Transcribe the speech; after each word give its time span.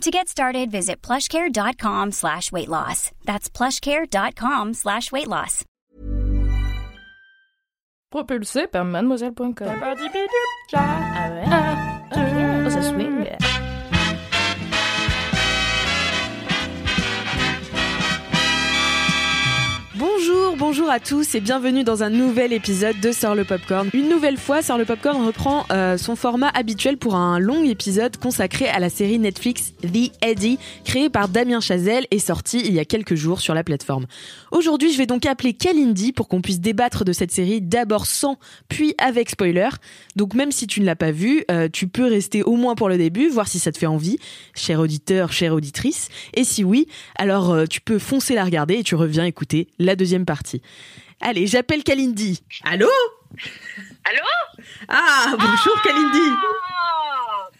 To 0.00 0.10
get 0.10 0.28
started, 0.28 0.70
visit 0.70 1.00
plushcare.com 1.02 2.12
slash 2.12 2.52
weight 2.52 2.68
loss. 2.68 3.10
That's 3.24 3.48
plushcare.com 3.48 4.74
slash 4.74 5.10
weight 5.12 5.28
loss. 5.28 5.64
Propulsé 8.12 8.66
par 8.70 8.84
mademoiselle.com. 8.84 9.54
Bonjour, 20.26 20.56
bonjour 20.56 20.90
à 20.90 21.00
tous 21.00 21.34
et 21.34 21.40
bienvenue 21.40 21.84
dans 21.84 22.02
un 22.02 22.08
nouvel 22.08 22.54
épisode 22.54 22.98
de 22.98 23.12
Sort 23.12 23.34
le 23.34 23.44
Popcorn. 23.44 23.90
Une 23.92 24.08
nouvelle 24.08 24.38
fois, 24.38 24.62
Sort 24.62 24.78
le 24.78 24.86
Popcorn 24.86 25.26
reprend 25.26 25.66
euh, 25.70 25.98
son 25.98 26.16
format 26.16 26.48
habituel 26.48 26.96
pour 26.96 27.14
un 27.14 27.38
long 27.38 27.62
épisode 27.62 28.16
consacré 28.16 28.66
à 28.66 28.78
la 28.78 28.88
série 28.88 29.18
Netflix 29.18 29.74
The 29.82 30.12
Eddie, 30.22 30.58
créée 30.86 31.10
par 31.10 31.28
Damien 31.28 31.60
Chazelle 31.60 32.06
et 32.10 32.18
sortie 32.18 32.62
il 32.64 32.72
y 32.72 32.78
a 32.78 32.86
quelques 32.86 33.16
jours 33.16 33.42
sur 33.42 33.52
la 33.52 33.62
plateforme. 33.62 34.06
Aujourd'hui, 34.50 34.92
je 34.92 34.96
vais 34.96 35.04
donc 35.04 35.26
appeler 35.26 35.52
Kalindi 35.52 36.12
pour 36.12 36.28
qu'on 36.28 36.40
puisse 36.40 36.60
débattre 36.60 37.04
de 37.04 37.12
cette 37.12 37.30
série 37.30 37.60
d'abord 37.60 38.06
sans, 38.06 38.38
puis 38.70 38.94
avec 38.96 39.28
spoiler. 39.28 39.68
Donc 40.16 40.32
même 40.32 40.52
si 40.52 40.66
tu 40.66 40.80
ne 40.80 40.86
l'as 40.86 40.96
pas 40.96 41.10
vue, 41.10 41.44
euh, 41.50 41.68
tu 41.70 41.86
peux 41.86 42.06
rester 42.06 42.42
au 42.42 42.56
moins 42.56 42.76
pour 42.76 42.88
le 42.88 42.96
début, 42.96 43.28
voir 43.28 43.46
si 43.46 43.58
ça 43.58 43.72
te 43.72 43.76
fait 43.76 43.84
envie, 43.84 44.16
cher 44.54 44.80
auditeur, 44.80 45.32
chère 45.32 45.52
auditrice. 45.52 46.08
Et 46.32 46.44
si 46.44 46.64
oui, 46.64 46.86
alors 47.16 47.50
euh, 47.50 47.66
tu 47.66 47.82
peux 47.82 47.98
foncer 47.98 48.34
la 48.34 48.44
regarder 48.44 48.76
et 48.76 48.82
tu 48.82 48.94
reviens 48.94 49.26
écouter 49.26 49.68
la 49.78 49.96
deuxième 49.96 50.13
partie. 50.22 50.62
Allez, 51.20 51.46
j'appelle 51.46 51.82
Kalindi. 51.82 52.42
Allô? 52.64 52.88
Allô? 54.04 54.64
Ah, 54.88 55.34
bonjour 55.38 55.82
Kalindi. 55.82 56.30
Oh 56.30 57.52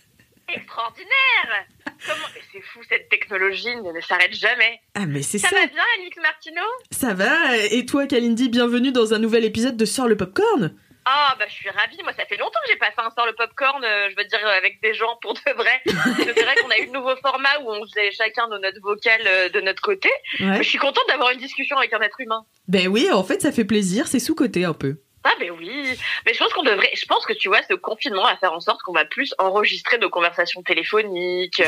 Extraordinaire 0.48 1.66
Comment... 2.06 2.26
C'est 2.52 2.60
fou, 2.60 2.80
cette 2.88 3.08
technologie 3.08 3.74
ne 3.76 4.00
s'arrête 4.00 4.34
jamais. 4.34 4.80
Ah 4.94 5.06
mais 5.06 5.22
c'est 5.22 5.38
Ça, 5.38 5.48
ça. 5.48 5.56
va 5.56 5.66
bien, 5.66 5.82
Alix 5.98 6.16
Martineau? 6.18 6.60
Ça 6.90 7.14
va 7.14 7.56
Et 7.56 7.86
toi 7.86 8.06
Kalindi, 8.06 8.48
bienvenue 8.50 8.92
dans 8.92 9.14
un 9.14 9.18
nouvel 9.18 9.44
épisode 9.44 9.76
de 9.76 9.84
Sort 9.84 10.06
le 10.06 10.16
Popcorn 10.16 10.74
Ah, 11.06 11.36
bah 11.38 11.44
je 11.48 11.52
suis 11.52 11.68
ravie. 11.68 11.98
Moi, 12.02 12.12
ça 12.12 12.24
fait 12.24 12.36
longtemps 12.36 12.58
que 12.64 12.70
j'ai 12.70 12.78
pas 12.78 12.90
fait 12.90 13.00
un 13.00 13.10
sort 13.10 13.26
le 13.26 13.34
popcorn, 13.34 13.84
euh, 13.84 14.08
je 14.10 14.16
veux 14.16 14.24
dire, 14.24 14.40
euh, 14.44 14.56
avec 14.58 14.80
des 14.82 14.94
gens 14.94 15.16
pour 15.20 15.34
de 15.34 15.52
vrai. 15.56 15.82
c'est 15.86 16.42
vrai 16.42 16.54
qu'on 16.62 16.70
a 16.70 16.78
eu 16.78 16.86
le 16.86 16.92
nouveau 16.92 17.14
format 17.16 17.60
où 17.62 17.70
on 17.70 17.86
faisait 17.86 18.10
chacun 18.12 18.48
nos 18.48 18.58
notes 18.58 18.78
vocales 18.82 19.26
euh, 19.26 19.48
de 19.50 19.60
notre 19.60 19.82
côté. 19.82 20.08
Ouais. 20.40 20.62
Je 20.62 20.68
suis 20.68 20.78
contente 20.78 21.04
d'avoir 21.08 21.30
une 21.30 21.38
discussion 21.38 21.76
avec 21.76 21.92
un 21.92 22.00
être 22.00 22.20
humain. 22.20 22.44
Ben 22.68 22.88
oui, 22.88 23.10
en 23.12 23.22
fait 23.22 23.42
ça 23.42 23.52
fait 23.52 23.64
plaisir, 23.64 24.06
c'est 24.06 24.18
sous-côté 24.18 24.64
un 24.64 24.74
peu. 24.74 24.96
Ah 25.26 25.32
ben 25.40 25.50
oui, 25.52 25.98
mais 26.26 26.34
je 26.34 26.38
pense 26.38 26.52
qu'on 26.52 26.62
devrait, 26.62 26.90
je 26.94 27.06
pense 27.06 27.24
que 27.24 27.32
tu 27.32 27.48
vois, 27.48 27.60
ce 27.68 27.72
confinement 27.74 28.24
va 28.24 28.36
faire 28.36 28.52
en 28.52 28.60
sorte 28.60 28.82
qu'on 28.82 28.92
va 28.92 29.06
plus 29.06 29.34
enregistrer 29.38 29.96
nos 29.96 30.10
conversations 30.10 30.62
téléphoniques. 30.62 31.62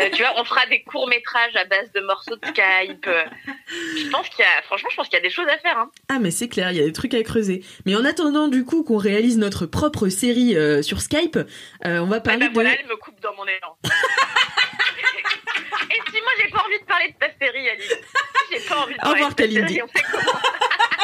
Euh, 0.00 0.08
tu 0.12 0.22
vois, 0.22 0.32
on 0.36 0.44
fera 0.44 0.64
des 0.66 0.82
courts 0.82 1.06
métrages 1.06 1.54
à 1.54 1.66
base 1.66 1.92
de 1.92 2.00
morceaux 2.00 2.36
de 2.36 2.46
Skype. 2.46 3.06
Je 3.98 4.08
pense 4.10 4.28
qu'il 4.30 4.40
y 4.42 4.48
a, 4.48 4.62
franchement, 4.62 4.88
je 4.90 4.96
pense 4.96 5.08
qu'il 5.08 5.18
y 5.18 5.20
a 5.20 5.22
des 5.22 5.28
choses 5.30 5.48
à 5.48 5.58
faire. 5.58 5.76
Hein. 5.76 5.90
Ah 6.08 6.18
mais 6.18 6.30
c'est 6.30 6.48
clair, 6.48 6.70
il 6.72 6.78
y 6.78 6.80
a 6.80 6.84
des 6.86 6.92
trucs 6.92 7.12
à 7.12 7.22
creuser. 7.22 7.62
Mais 7.84 7.94
en 7.94 8.06
attendant 8.06 8.48
du 8.48 8.64
coup 8.64 8.84
qu'on 8.84 8.96
réalise 8.96 9.36
notre 9.36 9.66
propre 9.66 10.08
série 10.08 10.56
euh, 10.56 10.80
sur 10.80 11.02
Skype, 11.02 11.36
euh, 11.36 11.98
on 11.98 12.06
va 12.06 12.16
Ah 12.16 12.20
parler 12.20 12.40
ben 12.40 12.48
de... 12.48 12.54
voilà, 12.54 12.70
elle 12.80 12.86
me 12.86 12.96
coupe 12.96 13.20
dans 13.20 13.34
mon 13.34 13.44
élan. 13.44 13.76
Et 15.90 16.00
si 16.10 16.20
moi 16.22 16.32
j'ai 16.42 16.48
pas 16.50 16.62
envie 16.64 16.80
de 16.80 16.84
parler 16.86 17.08
de 17.08 17.18
ta 17.18 17.26
série, 17.38 17.68
Alice, 17.68 17.94
j'ai 18.50 18.60
pas 18.60 18.78
envie 18.78 18.94
de 18.94 18.98
Au 18.98 19.02
parler 19.02 19.14
revoir, 19.14 19.30
de 19.34 19.42
ta 19.42 19.50
série, 19.50 19.82
on 19.82 19.88
fait 19.88 20.04
comment? 20.10 20.40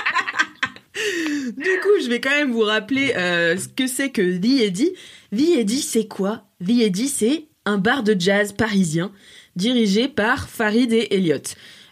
Du 1.57 1.81
coup, 1.83 2.03
je 2.03 2.09
vais 2.09 2.21
quand 2.21 2.31
même 2.31 2.53
vous 2.53 2.61
rappeler 2.61 3.13
euh, 3.17 3.57
ce 3.57 3.69
que 3.69 3.87
c'est 3.87 4.11
que 4.11 4.39
The 4.39 4.63
Eddy. 4.63 4.93
The 5.35 5.59
Eddy, 5.59 5.81
c'est 5.81 6.07
quoi? 6.07 6.45
The 6.65 6.83
Eddy, 6.83 7.09
c'est 7.09 7.47
un 7.65 7.79
bar 7.79 8.03
de 8.03 8.17
jazz 8.19 8.53
parisien 8.53 9.13
dirigé 9.57 10.09
par 10.09 10.49
Farid 10.49 10.93
et 10.93 11.15
Elliot. 11.15 11.37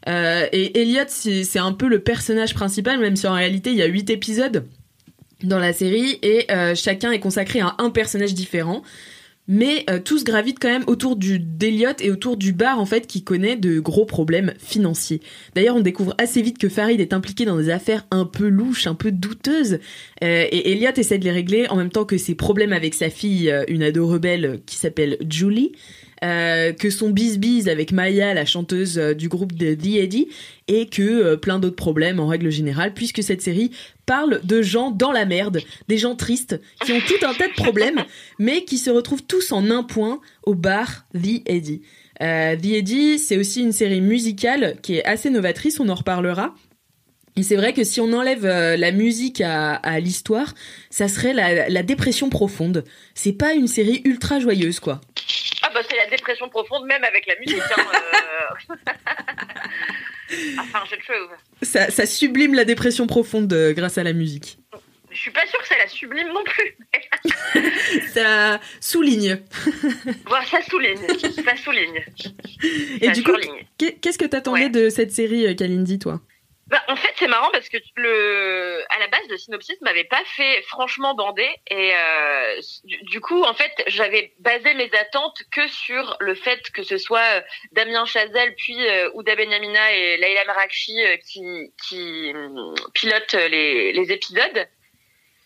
Euh, 0.08 0.46
et 0.52 0.80
Elliot, 0.80 1.04
c'est 1.08 1.58
un 1.58 1.72
peu 1.72 1.88
le 1.88 2.00
personnage 2.00 2.54
principal, 2.54 2.98
même 2.98 3.16
si 3.16 3.26
en 3.26 3.34
réalité, 3.34 3.70
il 3.70 3.76
y 3.76 3.82
a 3.82 3.86
huit 3.86 4.08
épisodes 4.10 4.64
dans 5.42 5.58
la 5.58 5.72
série 5.72 6.18
et 6.22 6.50
euh, 6.50 6.74
chacun 6.74 7.12
est 7.12 7.20
consacré 7.20 7.60
à 7.60 7.74
un 7.78 7.90
personnage 7.90 8.34
différent. 8.34 8.82
Mais 9.48 9.84
euh, 9.88 9.98
tous 9.98 10.24
gravitent 10.24 10.58
quand 10.60 10.68
même 10.68 10.84
autour 10.86 11.16
du 11.16 11.38
d'Eliot 11.38 11.96
et 12.00 12.10
autour 12.10 12.36
du 12.36 12.52
bar 12.52 12.78
en 12.78 12.86
fait 12.86 13.06
qui 13.06 13.24
connaît 13.24 13.56
de 13.56 13.80
gros 13.80 14.04
problèmes 14.04 14.52
financiers. 14.58 15.20
D'ailleurs, 15.54 15.76
on 15.76 15.80
découvre 15.80 16.14
assez 16.18 16.42
vite 16.42 16.58
que 16.58 16.68
Farid 16.68 17.00
est 17.00 17.14
impliqué 17.14 17.46
dans 17.46 17.56
des 17.56 17.70
affaires 17.70 18.06
un 18.10 18.26
peu 18.26 18.48
louches, 18.48 18.86
un 18.86 18.94
peu 18.94 19.10
douteuses, 19.10 19.78
euh, 20.22 20.46
et 20.50 20.72
Elliot 20.72 20.92
essaie 20.96 21.18
de 21.18 21.24
les 21.24 21.32
régler 21.32 21.66
en 21.70 21.76
même 21.76 21.90
temps 21.90 22.04
que 22.04 22.18
ses 22.18 22.34
problèmes 22.34 22.74
avec 22.74 22.92
sa 22.92 23.08
fille, 23.08 23.50
euh, 23.50 23.64
une 23.68 23.82
ado 23.82 24.06
rebelle 24.06 24.60
qui 24.66 24.76
s'appelle 24.76 25.16
Julie, 25.28 25.72
euh, 26.24 26.72
que 26.72 26.90
son 26.90 27.10
bis-bis 27.10 27.68
avec 27.68 27.92
Maya, 27.92 28.34
la 28.34 28.44
chanteuse 28.44 28.98
euh, 28.98 29.14
du 29.14 29.28
groupe 29.28 29.52
de 29.52 29.74
The 29.74 29.98
Eddie, 29.98 30.28
et 30.66 30.86
que 30.86 31.02
euh, 31.02 31.36
plein 31.36 31.58
d'autres 31.58 31.76
problèmes 31.76 32.20
en 32.20 32.26
règle 32.26 32.50
générale, 32.50 32.94
puisque 32.94 33.22
cette 33.22 33.42
série 33.42 33.70
parle 34.06 34.40
de 34.44 34.62
gens 34.62 34.90
dans 34.90 35.12
la 35.12 35.24
merde, 35.24 35.60
des 35.88 35.98
gens 35.98 36.16
tristes, 36.16 36.60
qui 36.84 36.92
ont 36.92 37.00
tout 37.00 37.26
un 37.26 37.34
tas 37.34 37.48
de 37.48 37.54
problèmes, 37.54 38.04
mais 38.38 38.64
qui 38.64 38.78
se 38.78 38.90
retrouvent 38.90 39.24
tous 39.24 39.52
en 39.52 39.70
un 39.70 39.82
point 39.82 40.20
au 40.44 40.54
bar 40.54 41.06
The 41.14 41.42
Eddie. 41.46 41.82
Euh, 42.22 42.56
The 42.56 42.66
Eddie, 42.66 43.18
c'est 43.18 43.36
aussi 43.36 43.62
une 43.62 43.72
série 43.72 44.00
musicale 44.00 44.76
qui 44.82 44.96
est 44.96 45.04
assez 45.04 45.30
novatrice, 45.30 45.80
on 45.80 45.88
en 45.88 45.94
reparlera. 45.94 46.54
Et 47.36 47.44
c'est 47.44 47.54
vrai 47.54 47.72
que 47.72 47.84
si 47.84 48.00
on 48.00 48.12
enlève 48.12 48.44
euh, 48.44 48.76
la 48.76 48.90
musique 48.90 49.40
à, 49.40 49.74
à 49.74 50.00
l'histoire, 50.00 50.54
ça 50.90 51.06
serait 51.06 51.32
la, 51.32 51.68
la 51.68 51.82
dépression 51.84 52.30
profonde. 52.30 52.84
C'est 53.14 53.32
pas 53.32 53.54
une 53.54 53.68
série 53.68 54.02
ultra 54.04 54.40
joyeuse, 54.40 54.80
quoi. 54.80 55.00
Bah 55.78 55.86
c'est 55.88 55.96
la 55.96 56.06
dépression 56.06 56.48
profonde 56.48 56.86
même 56.86 57.04
avec 57.04 57.26
la 57.26 57.34
musique. 57.38 57.62
Hein, 57.76 57.84
euh. 58.70 58.74
enfin, 60.58 60.80
je 60.90 60.96
trouve. 60.96 61.30
Ça, 61.62 61.90
ça 61.90 62.04
sublime 62.06 62.54
la 62.54 62.64
dépression 62.64 63.06
profonde 63.06 63.52
euh, 63.52 63.72
grâce 63.72 63.96
à 63.98 64.02
la 64.02 64.12
musique. 64.12 64.58
Je 65.10 65.16
suis 65.18 65.30
pas 65.30 65.46
sûre 65.46 65.60
que 65.60 65.68
ça 65.68 65.76
la 65.78 65.88
sublime 65.88 66.28
non 66.28 66.42
plus. 66.44 66.76
Ça 68.12 68.60
souligne. 68.80 69.38
Voilà, 70.26 70.44
ça 70.44 70.60
souligne. 70.62 70.98
Ça 71.44 71.56
souligne. 71.56 72.04
Et 73.00 73.06
ça 73.06 73.12
du 73.12 73.22
coup, 73.22 73.30
surligne. 73.30 73.64
qu'est-ce 74.00 74.18
que 74.18 74.26
t'attendais 74.26 74.64
Ouais. 74.64 74.68
de 74.70 74.90
cette 74.90 75.10
série, 75.12 75.46
euh, 75.46 75.54
Kalindi, 75.54 75.98
toi? 75.98 76.20
Bah, 76.68 76.82
en 76.88 76.96
fait, 76.96 77.12
c'est 77.16 77.28
marrant 77.28 77.50
parce 77.50 77.68
que 77.70 77.78
le, 77.96 78.84
à 78.90 78.98
la 78.98 79.06
base, 79.08 79.26
le 79.30 79.38
synopsis 79.38 79.80
m'avait 79.80 80.04
pas 80.04 80.22
fait 80.24 80.60
franchement 80.62 81.14
bander 81.14 81.48
et 81.70 81.94
euh, 81.94 82.60
du, 82.84 83.20
coup, 83.20 83.42
en 83.42 83.54
fait, 83.54 83.72
j'avais 83.86 84.34
basé 84.38 84.74
mes 84.74 84.90
attentes 84.94 85.38
que 85.50 85.66
sur 85.68 86.16
le 86.20 86.34
fait 86.34 86.60
que 86.72 86.82
ce 86.82 86.98
soit 86.98 87.38
euh, 87.38 87.40
Damien 87.72 88.04
Chazelle 88.04 88.54
puis 88.56 88.86
euh, 88.86 89.10
Ouda 89.14 89.34
Benyamina 89.34 89.92
et 89.92 90.18
Leila 90.18 90.44
Merakchi 90.44 91.02
euh, 91.02 91.16
qui, 91.16 91.72
qui 91.88 92.32
hum, 92.34 92.74
pilotent 92.92 93.34
euh, 93.34 93.48
les, 93.48 93.92
les 93.92 94.12
épisodes. 94.12 94.68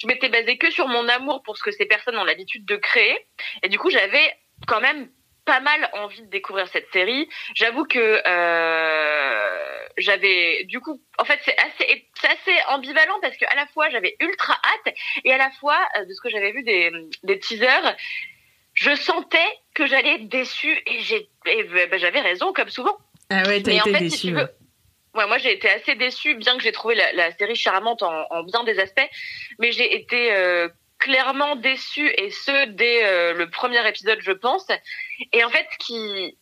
Je 0.01 0.09
m'étais 0.09 0.29
basé 0.29 0.59
que 0.59 0.73
sur 0.73 0.89
mon 0.89 1.07
amour 1.09 1.43
pour 1.45 1.57
ce 1.57 1.63
que 1.63 1.71
ces 1.71 1.87
personnes 1.87 2.19
ont 2.19 2.25
l'habitude 2.25 2.65
de 2.65 2.75
créer 2.75 3.17
et 3.63 3.69
du 3.69 3.79
coup, 3.79 3.91
j'avais 3.91 4.35
quand 4.67 4.81
même 4.81 5.09
pas 5.45 5.61
mal 5.61 5.89
envie 5.95 6.23
de 6.23 6.31
découvrir 6.31 6.69
cette 6.69 6.91
série. 6.93 7.29
J'avoue 7.55 7.85
que 7.85 8.23
euh, 8.27 9.72
j'avais 9.99 10.65
du 10.65 10.81
coup 10.81 11.01
en 11.19 11.25
fait 11.25 11.39
c'est 11.45 11.57
assez 11.59 12.07
c'est 12.21 12.29
assez 12.29 12.63
ambivalent 12.69 13.19
parce 13.21 13.37
que 13.37 13.45
à 13.47 13.55
la 13.55 13.67
fois 13.67 13.91
j'avais 13.91 14.17
ultra 14.21 14.55
hâte 14.55 14.95
et 15.25 15.33
à 15.33 15.37
la 15.39 15.51
fois 15.61 15.79
euh, 15.99 16.05
de 16.05 16.13
ce 16.13 16.21
que 16.21 16.31
j'avais 16.31 16.53
vu 16.53 16.63
des 16.63 16.91
des 17.23 17.39
teasers 17.39 17.97
je 18.75 18.95
sentais 18.95 19.39
que 19.75 19.87
j'allais 19.87 20.15
être 20.15 20.29
déçue 20.29 20.79
et 20.87 21.01
j'ai 21.01 21.29
et, 21.47 21.65
bah, 21.89 21.99
j'avais 21.99 22.21
raison 22.21 22.53
comme 22.53 22.71
souvent. 22.71 22.97
Ah 23.31 23.43
ouais, 23.47 23.63
t'as 23.63 23.73
Mais 23.73 23.81
en 23.81 23.85
été 23.85 23.93
fait, 23.93 23.99
si 23.99 24.11
déçu. 24.11 24.27
tu 24.29 24.33
veux, 24.35 24.49
ouais, 25.15 25.27
moi 25.27 25.39
j'ai 25.39 25.53
été 25.53 25.69
assez 25.69 25.95
déçue, 25.95 26.35
bien 26.37 26.57
que 26.57 26.63
j'ai 26.63 26.73
trouvé 26.73 26.95
la, 26.95 27.13
la 27.13 27.33
série 27.33 27.57
charmante 27.57 28.03
en, 28.03 28.27
en 28.31 28.43
bien 28.45 28.65
des 28.65 28.79
aspects, 28.79 29.09
mais 29.59 29.73
j'ai 29.73 29.95
été 29.95 30.33
euh, 30.33 30.69
clairement 30.99 31.57
déçue 31.57 32.09
et 32.17 32.31
ce 32.31 32.67
dès 32.67 33.05
euh, 33.05 33.35
le 33.35 33.51
premier 33.51 33.87
épisode, 33.89 34.21
je 34.21 34.33
pense. 34.33 34.67
Et 35.33 35.43
en 35.45 35.51
fait, 35.51 35.67
qui, 35.79 36.39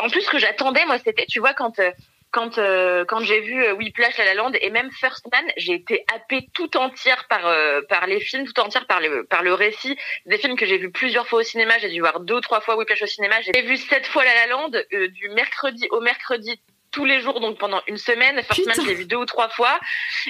en 0.00 0.08
plus 0.08 0.22
ce 0.22 0.30
que 0.30 0.38
j'attendais, 0.38 0.84
moi, 0.86 0.98
c'était, 0.98 1.26
tu 1.26 1.40
vois, 1.40 1.52
quand 1.54 1.78
euh, 1.78 1.90
quand 2.30 2.58
euh, 2.58 3.04
quand 3.04 3.20
j'ai 3.20 3.40
vu 3.40 3.64
euh, 3.64 3.72
Whiplash, 3.74 4.18
La 4.18 4.24
La 4.24 4.34
Land 4.34 4.52
et 4.60 4.70
même 4.70 4.90
First 4.92 5.26
Man, 5.32 5.44
j'ai 5.56 5.74
été 5.74 6.04
happée 6.14 6.48
tout 6.52 6.76
entière 6.76 7.26
par 7.28 7.46
euh, 7.46 7.80
par 7.88 8.06
les 8.06 8.20
films, 8.20 8.46
tout 8.46 8.60
entière 8.60 8.86
par 8.86 9.00
le 9.00 9.24
par 9.24 9.42
le 9.42 9.54
récit. 9.54 9.96
Des 10.26 10.38
films 10.38 10.56
que 10.56 10.66
j'ai 10.66 10.78
vus 10.78 10.90
plusieurs 10.90 11.26
fois 11.26 11.40
au 11.40 11.44
cinéma, 11.44 11.78
j'ai 11.78 11.88
dû 11.88 12.00
voir 12.00 12.20
deux 12.20 12.34
ou 12.34 12.40
trois 12.40 12.60
fois 12.60 12.76
Whiplash 12.76 13.02
au 13.02 13.06
cinéma. 13.06 13.36
J'ai 13.40 13.62
vu 13.62 13.76
sept 13.76 14.06
fois 14.06 14.24
La 14.24 14.34
La 14.34 14.46
Land 14.48 14.70
euh, 14.92 15.08
du 15.08 15.28
mercredi 15.30 15.86
au 15.90 16.00
mercredi 16.00 16.60
tous 16.92 17.04
les 17.04 17.20
jours, 17.20 17.40
donc 17.40 17.58
pendant 17.58 17.82
une 17.86 17.98
semaine. 17.98 18.42
First 18.42 18.66
Man, 18.66 18.76
je 18.80 18.88
l'ai 18.88 18.94
vu 18.94 19.04
deux 19.06 19.16
ou 19.16 19.26
trois 19.26 19.48
fois. 19.50 19.78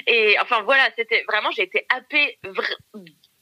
Et 0.05 0.37
enfin 0.41 0.61
voilà, 0.63 0.89
c'était 0.97 1.23
vraiment, 1.27 1.49
j'ai 1.51 1.63
été 1.63 1.85
happée 1.89 2.39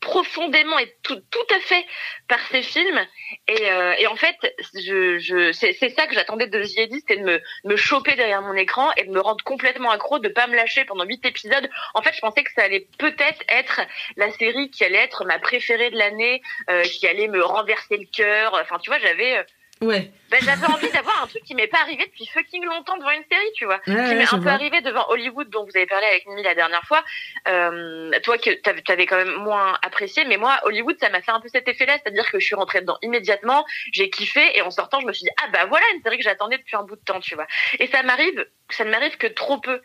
profondément 0.06 0.78
et 0.78 0.96
tout, 1.02 1.20
tout 1.32 1.48
à 1.54 1.60
fait 1.60 1.84
par 2.28 2.40
ces 2.52 2.62
films. 2.62 3.02
Et, 3.48 3.72
euh, 3.72 3.96
et 3.98 4.06
en 4.06 4.16
fait, 4.16 4.36
je, 4.76 5.18
je, 5.18 5.52
c'est 5.52 5.74
ça 5.90 6.06
que 6.06 6.14
j'attendais 6.14 6.48
de 6.48 6.62
The 6.62 6.94
c'était 6.94 7.18
de 7.18 7.24
me, 7.24 7.42
me 7.64 7.76
choper 7.76 8.16
derrière 8.16 8.44
mon 8.44 8.54
écran 8.54 8.92
et 8.98 9.04
de 9.06 9.12
me 9.12 9.20
rendre 9.20 9.44
complètement 9.44 9.90
accro, 9.90 10.20
de 10.20 10.30
pas 10.30 10.46
me 10.46 10.56
lâcher 10.56 10.86
pendant 10.86 11.06
huit 11.06 11.26
épisodes. 11.26 11.68
En 11.96 12.04
fait, 12.04 12.14
je 12.14 12.20
pensais 12.20 12.44
que 12.44 12.52
ça 12.54 12.64
allait 12.64 12.88
peut-être 13.00 13.42
être 13.50 13.82
la 14.16 14.32
série 14.32 14.70
qui 14.70 14.84
allait 14.86 15.04
être 15.04 15.26
ma 15.26 15.40
préférée 15.40 15.90
de 15.90 15.98
l'année, 15.98 16.42
euh, 16.70 16.84
qui 16.84 17.08
allait 17.08 17.28
me 17.28 17.44
renverser 17.44 17.98
le 17.98 18.06
cœur. 18.06 18.54
Enfin, 18.62 18.78
tu 18.78 18.92
vois, 18.92 19.00
j'avais 19.00 19.40
euh, 19.40 19.44
Ouais. 19.82 20.12
Ben, 20.32 20.40
j'avais 20.42 20.66
envie 20.66 20.90
d'avoir 20.90 21.24
un 21.24 21.28
truc 21.28 21.44
qui 21.44 21.54
m'est 21.54 21.68
pas 21.68 21.80
arrivé 21.82 22.06
depuis 22.06 22.26
fucking 22.26 22.64
longtemps 22.66 22.98
devant 22.98 23.12
une 23.12 23.24
série, 23.30 23.52
tu 23.56 23.66
vois. 23.66 23.80
qui 23.80 23.92
m'est 23.92 24.34
un 24.34 24.40
peu 24.40 24.48
arrivé 24.48 24.82
devant 24.82 25.06
Hollywood, 25.10 25.50
dont 25.50 25.66
vous 25.66 25.76
avez 25.76 25.86
parlé 25.86 26.08
avec 26.08 26.26
Mimi 26.26 26.44
la 26.44 26.56
dernière 26.56 26.84
fois. 26.84 27.04
Euh, 27.48 28.10
toi, 28.24 28.38
que 28.38 28.52
t'avais 28.82 29.06
quand 29.06 29.18
même 29.18 29.36
moins 29.36 29.78
apprécié, 29.84 30.24
mais 30.26 30.38
moi, 30.38 30.60
Hollywood, 30.64 30.98
ça 31.00 31.10
m'a 31.10 31.22
fait 31.22 31.32
un 31.32 31.42
peu 31.42 31.50
cet 31.50 31.68
effet-là, 31.68 31.98
c'est-à-dire 32.02 32.30
que 32.32 32.40
je 32.40 32.46
suis 32.46 32.56
rentrée 32.56 32.82
dedans 32.82 32.98
immédiatement, 33.02 33.66
j'ai 33.92 34.10
kiffé, 34.10 34.58
et 34.58 34.62
en 34.62 34.72
sortant, 34.72 35.00
je 35.02 35.06
me 35.06 35.14
suis 35.14 35.24
dit, 35.26 35.32
ah 35.44 35.50
bah 35.52 35.66
voilà 35.68 35.86
une 35.94 36.02
série 36.02 36.18
que 36.18 36.24
j'attendais 36.24 36.58
depuis 36.58 36.76
un 36.76 36.84
bout 36.84 36.96
de 36.96 37.04
temps, 37.04 37.20
tu 37.20 37.36
vois. 37.36 37.48
Et 37.80 37.88
ça 37.88 38.02
m'arrive, 38.04 38.46
ça 38.70 38.86
ne 38.86 38.92
m'arrive 38.92 39.18
que 39.18 39.28
trop 39.28 39.60
peu. 39.60 39.82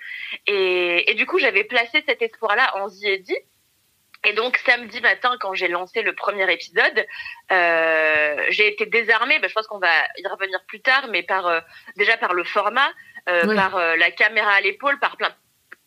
Et, 0.47 1.11
et 1.11 1.15
du 1.15 1.27
coup, 1.27 1.39
j'avais 1.39 1.65
placé 1.65 2.03
cet 2.07 2.23
espoir-là 2.23 2.77
en 2.77 2.89
Ziedi, 2.89 3.37
et 4.25 4.35
donc 4.35 4.59
samedi 4.67 5.01
matin, 5.01 5.37
quand 5.41 5.55
j'ai 5.55 5.69
lancé 5.69 6.03
le 6.03 6.15
premier 6.15 6.51
épisode, 6.53 7.07
euh, 7.53 8.47
j'ai 8.51 8.69
été 8.69 8.85
désarmée. 8.85 9.39
Ben, 9.39 9.49
je 9.49 9.55
pense 9.55 9.67
qu'on 9.67 9.79
va 9.79 9.93
y 10.19 10.27
revenir 10.27 10.63
plus 10.67 10.81
tard, 10.81 11.07
mais 11.09 11.23
par 11.23 11.47
euh, 11.47 11.61
déjà 11.97 12.19
par 12.19 12.35
le 12.35 12.45
format, 12.45 12.91
euh, 13.31 13.55
par 13.55 13.77
euh, 13.77 13.97
la 13.97 14.11
caméra 14.11 14.53
à 14.53 14.61
l'épaule, 14.61 14.99
par 14.99 15.17
plein. 15.17 15.35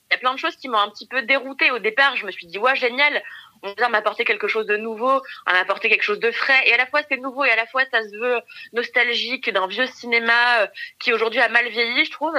Il 0.10 0.14
y 0.14 0.16
a 0.16 0.20
plein 0.20 0.34
de 0.34 0.40
choses 0.40 0.56
qui 0.56 0.68
m'ont 0.68 0.80
un 0.80 0.90
petit 0.90 1.08
peu 1.08 1.22
déroutée 1.22 1.70
au 1.70 1.80
départ. 1.80 2.16
Je 2.16 2.26
me 2.26 2.32
suis 2.32 2.48
dit 2.48 2.58
ouais 2.58 2.76
génial, 2.76 3.22
on 3.62 3.74
vient 3.74 3.90
m'apporter 3.90 4.26
quelque 4.26 4.48
chose 4.48 4.66
de 4.66 4.78
nouveau, 4.78 5.22
on 5.48 5.52
m'apporter 5.52 5.88
quelque 5.90 6.04
chose 6.04 6.20
de 6.20 6.32
frais. 6.32 6.68
Et 6.68 6.74
à 6.74 6.78
la 6.78 6.88
fois 6.88 7.02
c'est 7.08 7.18
nouveau 7.18 7.46
et 7.46 7.52
à 7.52 7.56
la 7.56 7.68
fois 7.68 7.84
ça 7.92 8.02
se 8.02 8.18
veut 8.18 8.42
nostalgique 8.74 9.52
d'un 9.52 9.68
vieux 9.68 9.88
cinéma 9.88 10.62
euh, 10.62 10.68
qui 10.98 11.14
aujourd'hui 11.14 11.40
a 11.40 11.50
mal 11.50 11.68
vieilli, 11.70 12.04
je 12.04 12.12
trouve. 12.12 12.36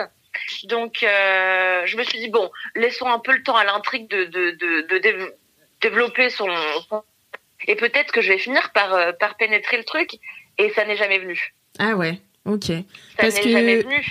Donc 0.64 0.99
je 1.02 1.96
me 1.96 2.02
suis 2.02 2.19
dit 2.19 2.29
bon, 2.29 2.50
laissons 2.75 3.06
un 3.06 3.20
peu 3.20 3.31
le 3.31 3.44
temps 3.44 3.56
à 3.56 3.62
l'intrigue 3.62 4.08
de, 4.11 4.25
de, 4.25 4.50
de, 4.50 4.99
de 4.99 5.35
développer 5.84 6.31
son, 6.31 6.48
et 7.66 7.76
peut-être 7.76 8.12
que 8.12 8.20
je 8.20 8.28
vais 8.28 8.38
finir 8.38 8.70
par 8.72 8.94
euh, 8.94 9.12
par 9.12 9.36
pénétrer 9.36 9.76
le 9.76 9.84
truc 9.84 10.19
et 10.58 10.70
ça 10.70 10.84
n'est 10.84 10.96
jamais 10.96 11.19
venu. 11.19 11.54
Ah 11.78 11.96
ouais, 11.96 12.20
ok. 12.44 12.64
Ça 12.64 12.75
parce 13.19 13.38
que 13.38 13.48
jamais 13.48 13.82
venu. 13.82 14.04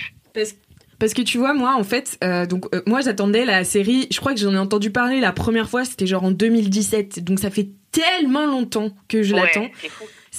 Parce... 0.98 1.14
que 1.14 1.22
tu 1.22 1.38
vois, 1.38 1.52
moi, 1.52 1.74
en 1.74 1.84
fait, 1.84 2.18
euh, 2.24 2.46
donc 2.46 2.66
euh, 2.74 2.82
moi, 2.86 3.00
j'attendais 3.00 3.44
la 3.44 3.64
série. 3.64 4.06
Je 4.10 4.18
crois 4.20 4.32
que 4.34 4.40
j'en 4.40 4.54
ai 4.54 4.58
entendu 4.58 4.90
parler 4.90 5.20
la 5.20 5.32
première 5.32 5.68
fois, 5.68 5.84
c'était 5.84 6.06
genre 6.06 6.24
en 6.24 6.30
2017. 6.30 7.22
Donc 7.22 7.38
ça 7.38 7.50
fait 7.50 7.68
tellement 7.92 8.46
longtemps 8.46 8.90
que 9.08 9.22
je 9.22 9.34
l'attends. 9.34 9.68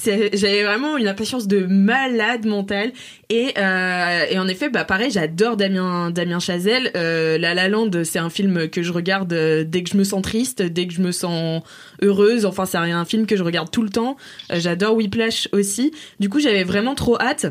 J'avais 0.04 0.64
vraiment 0.64 0.98
une 0.98 1.08
impatience 1.08 1.48
de 1.48 1.66
malade 1.66 2.46
mentale. 2.46 2.92
Et, 3.30 3.54
euh, 3.58 4.38
en 4.38 4.48
effet 4.48 4.70
bah 4.70 4.84
pareil 4.84 5.10
j'adore 5.10 5.56
Damien 5.58 6.12
Damien 6.12 6.40
Chazelle. 6.40 6.92
Euh, 6.96 7.38
La 7.38 7.54
La 7.54 7.70
Land 7.70 7.92
c'est 8.04 8.20
un 8.20 8.30
film 8.30 8.70
que 8.70 8.84
je 8.84 8.92
regarde 8.92 9.32
euh, 9.34 9.64
dès 9.64 9.84
que 9.84 9.90
je 9.90 9.98
me 9.98 10.04
sens 10.04 10.22
triste 10.22 10.62
dès 10.62 10.88
que 10.88 10.94
je 10.94 11.02
me 11.02 11.12
sens 11.12 11.64
heureuse. 12.02 12.46
Enfin 12.46 12.66
c'est 12.66 12.78
un 12.78 13.06
film 13.06 13.26
que 13.26 13.36
je 13.36 13.44
regarde 13.44 13.72
tout 13.72 13.82
le 13.82 13.90
temps. 13.90 14.18
J'adore 14.52 14.96
Whiplash 14.96 15.48
aussi. 15.54 15.92
Du 16.20 16.30
coup 16.30 16.40
j'avais 16.40 16.64
vraiment 16.64 16.96
trop 16.96 17.20
hâte. 17.20 17.48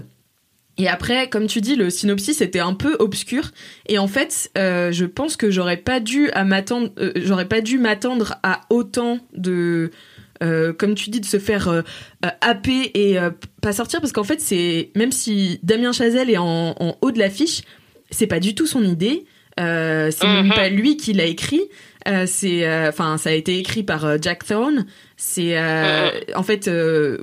Et 0.76 0.88
après, 0.88 1.29
comme 1.29 1.46
tu 1.46 1.61
dis, 1.61 1.76
le 1.76 1.88
synopsis 1.88 2.41
était 2.41 2.58
un 2.58 2.75
peu 2.75 2.96
obscur. 2.99 3.52
Et 3.87 3.96
en 3.96 4.08
fait, 4.08 4.50
je 4.56 5.05
pense 5.05 5.37
que 5.37 5.49
j'aurais 5.49 5.76
pas 5.76 6.00
dû 6.00 6.32
m'attendre, 6.44 6.91
j'aurais 7.14 7.46
pas 7.46 7.61
dû 7.61 7.79
m'attendre 7.79 8.41
à 8.43 8.62
autant 8.70 9.20
de 9.37 9.93
euh, 10.42 10.72
comme 10.72 10.94
tu 10.94 11.10
dis, 11.10 11.20
de 11.20 11.26
se 11.26 11.38
faire 11.38 11.69
euh, 11.69 11.82
euh, 12.25 12.28
happer 12.40 12.90
et 12.94 13.16
pas 13.62 13.72
sortir, 13.72 14.00
parce 14.00 14.12
qu'en 14.12 14.25
fait, 14.25 14.40
c'est 14.40 14.90
même 14.94 15.12
si 15.12 15.60
Damien 15.62 15.92
Chazelle 15.92 16.31
est 16.31 16.38
en, 16.38 16.75
haut 17.00 17.10
de 17.10 17.19
l'affiche, 17.19 17.62
c'est 18.10 18.26
pas 18.26 18.40
du 18.40 18.54
tout 18.54 18.66
son 18.66 18.82
idée. 18.82 19.25
c'est 19.56 20.22
même 20.22 20.46
mhm. 20.46 20.54
pas 20.54 20.69
lui 20.69 20.96
qui 20.96 21.12
l'a 21.12 21.25
écrit. 21.25 21.62
c'est, 22.26 22.88
enfin, 22.88 23.16
ça 23.19 23.31
a 23.31 23.32
été 23.32 23.58
écrit 23.58 23.82
par 23.82 24.20
Jack 24.20 24.44
Thorne. 24.44 24.86
C'est, 25.16 25.56
mhm. 25.56 26.34
en 26.34 26.42
fait, 26.42 26.70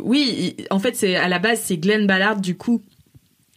oui, 0.01 0.55
en 0.69 0.79
fait, 0.79 0.95
c'est 0.95 1.15
à 1.15 1.27
la 1.27 1.39
base, 1.39 1.61
c'est 1.63 1.77
Glenn 1.77 2.07
Ballard 2.07 2.39
du 2.39 2.55
coup. 2.55 2.81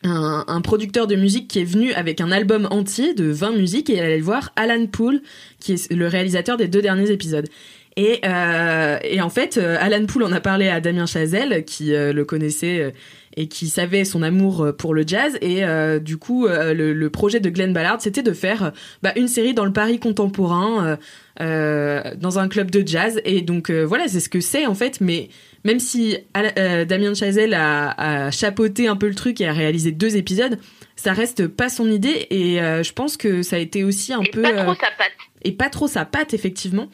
Un, 0.06 0.45
un, 0.49 0.61
producteur 0.61 1.06
de 1.06 1.17
musique 1.17 1.49
qui 1.49 1.61
est 1.61 1.65
venu 1.65 1.95
avec 1.95 2.21
un 2.21 2.31
album 2.31 2.69
entier 2.71 3.15
de 3.15 3.25
20 3.25 3.53
musiques 3.53 3.89
et 3.89 3.95
il 3.95 4.01
allait 4.01 4.21
voir 4.21 4.53
Alan 4.55 4.85
Poole, 4.85 5.23
qui 5.61 5.73
est 5.73 5.91
le 5.91 6.06
réalisateur 6.06 6.59
des 6.59 6.69
deux 6.69 6.83
derniers 6.83 7.11
épisodes. 7.11 7.49
Et, 7.96 8.20
euh, 8.25 8.99
et 9.02 9.20
en 9.20 9.31
fait, 9.31 9.56
euh, 9.56 9.76
Alan 9.79 10.05
Poole 10.06 10.25
en 10.25 10.32
a 10.32 10.41
parlé 10.41 10.69
à 10.69 10.81
Damien 10.81 11.06
Chazelle, 11.06 11.64
qui 11.64 11.94
euh, 11.94 12.12
le 12.12 12.25
connaissait 12.25 12.93
et 13.37 13.49
qui 13.49 13.69
savait 13.69 14.05
son 14.05 14.23
amour 14.23 14.73
pour 14.79 14.94
le 14.94 15.05
jazz. 15.06 15.37
Et 15.41 15.64
du 15.99 16.19
coup, 16.19 16.46
le, 16.46 16.93
le, 16.93 17.11
projet 17.11 17.41
de 17.41 17.50
Glenn 17.50 17.73
Ballard, 17.73 18.00
c'était 18.00 18.23
de 18.23 18.32
faire 18.32 18.73
bah, 19.02 19.12
une 19.17 19.26
série 19.26 19.55
dans 19.55 19.64
le 19.64 19.73
Paris 19.73 19.99
contemporain, 19.99 20.96
dans 21.41 22.38
un 22.38 22.49
club 22.49 22.70
de 22.70 22.87
jazz. 22.87 23.20
Et 23.25 23.41
donc 23.41 23.73
voilà, 23.73 24.06
c'est 24.06 24.20
ce 24.20 24.29
que 24.29 24.38
c'est 24.38 24.67
en 24.67 24.75
fait. 24.76 25.00
Mais 25.00 25.31
même 25.64 25.81
si 25.81 26.17
Damien 26.32 27.14
Chazelle 27.14 27.55
a, 27.55 28.26
a, 28.26 28.31
chapeauté 28.31 28.87
un 28.87 28.94
peu 28.94 29.08
le 29.08 29.17
truc 29.17 29.41
et 29.41 29.49
a 29.49 29.52
réalisé 29.52 29.91
deux 29.91 30.17
épisodes, 30.17 30.56
ça 30.94 31.12
reste 31.12 31.49
pas 31.49 31.69
son 31.69 31.91
idée. 31.91 32.29
Et 32.31 32.58
je 32.58 32.93
pense 32.93 33.17
que 33.17 33.43
ça 33.43 33.56
a 33.56 33.58
été 33.58 33.82
aussi 33.82 34.12
un 34.12 34.23
et 34.23 34.31
peu... 34.31 34.43
Pas 34.43 34.62
trop 34.62 34.75
sa 34.75 34.91
patte. 34.96 35.12
Et 35.43 35.50
pas 35.50 35.70
trop 35.70 35.88
sa 35.88 36.05
patte, 36.05 36.35
effectivement 36.35 36.88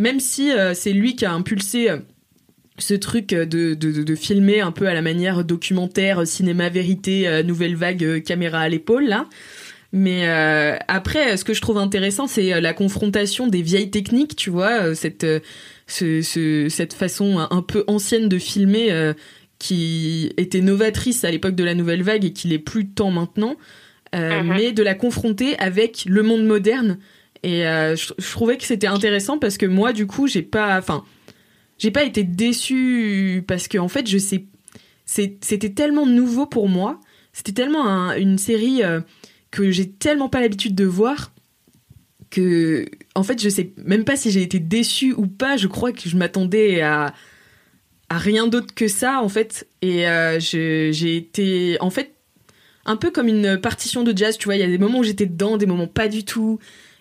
même 0.00 0.18
si 0.18 0.50
euh, 0.50 0.72
c'est 0.74 0.92
lui 0.92 1.14
qui 1.14 1.26
a 1.26 1.32
impulsé 1.32 1.90
euh, 1.90 1.98
ce 2.78 2.94
truc 2.94 3.28
de, 3.28 3.44
de, 3.44 3.74
de, 3.74 4.14
filmer 4.14 4.60
un 4.60 4.72
peu 4.72 4.88
à 4.88 4.94
la 4.94 5.02
manière 5.02 5.44
documentaire, 5.44 6.26
cinéma 6.26 6.70
vérité, 6.70 7.42
nouvelle 7.44 7.76
vague, 7.76 8.22
caméra 8.22 8.60
à 8.60 8.68
l'épaule, 8.70 9.04
là. 9.04 9.26
Mais 9.92 10.26
après, 10.88 11.36
ce 11.36 11.44
que 11.44 11.52
je 11.52 11.60
trouve 11.60 11.76
intéressant, 11.76 12.26
c'est 12.26 12.58
la 12.58 12.72
confrontation 12.72 13.48
des 13.48 13.60
vieilles 13.60 13.90
techniques, 13.90 14.34
tu 14.34 14.48
vois, 14.48 14.94
cette, 14.94 15.26
ce, 15.86 16.22
ce, 16.22 16.68
cette 16.70 16.94
façon 16.94 17.46
un 17.50 17.60
peu 17.60 17.84
ancienne 17.86 18.30
de 18.30 18.38
filmer 18.38 19.12
qui 19.58 20.32
était 20.38 20.62
novatrice 20.62 21.22
à 21.24 21.30
l'époque 21.30 21.56
de 21.56 21.64
la 21.64 21.74
nouvelle 21.74 22.02
vague 22.02 22.24
et 22.24 22.32
qui 22.32 22.48
l'est 22.48 22.58
plus 22.58 22.88
tant 22.88 23.10
maintenant, 23.10 23.56
mm-hmm. 24.14 24.42
mais 24.44 24.72
de 24.72 24.82
la 24.82 24.94
confronter 24.94 25.58
avec 25.58 26.06
le 26.06 26.22
monde 26.22 26.46
moderne 26.46 26.96
et 27.42 27.66
euh, 27.66 27.96
je, 27.96 28.30
trouvais 28.30 28.56
que 28.56 28.64
c'était 28.64 28.86
intéressant 28.86 29.38
parce 29.38 29.56
que 29.56 29.66
moi, 29.66 29.92
du 29.92 30.06
coup, 30.06 30.26
j'ai 30.26 30.42
pas, 30.42 30.78
enfin, 30.78 31.04
j'ai 31.78 31.90
pas 31.90 32.04
été 32.04 32.24
déçue 32.24 33.44
parce 33.46 33.68
que 33.68 33.78
en 33.78 33.88
fait, 33.88 34.06
je 34.06 34.18
sais, 34.18 34.46
c'était 35.06 35.70
tellement 35.70 36.06
nouveau 36.06 36.46
pour 36.46 36.68
moi, 36.68 37.00
c'était 37.32 37.52
tellement 37.52 38.12
une 38.12 38.38
série 38.38 38.82
euh, 38.82 39.00
que 39.50 39.70
j'ai 39.70 39.90
tellement 39.90 40.28
pas 40.28 40.40
l'habitude 40.40 40.74
de 40.74 40.84
voir 40.84 41.32
que, 42.30 42.86
en 43.14 43.24
fait, 43.24 43.42
je 43.42 43.48
sais 43.48 43.72
même 43.84 44.04
pas 44.04 44.16
si 44.16 44.30
j'ai 44.30 44.42
été 44.42 44.60
déçue 44.60 45.14
ou 45.14 45.26
pas. 45.26 45.56
Je 45.56 45.66
crois 45.66 45.92
que 45.92 46.08
je 46.08 46.16
m'attendais 46.16 46.80
à 46.80 47.12
à 48.10 48.18
rien 48.18 48.48
d'autre 48.48 48.74
que 48.74 48.88
ça 48.88 49.22
en 49.22 49.28
fait. 49.28 49.66
Et 49.80 50.06
euh, 50.06 50.38
j'ai 50.40 51.16
été 51.16 51.78
en 51.80 51.90
fait 51.90 52.12
un 52.84 52.96
peu 52.96 53.10
comme 53.10 53.28
une 53.28 53.58
partition 53.58 54.02
de 54.02 54.16
jazz 54.16 54.36
tu 54.36 54.46
vois. 54.46 54.56
Il 54.56 54.60
y 54.60 54.64
a 54.64 54.66
des 54.66 54.78
moments 54.78 54.98
où 54.98 55.04
j'étais 55.04 55.26
dedans 55.26 55.56
des 55.56 55.66
moments 55.66 55.86
pas 55.86 56.08
du 56.08 56.24
tout 56.24 56.58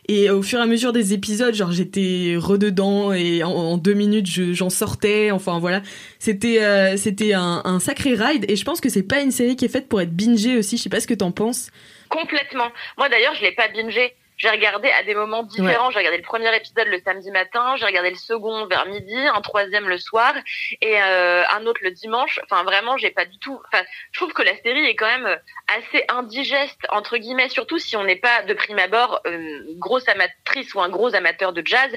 et 0.10 0.32
au 0.32 0.42
fur 0.42 0.58
et 0.58 0.64
à 0.64 0.66
mesure 0.66 0.92
des 0.92 1.14
épisodes, 1.14 1.54
genre 1.54 1.72
j'étais 1.72 2.34
rededans 2.36 3.14
et 3.14 3.44
en, 3.44 3.78
deux 3.78 3.94
minutes 3.94 4.26
j'en 4.26 4.72
sortais. 4.72 5.30
Enfin 5.30 5.60
voilà, 5.60 5.84
c'était 6.18 6.64
euh, 6.64 6.98
c'était 6.98 7.34
un, 7.34 7.62
un, 7.64 7.80
sacré 7.80 8.16
ride. 8.16 8.44
Et 8.50 8.56
je 8.56 8.66
pense 8.66 8.82
que 8.82 8.90
c'est 8.90 9.04
pas 9.04 9.22
une 9.22 9.30
série 9.30 9.56
qui 9.56 9.66
est 9.66 9.70
faite 9.70 9.88
pour 9.88 10.02
être 10.02 10.12
bingée 10.12 10.58
aussi. 10.58 10.78
Je 10.78 10.82
sais 10.82 10.90
pas 10.90 11.00
ce 11.00 11.06
que 11.06 11.14
t'en 11.14 11.32
penses. 11.32 11.70
Complètement. 12.10 12.72
Moi 12.98 13.08
d'ailleurs, 13.08 13.36
je 13.36 13.44
l'ai 13.44 13.52
pas 13.52 13.68
bingé. 13.68 14.16
J'ai 14.40 14.50
regardé 14.50 14.90
à 14.90 15.04
des 15.04 15.16
moments 15.16 15.44
différents. 15.44 15.92
J'ai 15.92 16.00
regardé 16.00 16.18
le 16.18 16.24
premier 16.24 16.56
épisode 16.56 16.88
le 16.88 17.02
samedi 17.06 17.30
matin, 17.30 17.76
j'ai 17.76 17.86
regardé 17.86 18.10
le 18.10 18.16
second 18.16 18.66
vers 18.68 18.86
midi, 18.86 19.16
un 19.16 19.42
troisième 19.42 19.90
le 19.90 19.98
soir 19.98 20.34
et 20.82 21.02
euh, 21.02 21.44
un 21.54 21.66
autre 21.66 21.82
le 21.84 21.92
dimanche. 21.92 22.40
Enfin, 22.46 22.64
vraiment, 22.64 22.96
j'ai 22.96 23.12
pas 23.12 23.26
du 23.26 23.38
tout. 23.40 23.60
Enfin, 23.68 23.84
je 24.12 24.20
trouve 24.20 24.32
que 24.32 24.42
la 24.42 24.56
série 24.62 24.86
est 24.86 24.96
quand 24.96 25.08
même 25.08 25.38
assez 25.68 26.06
indigeste 26.08 26.80
entre 26.90 27.18
guillemets, 27.18 27.50
surtout 27.50 27.80
si 27.80 27.98
on 27.98 28.06
n'est 28.06 28.16
pas 28.16 28.44
de 28.44 28.54
prime 28.54 28.80
abord 28.80 29.20
une 29.26 29.78
grosse 29.78 30.08
amatrice 30.08 30.74
ou 30.74 30.80
un 30.80 30.90
gros 30.90 31.14
amateur 31.16 31.52
de 31.52 31.62
jazz. 31.66 31.92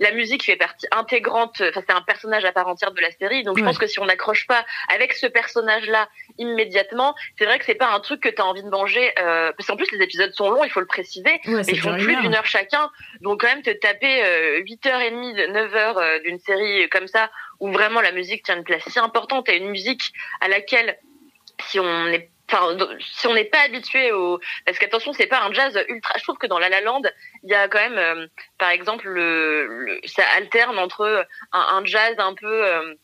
La 0.00 0.12
musique 0.12 0.44
fait 0.44 0.56
partie 0.56 0.86
intégrante. 0.92 1.62
Enfin, 1.68 1.82
c'est 1.86 1.94
un 1.94 2.00
personnage 2.00 2.46
à 2.46 2.52
part 2.52 2.68
entière 2.68 2.92
de 2.92 3.00
la 3.02 3.10
série. 3.10 3.42
Donc, 3.42 3.58
je 3.58 3.64
pense 3.64 3.76
que 3.76 3.86
si 3.86 4.00
on 4.00 4.06
n'accroche 4.06 4.46
pas 4.46 4.64
avec 4.94 5.12
ce 5.12 5.26
personnage-là 5.26 6.08
immédiatement, 6.38 7.14
c'est 7.38 7.44
vrai 7.44 7.58
que 7.58 7.66
c'est 7.66 7.74
pas 7.74 7.90
un 7.90 8.00
truc 8.00 8.22
que 8.22 8.30
tu 8.30 8.40
as 8.40 8.46
envie 8.46 8.62
de 8.62 8.70
manger. 8.70 9.12
Euh, 9.18 9.52
parce 9.56 9.66
qu'en 9.66 9.76
plus, 9.76 9.92
les 9.92 10.02
épisodes 10.02 10.32
sont 10.32 10.48
longs, 10.48 10.64
il 10.64 10.70
faut 10.70 10.80
le 10.80 10.86
préciser 10.86 11.38
font 11.82 11.96
plus 11.96 12.16
d'une 12.16 12.34
heure 12.34 12.46
chacun. 12.46 12.90
Donc 13.20 13.40
quand 13.40 13.48
même 13.48 13.62
te 13.62 13.70
taper 13.70 14.24
euh, 14.24 14.62
8h30, 14.62 15.34
9h 15.52 15.74
euh, 15.74 16.18
d'une 16.20 16.38
série 16.38 16.88
comme 16.90 17.06
ça, 17.06 17.30
où 17.60 17.70
vraiment 17.70 18.00
la 18.00 18.12
musique 18.12 18.44
tient 18.44 18.56
une 18.56 18.64
place 18.64 18.82
si 18.86 18.98
importante, 18.98 19.48
et 19.48 19.56
une 19.56 19.68
musique 19.68 20.12
à 20.40 20.48
laquelle, 20.48 20.98
si 21.68 21.78
on 21.78 22.06
est 22.08 22.32
enfin 22.52 22.76
si 23.00 23.26
on 23.26 23.34
n'est 23.34 23.44
pas 23.44 23.60
habitué 23.60 24.12
au 24.12 24.40
parce 24.66 24.78
qu'attention 24.78 25.12
c'est 25.12 25.26
pas 25.26 25.42
un 25.42 25.52
jazz 25.52 25.78
ultra 25.88 26.14
je 26.18 26.22
trouve 26.22 26.38
que 26.38 26.46
dans 26.46 26.58
La 26.58 26.68
La 26.68 26.80
Land 26.80 27.02
il 27.42 27.50
y 27.50 27.54
a 27.54 27.68
quand 27.68 27.78
même 27.78 27.98
euh, 27.98 28.26
par 28.58 28.70
exemple 28.70 29.08
le, 29.08 30.00
ça 30.04 30.24
alterne 30.36 30.78
entre 30.78 31.26
un, 31.52 31.84
jazz 31.84 32.14
un 32.18 32.34
peu 32.34 32.66
euh, 32.66 32.94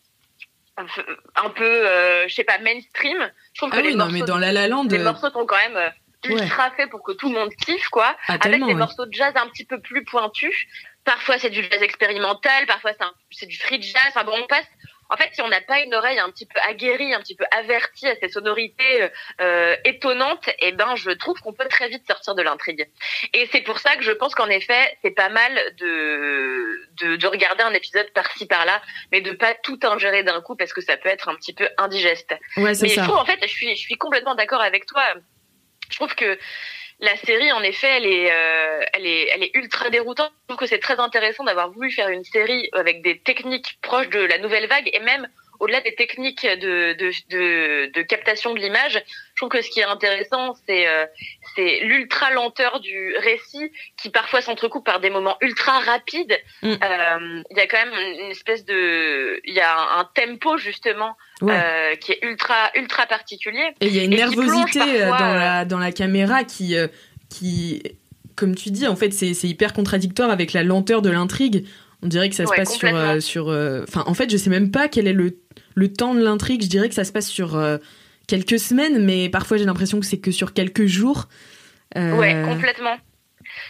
un 1.37 1.51
peu 1.51 1.65
euh, 1.65 2.29
je 2.29 2.35
sais 2.35 2.45
pas 2.45 2.59
mainstream 2.59 3.31
je 3.53 3.61
trouve 3.61 3.71
que 3.71 3.79
ah 3.79 3.83
les 3.83 3.95
morceaux, 3.95 4.13
mais 4.13 4.23
dans 4.23 4.39
La 4.39 4.53
La 4.53 4.69
Land 4.69 4.85
les 4.91 4.99
morceaux 4.99 5.31
sont 5.31 5.47
quand 5.47 5.57
même 5.57 5.93
ultra 6.25 6.71
faits 6.73 6.91
pour 6.91 7.03
que 7.03 7.13
tout 7.13 7.29
le 7.29 7.39
monde 7.39 7.55
kiffe 7.55 7.89
quoi 7.89 8.17
ah, 8.29 8.39
avec 8.41 8.65
des 8.65 8.75
morceaux 8.75 9.07
de 9.07 9.13
jazz 9.13 9.33
un 9.37 9.49
petit 9.49 9.65
peu 9.65 9.81
plus 9.81 10.05
pointus 10.05 10.67
parfois 11.05 11.39
c'est 11.39 11.51
du 11.51 11.63
jazz 11.63 11.83
expérimental 11.83 12.67
parfois 12.67 12.93
c'est 13.31 13.47
du 13.47 13.57
free 13.57 13.81
jazz 13.81 14.03
enfin 14.09 14.25
bon 14.25 14.33
on 14.37 14.47
passe 14.47 14.67
en 15.11 15.17
fait, 15.17 15.31
si 15.33 15.41
on 15.41 15.49
n'a 15.49 15.61
pas 15.61 15.81
une 15.81 15.95
oreille 15.95 16.19
un 16.19 16.31
petit 16.31 16.47
peu 16.47 16.59
aguerrie, 16.69 17.15
un 17.15 17.21
petit 17.21 17.35
peu 17.35 17.45
avertie 17.51 18.07
à 18.07 18.17
ces 18.17 18.29
sonorités 18.29 19.09
euh, 19.41 19.75
étonnantes, 19.85 20.51
eh 20.61 20.73
ben, 20.73 20.97
je 20.97 21.11
trouve 21.11 21.41
qu'on 21.41 21.55
peut 21.55 21.67
très 21.69 21.89
vite 21.89 22.07
sortir 22.07 22.35
de 22.35 22.43
l'intrigue. 22.43 22.89
Et 23.33 23.49
c'est 23.51 23.63
pour 23.63 23.79
ça 23.79 23.97
que 23.97 24.03
je 24.03 24.13
pense 24.13 24.35
qu'en 24.35 24.49
effet, 24.49 24.99
c'est 25.03 25.13
pas 25.13 25.31
mal 25.31 25.53
de, 25.79 26.89
de, 27.01 27.17
de 27.17 27.27
regarder 27.27 27.63
un 27.63 27.73
épisode 27.73 28.11
par-ci 28.13 28.47
par-là, 28.47 28.83
mais 29.11 29.23
de 29.23 29.33
pas 29.33 29.55
tout 29.55 29.79
ingérer 29.83 30.25
d'un 30.25 30.43
coup 30.43 30.57
parce 30.57 30.75
que 30.75 30.83
ça 30.83 30.97
peut 30.99 31.09
être 31.09 31.29
un 31.29 31.35
petit 31.37 31.55
peu 31.55 31.69
indigeste. 31.79 32.35
Ouais, 32.59 32.73
mais 32.83 32.89
je 32.89 33.01
trouve, 33.01 33.17
en 33.17 33.25
fait, 33.25 33.39
je 33.43 33.49
suis, 33.49 33.77
je 33.77 33.81
suis 33.81 33.97
complètement 33.97 34.35
d'accord 34.35 34.61
avec 34.61 34.85
toi. 34.85 35.03
Je 35.91 35.97
trouve 35.97 36.15
que 36.15 36.39
la 37.01 37.17
série, 37.17 37.53
en 37.53 37.63
effet, 37.63 37.89
elle 37.89 38.07
est, 38.07 38.33
euh, 38.33 38.85
elle 38.93 39.07
est, 39.07 39.29
elle 39.35 39.43
est 39.45 39.51
ultra 39.55 39.89
déroutante. 39.91 40.33
Je 40.43 40.55
trouve 40.55 40.59
que 40.59 40.67
c'est 40.67 40.81
très 40.81 40.99
intéressant 40.99 41.45
d'avoir 41.45 41.71
voulu 41.71 41.93
faire 41.93 42.09
une 42.09 42.25
série 42.25 42.69
avec 42.73 43.03
des 43.03 43.21
techniques 43.21 43.79
proches 43.83 44.09
de 44.09 44.21
la 44.21 44.39
nouvelle 44.39 44.67
vague 44.67 44.91
et 44.93 45.01
même 45.01 45.29
au-delà 45.61 45.81
des 45.81 45.95
techniques 45.95 46.47
de, 46.47 46.93
de, 46.95 47.11
de, 47.31 47.93
de 47.93 48.03
captation 48.03 48.55
de 48.55 48.61
l'image, 48.61 49.03
je 49.39 49.41
trouve 49.43 49.51
que 49.51 49.63
ce 49.63 49.71
qui 49.71 49.81
est 49.81 49.85
intéressant, 49.85 50.55
c'est 50.67 50.89
euh, 50.89 51.07
c'est 51.55 51.81
l'ultra 51.83 52.33
lenteur 52.33 52.81
du 52.81 53.15
récit 53.19 53.71
qui 54.01 54.11
parfois 54.11 54.41
s'entrecoupe 54.41 54.85
par 54.85 55.01
des 55.01 55.11
moments 55.11 55.37
ultra 55.41 55.79
rapides. 55.81 56.37
Mm. 56.63 56.73
Euh, 56.73 57.43
il 57.51 57.57
y 57.57 57.61
a 57.61 57.67
quand 57.67 57.79
même 57.85 57.95
une 58.21 58.31
espèce 58.31 58.65
de, 58.65 59.41
il 59.45 59.55
y 59.55 59.61
a 59.61 59.99
un, 59.99 60.09
tempo 60.15 60.57
justement 60.59 61.17
euh, 61.43 61.95
qui 61.97 62.13
est 62.13 62.19
ultra 62.23 62.71
ultra 62.75 63.07
particulier. 63.07 63.75
Et 63.81 63.87
il 63.87 63.97
y 63.97 64.01
a 64.01 64.05
une 64.05 64.17
nervosité 64.17 64.81
dans 64.81 65.35
la 65.35 65.65
dans 65.65 65.79
la 65.79 65.93
caméra 65.93 66.45
qui 66.45 66.77
qui 67.31 67.83
comme 68.35 68.55
tu 68.55 68.71
dis, 68.71 68.87
en 68.87 68.95
fait, 68.95 69.13
c'est 69.13 69.49
hyper 69.49 69.73
contradictoire 69.73 70.31
avec 70.31 70.53
la 70.53 70.63
lenteur 70.63 71.03
de 71.03 71.11
l'intrigue. 71.11 71.67
On 72.03 72.07
dirait 72.07 72.29
que 72.29 72.37
ça 72.37 72.47
se 72.47 72.55
passe 72.55 72.77
sur 72.77 73.23
sur. 73.23 73.49
Enfin, 73.83 74.05
en 74.07 74.15
fait, 74.15 74.31
je 74.31 74.37
sais 74.37 74.51
même 74.51 74.71
pas 74.71 74.89
quel 74.89 75.09
est 75.09 75.13
le 75.13 75.39
le 75.79 75.93
temps 75.93 76.15
de 76.15 76.23
l'intrigue, 76.23 76.63
je 76.63 76.69
dirais 76.69 76.89
que 76.89 76.95
ça 76.95 77.05
se 77.05 77.13
passe 77.13 77.29
sur 77.29 77.57
euh, 77.57 77.79
quelques 78.27 78.59
semaines, 78.59 79.05
mais 79.05 79.29
parfois 79.29 79.57
j'ai 79.57 79.65
l'impression 79.65 80.01
que 80.01 80.07
c'est 80.07 80.19
que 80.19 80.33
sur 80.33 80.53
quelques 80.53 80.87
jours. 80.87 81.29
Euh, 81.97 82.17
ouais, 82.17 82.43
complètement. 82.45 82.97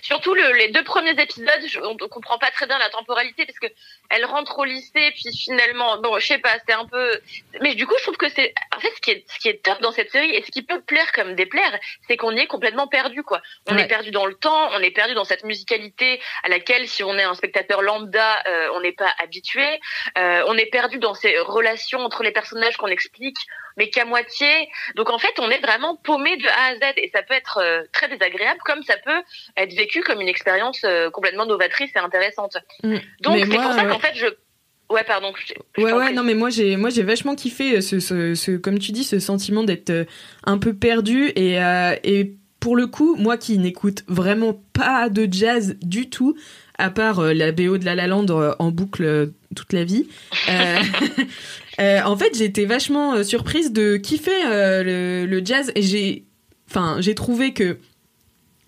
Surtout 0.03 0.35
les 0.35 0.73
deux 0.73 0.83
premiers 0.85 1.21
épisodes, 1.21 1.49
on 1.85 1.93
ne 1.93 2.09
comprend 2.09 2.39
pas 2.39 2.51
très 2.51 2.67
bien 2.67 2.79
la 2.79 2.89
temporalité 2.89 3.45
parce 3.47 3.59
que 3.59 3.67
elle 4.11 4.25
rentre 4.25 4.59
au 4.59 4.65
lycée 4.65 5.13
puis 5.13 5.37
finalement, 5.37 5.99
bon, 6.01 6.19
je 6.19 6.27
sais 6.27 6.39
pas, 6.39 6.57
c'est 6.67 6.75
un 6.75 6.87
peu. 6.87 7.21
Mais 7.61 7.75
du 7.75 7.87
coup, 7.87 7.95
je 7.99 8.03
trouve 8.05 8.17
que 8.17 8.29
c'est 8.29 8.55
en 8.77 8.81
fait 8.81 8.91
ce 8.95 9.01
qui 9.01 9.11
est 9.11 9.25
ce 9.29 9.39
qui 9.39 9.49
est 9.49 9.63
top 9.63 9.81
dans 9.81 9.93
cette 9.93 10.11
série 10.11 10.35
et 10.35 10.43
ce 10.43 10.51
qui 10.51 10.63
peut 10.63 10.81
plaire 10.81 11.13
comme 11.13 11.35
déplaire, 11.35 11.79
c'est 12.07 12.17
qu'on 12.17 12.33
y 12.33 12.41
est 12.41 12.47
complètement 12.47 12.89
perdu 12.89 13.23
quoi. 13.23 13.43
On 13.69 13.77
est 13.77 13.87
perdu 13.87 14.11
dans 14.11 14.27
le 14.27 14.35
temps, 14.35 14.71
on 14.73 14.81
est 14.81 14.91
perdu 14.91 15.15
dans 15.15 15.25
cette 15.25 15.45
musicalité 15.45 16.21
à 16.43 16.49
laquelle 16.49 16.89
si 16.89 17.03
on 17.05 17.17
est 17.19 17.23
un 17.23 17.35
spectateur 17.35 17.83
lambda, 17.83 18.43
euh, 18.47 18.69
on 18.75 18.81
n'est 18.81 18.93
pas 18.93 19.13
habitué. 19.23 19.81
Euh, 20.17 20.43
on 20.47 20.57
est 20.57 20.71
perdu 20.71 20.99
dans 20.99 21.15
ces 21.15 21.39
relations 21.39 22.01
entre 22.01 22.23
les 22.23 22.33
personnages 22.33 22.77
qu'on 22.77 22.89
explique 22.89 23.39
mais 23.77 23.91
qu'à 23.91 24.05
moitié. 24.05 24.69
Donc 24.97 25.09
en 25.09 25.21
fait, 25.21 25.39
on 25.39 25.49
est 25.51 25.61
vraiment 25.61 25.95
paumé 25.95 26.37
de 26.37 26.49
A 26.49 26.65
à 26.71 26.75
Z 26.75 26.95
et 26.97 27.11
ça 27.15 27.23
peut 27.23 27.35
être 27.35 27.59
euh, 27.59 27.85
très 27.93 28.09
désagréable 28.09 28.59
comme 28.65 28.83
ça 28.83 28.97
peut 28.97 29.23
être 29.57 29.73
vécu 29.73 30.01
comme 30.01 30.21
une 30.21 30.29
expérience 30.29 30.85
complètement 31.13 31.47
novatrice 31.47 31.91
et 31.95 31.99
intéressante. 31.99 32.57
Mm. 32.83 32.97
Donc 33.21 33.39
c'est 33.39 33.57
pour 33.57 33.73
ça 33.73 33.85
qu'en 33.99 34.09
fait 34.09 34.15
je 34.15 34.27
Ouais, 34.91 35.05
pardon. 35.07 35.35
ouais, 35.77 35.93
ouais, 35.93 36.13
non, 36.15 36.23
mais 36.23 36.33
moi 36.33 36.49
j'ai, 36.49 36.79
moi 36.79 36.89
j'ai 36.89 37.03
vachement 37.03 37.35
kiffé 37.35 37.77
euh, 37.77 37.81
ce, 37.83 38.01
ce, 38.01 38.35
ce, 38.35 38.53
comme 38.53 38.79
tu 38.79 38.93
dis, 38.93 39.05
ce 39.05 39.19
sentiment 39.19 39.63
d'être 39.63 40.07
un 40.45 40.57
peu 40.57 40.73
perdu 40.73 41.31
et 41.37 41.59
et 42.05 42.37
pour 42.59 42.75
le 42.75 42.87
coup, 42.87 43.15
moi 43.17 43.37
qui 43.37 43.59
n'écoute 43.59 44.05
vraiment 44.09 44.59
pas 44.73 45.11
de 45.11 45.29
jazz 45.31 45.77
du 45.83 46.09
tout, 46.09 46.37
à 46.79 46.89
part 46.89 47.21
la 47.21 47.53
BO 47.53 47.77
de 47.77 47.85
La 47.85 47.95
La 47.95 48.07
Land 48.07 48.27
en 48.59 48.71
boucle 48.71 49.31
toute 49.55 49.73
la 49.73 49.85
vie, 49.85 50.07
Euh, 51.81 52.01
en 52.05 52.17
fait, 52.17 52.37
j'ai 52.37 52.45
été 52.45 52.65
vachement 52.65 53.15
euh, 53.15 53.23
surprise 53.23 53.73
de 53.73 53.97
kiffer 53.97 54.33
euh, 54.47 55.27
le, 55.27 55.45
jazz 55.45 55.71
et 55.75 55.83
j'ai, 55.83 56.25
enfin, 56.69 56.97
j'ai 57.01 57.15
trouvé 57.15 57.53
que 57.53 57.79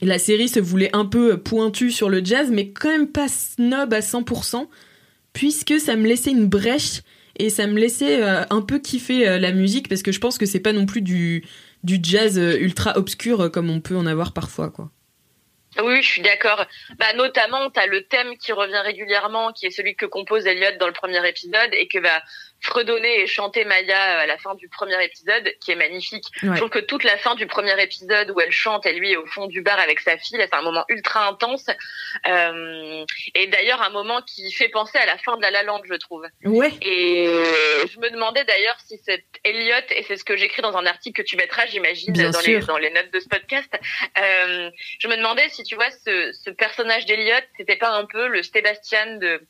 la 0.00 0.18
série 0.18 0.48
se 0.48 0.60
voulait 0.60 0.94
un 0.94 1.04
peu 1.04 1.36
pointue 1.36 1.90
sur 1.90 2.08
le 2.08 2.24
jazz, 2.24 2.50
mais 2.50 2.70
quand 2.70 2.88
même 2.88 3.08
pas 3.08 3.28
snob 3.28 3.92
à 3.92 4.00
100%, 4.00 4.68
puisque 5.32 5.78
ça 5.78 5.96
me 5.96 6.06
laissait 6.06 6.30
une 6.30 6.46
brèche 6.46 7.02
et 7.38 7.50
ça 7.50 7.66
me 7.66 7.78
laissait 7.78 8.22
un 8.22 8.60
peu 8.60 8.78
kiffer 8.78 9.38
la 9.38 9.52
musique 9.52 9.88
parce 9.88 10.02
que 10.02 10.12
je 10.12 10.20
pense 10.20 10.36
que 10.36 10.46
c'est 10.46 10.60
pas 10.60 10.72
non 10.72 10.84
plus 10.84 11.00
du, 11.00 11.42
jazz 11.84 12.36
ultra 12.36 12.96
obscur 12.98 13.50
comme 13.50 13.70
on 13.70 13.80
peut 13.80 13.96
en 13.96 14.06
avoir 14.06 14.32
parfois, 14.32 14.70
quoi. 14.70 14.90
Oui, 15.78 16.02
je 16.02 16.08
suis 16.08 16.22
d'accord. 16.22 16.66
Bah, 16.98 17.12
notamment, 17.14 17.70
tu 17.70 17.78
as 17.78 17.86
le 17.86 18.02
thème 18.02 18.36
qui 18.38 18.52
revient 18.52 18.82
régulièrement, 18.84 19.52
qui 19.52 19.66
est 19.66 19.70
celui 19.70 19.94
que 19.94 20.06
compose 20.06 20.46
Elliot 20.46 20.76
dans 20.80 20.88
le 20.88 20.92
premier 20.92 21.26
épisode 21.28 21.72
et 21.72 21.86
que 21.86 21.98
va 22.00 22.22
fredonner 22.60 23.20
et 23.20 23.26
chanter 23.26 23.64
Maya 23.64 24.16
euh, 24.16 24.22
à 24.22 24.26
la 24.26 24.38
fin 24.38 24.54
du 24.54 24.68
premier 24.68 25.02
épisode, 25.04 25.52
qui 25.60 25.72
est 25.72 25.76
magnifique. 25.76 26.24
Je 26.42 26.54
trouve 26.54 26.70
que 26.70 26.78
toute 26.78 27.04
la 27.04 27.16
fin 27.16 27.34
du 27.34 27.46
premier 27.46 27.80
épisode 27.82 28.30
où 28.30 28.40
elle 28.40 28.52
chante, 28.52 28.86
elle 28.86 28.98
lui 28.98 29.12
est 29.12 29.16
au 29.16 29.26
fond 29.26 29.46
du 29.46 29.62
bar 29.62 29.78
avec 29.78 30.00
sa 30.00 30.16
fille, 30.18 30.38
c'est 30.38 30.54
un 30.54 30.62
moment 30.62 30.84
ultra 30.88 31.26
intense. 31.28 31.66
Euh, 32.28 33.04
et 33.34 33.46
d'ailleurs, 33.46 33.82
un 33.82 33.90
moment 33.90 34.20
qui 34.22 34.50
fait 34.52 34.68
penser 34.68 34.98
à 34.98 35.06
la 35.06 35.18
fin 35.18 35.36
de 35.36 35.42
La 35.42 35.50
La 35.50 35.62
Land, 35.62 35.82
je 35.84 35.94
trouve. 35.94 36.26
Ouais. 36.44 36.72
Et 36.82 37.26
je 37.26 37.98
me 37.98 38.10
demandais 38.10 38.44
d'ailleurs 38.44 38.76
si 38.86 38.98
cette 39.04 39.24
Elliot, 39.44 39.86
et 39.90 40.02
c'est 40.04 40.16
ce 40.16 40.24
que 40.24 40.36
j'écris 40.36 40.62
dans 40.62 40.76
un 40.76 40.86
article 40.86 41.22
que 41.22 41.26
tu 41.26 41.36
mettras, 41.36 41.66
j'imagine, 41.66 42.12
dans 42.12 42.40
les, 42.40 42.60
dans 42.60 42.78
les 42.78 42.90
notes 42.90 43.10
de 43.12 43.20
ce 43.20 43.28
podcast, 43.28 43.72
euh, 44.18 44.70
je 44.98 45.08
me 45.08 45.16
demandais 45.16 45.48
si 45.48 45.62
tu 45.62 45.74
vois 45.74 45.90
ce, 45.90 46.32
ce 46.32 46.50
personnage 46.50 47.06
d'Elliot, 47.06 47.44
c'était 47.56 47.76
pas 47.76 47.90
un 47.90 48.04
peu 48.04 48.28
le 48.28 48.42
Sébastien 48.42 49.16
de 49.16 49.40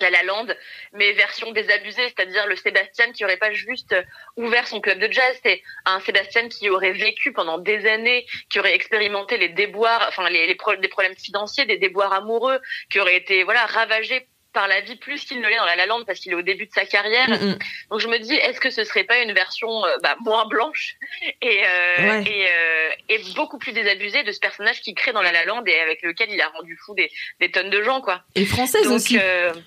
la 0.00 0.10
La 0.10 0.22
Land, 0.22 0.46
mais 0.92 1.12
version 1.12 1.52
désabusée, 1.52 2.08
c'est-à-dire 2.08 2.46
le 2.46 2.56
Sébastien 2.56 3.12
qui 3.12 3.24
aurait 3.24 3.36
pas 3.36 3.52
juste 3.52 3.94
ouvert 4.36 4.66
son 4.66 4.80
club 4.80 4.98
de 4.98 5.10
jazz, 5.10 5.38
c'est 5.42 5.62
un 5.86 6.00
Sébastien 6.00 6.48
qui 6.48 6.70
aurait 6.70 6.92
vécu 6.92 7.32
pendant 7.32 7.58
des 7.58 7.86
années, 7.86 8.26
qui 8.48 8.58
aurait 8.58 8.74
expérimenté 8.74 9.36
les 9.36 9.48
déboires, 9.48 10.04
enfin 10.08 10.28
les, 10.28 10.46
les 10.46 10.56
des 10.80 10.88
problèmes 10.88 11.16
financiers, 11.16 11.66
des 11.66 11.78
déboires 11.78 12.12
amoureux, 12.12 12.60
qui 12.90 13.00
aurait 13.00 13.16
été 13.16 13.44
voilà 13.44 13.66
ravagé 13.66 14.26
par 14.52 14.68
la 14.68 14.80
vie 14.80 14.96
plus 14.96 15.24
qu'il 15.24 15.40
ne 15.40 15.48
l'est 15.48 15.56
dans 15.56 15.64
La 15.64 15.76
La 15.76 15.86
Land 15.86 16.04
parce 16.06 16.18
qu'il 16.18 16.32
est 16.32 16.36
au 16.36 16.42
début 16.42 16.66
de 16.66 16.72
sa 16.72 16.84
carrière. 16.84 17.28
Mm, 17.28 17.50
mm. 17.50 17.58
Donc 17.90 18.00
je 18.00 18.08
me 18.08 18.18
dis, 18.18 18.34
est-ce 18.34 18.60
que 18.60 18.70
ce 18.70 18.84
serait 18.84 19.04
pas 19.04 19.18
une 19.22 19.32
version 19.32 19.84
euh, 19.84 19.96
bah, 20.02 20.16
moins 20.24 20.46
blanche 20.46 20.96
et, 21.42 21.60
euh, 21.64 22.22
et, 22.22 22.46
euh, 22.46 22.90
et, 23.08 23.20
beaucoup 23.36 23.58
plus 23.58 23.72
désabusée 23.72 24.24
de 24.24 24.32
ce 24.32 24.40
personnage 24.40 24.80
qu'il 24.80 24.94
crée 24.94 25.12
dans 25.12 25.22
La 25.22 25.32
La 25.32 25.44
Land 25.44 25.62
et 25.66 25.78
avec 25.78 26.02
lequel 26.02 26.28
il 26.30 26.40
a 26.40 26.48
rendu 26.48 26.76
fou 26.84 26.94
des, 26.94 27.10
des 27.40 27.50
tonnes 27.50 27.70
de 27.70 27.82
gens 27.82 28.00
quoi. 28.00 28.22
Et 28.34 28.44
française 28.44 28.88
aussi, 28.88 29.18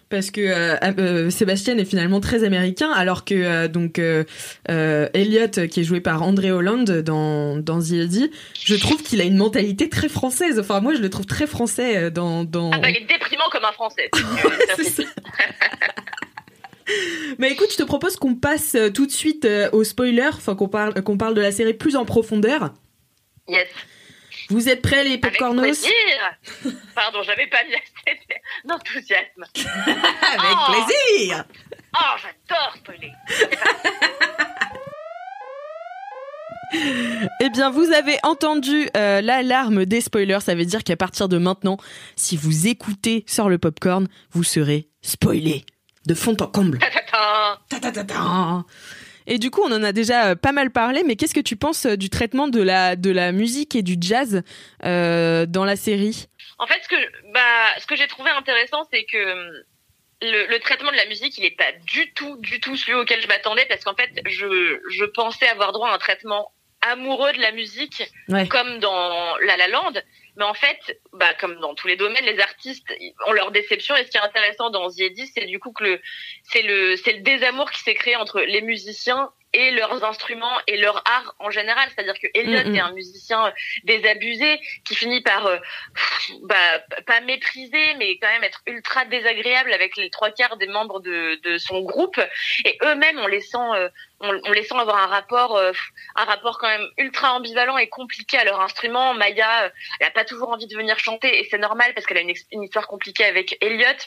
parce 0.09 0.31
que 0.31 1.29
Sébastien 1.29 1.77
est 1.77 1.85
finalement 1.85 2.19
très 2.19 2.43
américain, 2.43 2.91
alors 2.91 3.25
que 3.25 3.67
donc 3.67 3.99
Elliot 4.67 5.67
qui 5.69 5.79
est 5.79 5.83
joué 5.83 6.01
par 6.01 6.23
André 6.23 6.51
Holland 6.51 6.89
dans 7.01 7.57
dans 7.57 7.79
The 7.79 8.29
je 8.63 8.75
trouve 8.75 9.01
qu'il 9.01 9.21
a 9.21 9.23
une 9.23 9.37
mentalité 9.37 9.89
très 9.89 10.09
française. 10.09 10.59
Enfin 10.59 10.81
moi 10.81 10.93
je 10.93 10.99
le 10.99 11.09
trouve 11.09 11.25
très 11.25 11.47
français 11.47 12.11
dans 12.11 12.43
dans. 12.43 12.71
Ah 12.73 12.77
bah 12.79 12.89
il 12.89 12.97
est 12.97 13.05
déprimant 13.05 13.49
comme 13.51 13.65
un 13.65 13.71
français. 13.71 14.09
Mais 17.39 17.51
écoute, 17.51 17.71
je 17.71 17.77
te 17.77 17.83
propose 17.83 18.17
qu'on 18.17 18.35
passe 18.35 18.75
euh, 18.75 18.89
tout 18.89 19.05
de 19.05 19.11
suite 19.11 19.45
euh, 19.45 19.69
au 19.71 19.83
spoiler, 19.83 20.29
enfin 20.33 20.55
qu'on 20.55 20.67
parle, 20.67 21.01
qu'on 21.01 21.17
parle 21.17 21.33
de 21.33 21.41
la 21.41 21.51
série 21.51 21.73
plus 21.73 21.95
en 21.95 22.05
profondeur. 22.05 22.73
Yes. 23.47 23.67
Vous 24.49 24.69
êtes 24.69 24.81
prêts 24.81 25.03
les 25.03 25.17
popcornos? 25.17 25.63
Avec 25.63 25.75
plaisir 25.75 26.77
Pardon, 26.95 27.23
j'avais 27.23 27.47
pas 27.47 27.63
mis 27.63 27.75
assez 27.75 28.19
d'enthousiasme. 28.65 29.45
Avec 29.45 30.51
oh 30.51 30.71
plaisir 30.71 31.45
Oh, 31.95 32.17
j'adore 32.21 32.75
spoiler 32.75 33.11
Eh 37.39 37.49
bien, 37.49 37.69
vous 37.69 37.91
avez 37.91 38.17
entendu 38.23 38.89
euh, 38.97 39.21
l'alarme 39.21 39.85
des 39.85 40.01
spoilers. 40.01 40.39
Ça 40.41 40.55
veut 40.55 40.65
dire 40.65 40.83
qu'à 40.83 40.95
partir 40.95 41.29
de 41.29 41.37
maintenant, 41.37 41.77
si 42.15 42.37
vous 42.37 42.67
écoutez 42.67 43.23
sur 43.27 43.49
le 43.49 43.57
popcorn, 43.57 44.07
vous 44.31 44.43
serez 44.43 44.87
spoilé 45.01 45.65
de 46.07 46.13
fond 46.13 46.35
en 46.39 46.47
comble. 46.47 46.79
Et 49.25 49.37
du 49.37 49.51
coup, 49.51 49.61
on 49.63 49.71
en 49.71 49.83
a 49.83 49.93
déjà 49.93 50.31
euh, 50.31 50.35
pas 50.35 50.51
mal 50.51 50.69
parlé, 50.69 51.03
mais 51.05 51.15
qu'est-ce 51.15 51.33
que 51.33 51.39
tu 51.39 51.55
penses 51.55 51.85
euh, 51.85 51.95
du 51.95 52.09
traitement 52.09 52.47
de 52.49 52.61
la, 52.61 52.97
de 52.97 53.09
la 53.09 53.31
musique 53.31 53.75
et 53.75 53.81
du 53.81 53.95
jazz 53.99 54.41
dans 54.81 55.65
la 55.65 55.75
série? 55.75 56.27
En 56.59 56.67
fait, 56.67 56.81
ce 56.83 56.89
que, 56.89 57.31
bah, 57.33 57.39
ce 57.79 57.87
que 57.87 57.95
j'ai 57.95 58.07
trouvé 58.07 58.31
intéressant, 58.31 58.87
c'est 58.91 59.05
que 59.05 59.63
le, 60.21 60.47
le, 60.49 60.59
traitement 60.59 60.91
de 60.91 60.97
la 60.97 61.05
musique, 61.05 61.37
il 61.37 61.41
n'est 61.41 61.51
pas 61.51 61.71
du 61.85 62.11
tout, 62.13 62.37
du 62.37 62.59
tout 62.59 62.75
celui 62.75 62.93
auquel 62.95 63.21
je 63.21 63.27
m'attendais, 63.27 63.65
parce 63.67 63.83
qu'en 63.83 63.95
fait, 63.95 64.09
je, 64.25 64.79
je 64.89 65.05
pensais 65.05 65.47
avoir 65.47 65.71
droit 65.71 65.89
à 65.89 65.95
un 65.95 65.97
traitement 65.97 66.51
amoureux 66.91 67.33
de 67.33 67.39
la 67.39 67.51
musique, 67.51 68.03
comme 68.49 68.79
dans 68.79 69.37
La 69.37 69.57
La 69.57 69.67
Land. 69.67 69.93
Mais 70.35 70.45
en 70.45 70.53
fait, 70.53 70.99
bah, 71.13 71.33
comme 71.35 71.59
dans 71.59 71.75
tous 71.75 71.87
les 71.87 71.95
domaines, 71.95 72.25
les 72.25 72.39
artistes 72.39 72.87
ont 73.27 73.33
leur 73.33 73.51
déception. 73.51 73.95
Et 73.95 74.03
ce 74.03 74.09
qui 74.09 74.17
est 74.17 74.21
intéressant 74.21 74.69
dans 74.71 74.89
Ziedi, 74.89 75.27
c'est 75.27 75.45
du 75.45 75.59
coup 75.59 75.71
que 75.71 75.83
le, 75.83 76.01
c'est 76.43 76.63
le, 76.63 76.97
c'est 76.97 77.13
le 77.13 77.21
désamour 77.21 77.69
qui 77.69 77.81
s'est 77.81 77.93
créé 77.93 78.15
entre 78.15 78.41
les 78.41 78.61
musiciens 78.61 79.29
et 79.53 79.71
leurs 79.71 80.03
instruments 80.03 80.57
et 80.67 80.77
leur 80.77 80.97
art 81.05 81.35
en 81.39 81.49
général. 81.49 81.87
C'est-à-dire 81.89 82.19
que 82.19 82.27
Elliot 82.33 82.63
mm, 82.63 82.71
mm. 82.71 82.75
est 82.75 82.79
un 82.79 82.91
musicien 82.91 83.47
euh, 83.47 83.51
désabusé 83.83 84.59
qui 84.85 84.95
finit 84.95 85.21
par 85.21 85.45
euh, 85.45 85.57
bah, 86.43 86.79
pas 87.05 87.21
mépriser, 87.21 87.93
mais 87.97 88.17
quand 88.17 88.29
même 88.29 88.43
être 88.43 88.61
ultra 88.67 89.05
désagréable 89.05 89.71
avec 89.73 89.97
les 89.97 90.09
trois 90.09 90.31
quarts 90.31 90.57
des 90.57 90.67
membres 90.67 90.99
de, 90.99 91.39
de 91.43 91.57
son 91.57 91.81
groupe. 91.81 92.19
Et 92.65 92.77
eux-mêmes, 92.83 93.19
on 93.19 93.27
les 93.27 93.41
sent, 93.41 93.57
euh, 93.57 93.89
on, 94.19 94.39
on, 94.43 94.51
les 94.51 94.63
sent 94.63 94.75
avoir 94.75 94.97
un 94.97 95.07
rapport, 95.07 95.59
un 96.15 96.25
rapport 96.25 96.57
quand 96.59 96.67
même 96.67 96.87
ultra 96.97 97.33
ambivalent 97.33 97.77
et 97.77 97.87
compliqué 97.87 98.37
à 98.37 98.43
leur 98.43 98.61
instrument. 98.61 99.13
Maya, 99.13 99.71
elle 99.99 100.07
a 100.07 100.11
pas 100.11 100.25
toujours 100.25 100.49
envie 100.49 100.67
de 100.67 100.75
venir 100.75 100.97
chanter 100.99 101.39
et 101.39 101.47
c'est 101.49 101.57
normal 101.57 101.93
parce 101.93 102.05
qu'elle 102.05 102.17
a 102.17 102.21
une, 102.21 102.33
une 102.51 102.63
histoire 102.63 102.87
compliquée 102.87 103.25
avec 103.25 103.57
Elliot. 103.61 103.97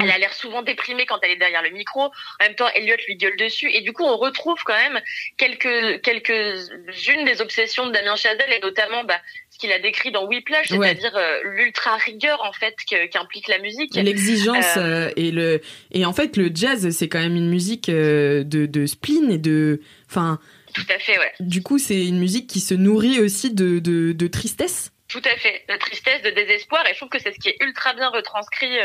Elle 0.00 0.10
a 0.10 0.18
l'air 0.18 0.32
souvent 0.32 0.62
déprimée 0.62 1.06
quand 1.06 1.18
elle 1.22 1.32
est 1.32 1.36
derrière 1.36 1.62
le 1.62 1.70
micro. 1.70 2.02
En 2.02 2.10
même 2.40 2.54
temps, 2.54 2.68
Elliot 2.74 2.96
lui 3.06 3.16
gueule 3.16 3.36
dessus. 3.36 3.70
Et 3.72 3.80
du 3.80 3.92
coup, 3.92 4.04
on 4.04 4.16
retrouve 4.16 4.62
quand 4.64 4.76
même 4.76 5.00
quelques, 5.36 6.02
quelques-unes 6.02 7.24
des 7.24 7.40
obsessions 7.40 7.86
de 7.86 7.92
Damien 7.92 8.16
Chazelle 8.16 8.52
et 8.52 8.60
notamment, 8.60 9.04
bah, 9.04 9.20
ce 9.50 9.58
qu'il 9.58 9.72
a 9.72 9.78
décrit 9.78 10.12
dans 10.12 10.26
Whiplash, 10.26 10.68
c'est-à-dire 10.68 11.16
euh, 11.16 11.40
l'ultra 11.44 11.96
rigueur, 11.96 12.42
en 12.44 12.52
fait, 12.52 12.74
qu'implique 13.10 13.48
la 13.48 13.58
musique. 13.58 13.94
L'exigence 13.94 14.76
euh, 14.76 15.08
euh, 15.08 15.12
et 15.16 15.30
le, 15.30 15.60
et 15.92 16.04
en 16.04 16.12
fait, 16.12 16.36
le 16.36 16.50
jazz, 16.54 16.90
c'est 16.90 17.08
quand 17.08 17.20
même 17.20 17.36
une 17.36 17.48
musique 17.48 17.90
de, 17.90 18.44
de 18.44 18.86
spleen 18.86 19.30
et 19.30 19.38
de, 19.38 19.80
enfin. 20.10 20.38
Tout 20.74 20.86
à 20.90 20.98
fait, 20.98 21.18
ouais. 21.18 21.32
Du 21.40 21.62
coup, 21.62 21.78
c'est 21.78 22.04
une 22.06 22.18
musique 22.18 22.48
qui 22.48 22.60
se 22.60 22.74
nourrit 22.74 23.18
aussi 23.20 23.54
de, 23.54 23.78
de, 23.78 24.12
de 24.12 24.26
tristesse. 24.26 24.92
Tout 25.08 25.22
à 25.24 25.36
fait, 25.36 25.64
de 25.68 25.76
tristesse, 25.78 26.20
de 26.22 26.30
désespoir, 26.30 26.84
et 26.86 26.92
je 26.92 26.96
trouve 26.96 27.08
que 27.08 27.20
c'est 27.20 27.32
ce 27.32 27.38
qui 27.38 27.48
est 27.48 27.56
ultra 27.60 27.94
bien 27.94 28.10
retranscrit 28.10 28.76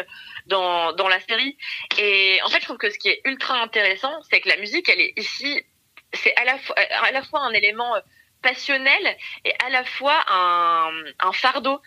dans, 0.52 1.08
la 1.08 1.20
série. 1.22 1.58
Et 1.98 2.40
en 2.44 2.50
fait, 2.50 2.60
je 2.60 2.66
trouve 2.66 2.78
que 2.78 2.90
ce 2.90 2.98
qui 2.98 3.10
est 3.10 3.22
ultra 3.26 3.62
intéressant, 3.62 4.14
c'est 4.30 4.42
que 4.42 4.50
la 4.50 4.58
musique, 4.58 4.88
elle 4.90 5.02
est 5.02 5.14
ici, 5.18 5.62
c'est 6.14 6.36
à 6.36 6.44
la 7.12 7.24
fois, 7.24 7.42
un 7.42 7.52
élément 7.54 7.96
euh, 7.96 8.02
passionnel 8.42 9.18
et 9.46 9.54
à 9.66 9.70
la 9.70 9.84
fois 9.84 10.20
un 10.28 11.32
fardeau. 11.34 11.82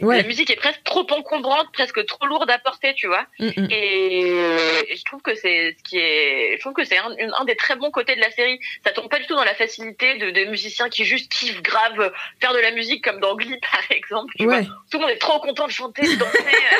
La 0.00 0.22
musique 0.22 0.50
est 0.50 0.56
presque 0.56 0.82
trop 0.84 1.06
encombrante, 1.10 1.68
presque 1.72 2.04
trop 2.06 2.26
lourde 2.26 2.50
à 2.50 2.58
porter, 2.58 2.94
tu 2.94 3.06
vois. 3.06 3.26
Mm, 3.38 3.48
mm. 3.56 3.68
Et, 3.70 4.96
je 4.96 5.04
trouve 5.04 5.22
que 5.22 5.34
c'est 5.34 5.76
ce 5.78 5.82
qui 5.82 5.98
est, 5.98 6.56
je 6.56 6.60
trouve 6.60 6.72
que 6.72 6.84
c'est 6.84 6.98
un, 6.98 7.14
un, 7.38 7.44
des 7.44 7.56
très 7.56 7.76
bons 7.76 7.90
côtés 7.90 8.14
de 8.14 8.20
la 8.20 8.30
série. 8.30 8.58
Ça 8.84 8.92
tombe 8.92 9.08
pas 9.08 9.18
du 9.18 9.26
tout 9.26 9.34
dans 9.34 9.44
la 9.44 9.54
facilité 9.54 10.16
de 10.18 10.30
des 10.30 10.46
musiciens 10.46 10.88
qui 10.88 11.04
juste 11.04 11.32
kiffent 11.32 11.62
grave 11.62 12.12
faire 12.40 12.52
de 12.52 12.58
la 12.58 12.70
musique 12.72 13.04
comme 13.04 13.20
dans 13.20 13.34
Glee 13.36 13.58
par 13.72 13.82
exemple. 13.90 14.32
Tu 14.38 14.44
vois 14.44 14.62
tout 14.90 14.98
le 14.98 15.00
monde 15.00 15.10
est 15.10 15.18
trop 15.18 15.38
content 15.40 15.66
de 15.66 15.72
chanter, 15.72 16.02
de 16.02 16.16
danser. 16.16 16.38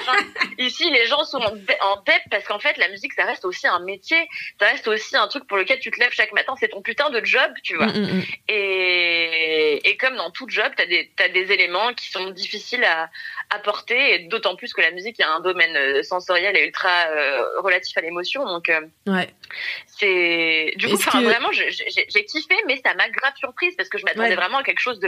Ici, 0.58 0.90
les 0.90 1.06
gens 1.06 1.22
sont 1.24 1.38
en, 1.38 1.52
en 1.52 2.02
dette 2.02 2.22
parce 2.30 2.44
qu'en 2.44 2.58
fait, 2.58 2.76
la 2.76 2.88
musique, 2.88 3.12
ça 3.12 3.24
reste 3.24 3.44
aussi 3.44 3.66
un 3.66 3.80
métier. 3.80 4.18
Ça 4.58 4.66
reste 4.66 4.88
aussi 4.88 5.16
un 5.16 5.28
truc 5.28 5.46
pour 5.46 5.56
lequel 5.56 5.78
tu 5.78 5.90
te 5.90 5.98
lèves 6.00 6.12
chaque 6.12 6.32
matin. 6.32 6.54
C'est 6.58 6.68
ton 6.68 6.82
putain 6.82 7.10
de 7.10 7.24
job, 7.24 7.52
tu 7.62 7.76
vois. 7.76 7.86
Mm, 7.86 8.22
et, 8.48 9.88
et 9.88 9.96
comme 9.96 10.16
dans 10.16 10.30
tout 10.30 10.48
job, 10.48 10.72
t'as 10.76 10.86
des 10.86 11.10
t'as 11.16 11.28
des 11.28 11.52
éléments 11.52 11.92
qui 11.94 12.10
sont 12.10 12.30
difficiles 12.30 12.69
à, 12.84 13.10
apporter, 13.50 14.14
et 14.14 14.18
d'autant 14.28 14.54
plus 14.56 14.72
que 14.72 14.80
la 14.80 14.90
musique 14.92 15.18
est 15.20 15.24
un 15.24 15.40
domaine 15.40 15.76
euh, 15.76 16.02
sensoriel 16.02 16.56
et 16.56 16.66
ultra 16.66 16.88
euh, 16.88 17.60
relatif 17.62 17.96
à 17.98 18.00
l'émotion. 18.00 18.44
Donc, 18.44 18.68
euh, 18.68 18.80
ouais. 19.06 19.28
c'est 19.86 20.72
du 20.76 20.86
coup, 20.86 20.96
vraiment, 20.96 21.50
j'ai 21.52 22.24
kiffé, 22.24 22.54
mais 22.66 22.80
ça 22.84 22.94
m'a 22.94 23.08
grave 23.08 23.32
surprise 23.36 23.74
parce 23.76 23.88
que 23.88 23.98
je 23.98 24.04
m'attendais 24.04 24.36
vraiment 24.36 24.58
à 24.58 24.62
quelque 24.62 24.80
chose 24.80 25.00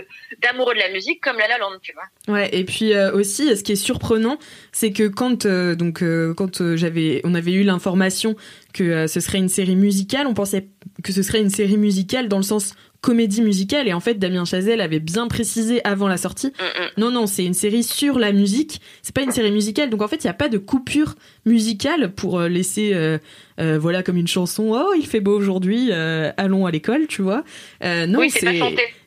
d'amoureux 0.42 0.74
de 0.74 0.80
la 0.80 0.90
musique 0.90 1.20
comme 1.22 1.38
La 1.38 1.48
La 1.48 1.58
Land, 1.58 1.78
tu 1.82 1.92
vois. 1.92 2.34
Ouais, 2.34 2.48
et 2.52 2.64
puis 2.64 2.96
aussi, 3.12 3.56
ce 3.56 3.62
qui 3.62 3.72
est 3.72 3.76
surprenant, 3.76 4.38
c'est 4.72 4.92
que 4.92 5.08
quand 5.08 5.46
donc 5.46 6.02
quand 6.36 6.76
j'avais, 6.76 7.20
on 7.24 7.34
avait 7.34 7.52
eu 7.52 7.62
l'information 7.62 8.36
que 8.74 9.06
ce 9.06 9.20
serait 9.20 9.38
une 9.38 9.48
série 9.48 9.76
musicale, 9.76 10.26
on 10.26 10.34
pensait 10.34 10.66
que 11.04 11.12
ce 11.12 11.22
serait 11.22 11.40
une 11.40 11.50
série 11.50 11.76
musicale 11.76 12.28
dans 12.28 12.38
le 12.38 12.42
sens 12.42 12.74
comédie 13.02 13.42
musicale. 13.42 13.88
Et 13.88 13.92
en 13.92 14.00
fait 14.00 14.14
Damien 14.14 14.46
Chazelle 14.46 14.80
avait 14.80 15.00
bien 15.00 15.28
précisé 15.28 15.82
avant 15.84 16.08
la 16.08 16.16
sortie 16.16 16.46
mm, 16.46 16.50
mm. 16.50 16.88
non 16.96 17.10
non 17.10 17.26
c'est 17.26 17.44
une 17.44 17.52
série 17.52 17.82
sur 17.82 18.18
la 18.18 18.32
musique. 18.32 18.80
C'est 19.02 19.14
pas 19.14 19.22
une 19.22 19.32
série 19.32 19.52
musicale. 19.52 19.90
Donc 19.90 20.00
en 20.00 20.08
fait 20.08 20.24
il 20.24 20.28
y 20.28 20.30
a 20.30 20.34
pas 20.34 20.48
de 20.48 20.56
coupure 20.56 21.16
musicale 21.44 22.12
pour 22.14 22.38
euh, 22.38 22.48
laisser 22.48 22.92
euh, 22.94 23.18
euh, 23.60 23.78
voilà 23.78 24.02
comme 24.02 24.16
une 24.16 24.28
chanson. 24.28 24.72
Oh 24.74 24.94
il 24.96 25.06
fait 25.06 25.20
beau 25.20 25.36
aujourd'hui 25.36 25.92
allons 25.92 26.64
à 26.64 26.70
l'école 26.70 27.06
tu 27.08 27.20
vois. 27.20 27.44
Non 27.82 28.20
oui, 28.20 28.30
c'est 28.30 28.60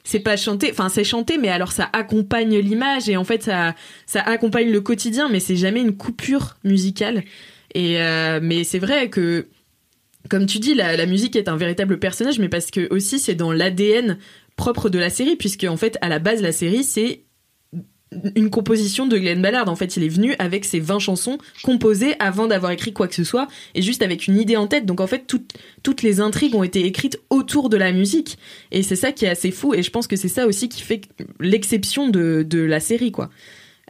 c'est 0.03 0.19
pas 0.19 0.37
chanté. 0.37 0.69
Enfin 0.69 0.89
c'est 0.89 1.03
chanté 1.03 1.39
mais 1.39 1.49
alors 1.49 1.71
ça 1.71 1.89
accompagne 1.93 2.59
l'image 2.59 3.09
et 3.09 3.17
en 3.17 3.23
fait 3.23 3.41
ça 3.41 3.73
ça 4.05 4.21
accompagne 4.21 4.69
le 4.69 4.81
quotidien 4.81 5.29
mais 5.29 5.39
c'est 5.39 5.55
jamais 5.55 5.81
une 5.81 5.95
coupure 5.95 6.57
musicale. 6.63 7.23
Et 7.73 7.97
mais 8.41 8.63
c'est 8.65 8.79
vrai 8.79 9.09
que 9.09 9.47
comme 10.29 10.45
tu 10.45 10.59
dis, 10.59 10.73
la, 10.73 11.05
musique 11.05 11.35
est 11.35 11.47
un 11.47 11.57
véritable 11.57 11.99
personnage, 11.99 12.39
mais 12.39 12.49
parce 12.49 12.71
que 12.71 12.87
aussi 12.93 13.19
c'est 13.19 13.35
dans 13.35 13.51
l'ADN 13.51 14.17
propre 14.55 14.89
de 14.89 14.99
la 14.99 15.09
série, 15.09 15.35
puisque 15.35 15.65
en 15.65 15.77
fait, 15.77 15.97
à 16.01 16.09
la 16.09 16.19
base, 16.19 16.41
la 16.41 16.51
série, 16.51 16.83
c'est 16.83 17.23
une 18.35 18.49
composition 18.49 19.07
de 19.07 19.17
Glenn 19.17 19.41
Ballard. 19.41 19.67
En 19.69 19.75
fait, 19.75 19.97
il 19.97 20.03
est 20.03 20.09
venu 20.09 20.35
avec 20.39 20.63
ses 20.63 20.79
20 20.79 20.99
chansons 20.99 21.37
composées 21.63 22.15
avant 22.19 22.47
d'avoir 22.47 22.71
écrit 22.71 22.93
quoi 22.93 23.07
que 23.07 23.15
ce 23.15 23.23
soit, 23.23 23.47
et 23.73 23.81
juste 23.81 24.01
avec 24.01 24.27
une 24.27 24.37
idée 24.37 24.55
en 24.55 24.67
tête. 24.67 24.85
Donc 24.85 25.01
en 25.01 25.07
fait, 25.07 25.27
toutes 25.27 26.01
les 26.01 26.21
intrigues 26.21 26.55
ont 26.55 26.63
été 26.63 26.85
écrites 26.85 27.19
autour 27.29 27.69
de 27.69 27.77
la 27.77 27.91
musique, 27.91 28.37
et 28.71 28.83
c'est 28.83 28.95
ça 28.95 29.11
qui 29.11 29.25
est 29.25 29.29
assez 29.29 29.51
fou, 29.51 29.73
et 29.73 29.83
je 29.83 29.91
pense 29.91 30.07
que 30.07 30.15
c'est 30.15 30.29
ça 30.29 30.47
aussi 30.47 30.69
qui 30.69 30.81
fait 30.81 31.01
l'exception 31.39 32.09
de, 32.09 32.45
de 32.47 32.59
la 32.59 32.79
série, 32.79 33.11
quoi. 33.11 33.29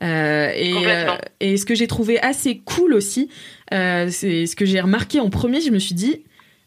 Euh, 0.04 0.52
et, 0.54 0.74
euh, 0.76 1.16
et, 1.40 1.58
ce 1.58 1.66
que 1.66 1.76
j'ai 1.76 1.88
trouvé 1.88 2.20
assez 2.20 2.60
cool 2.60 2.94
aussi, 2.94 3.30
euh, 3.74 4.10
c'est 4.10 4.46
ce 4.46 4.56
que 4.56 4.66
j'ai 4.66 4.82
remarqué 4.82 5.20
en 5.20 5.30
premier, 5.30 5.62
je 5.62 5.72
me 5.72 5.80
suis 5.80 5.96
dit, 5.96 6.24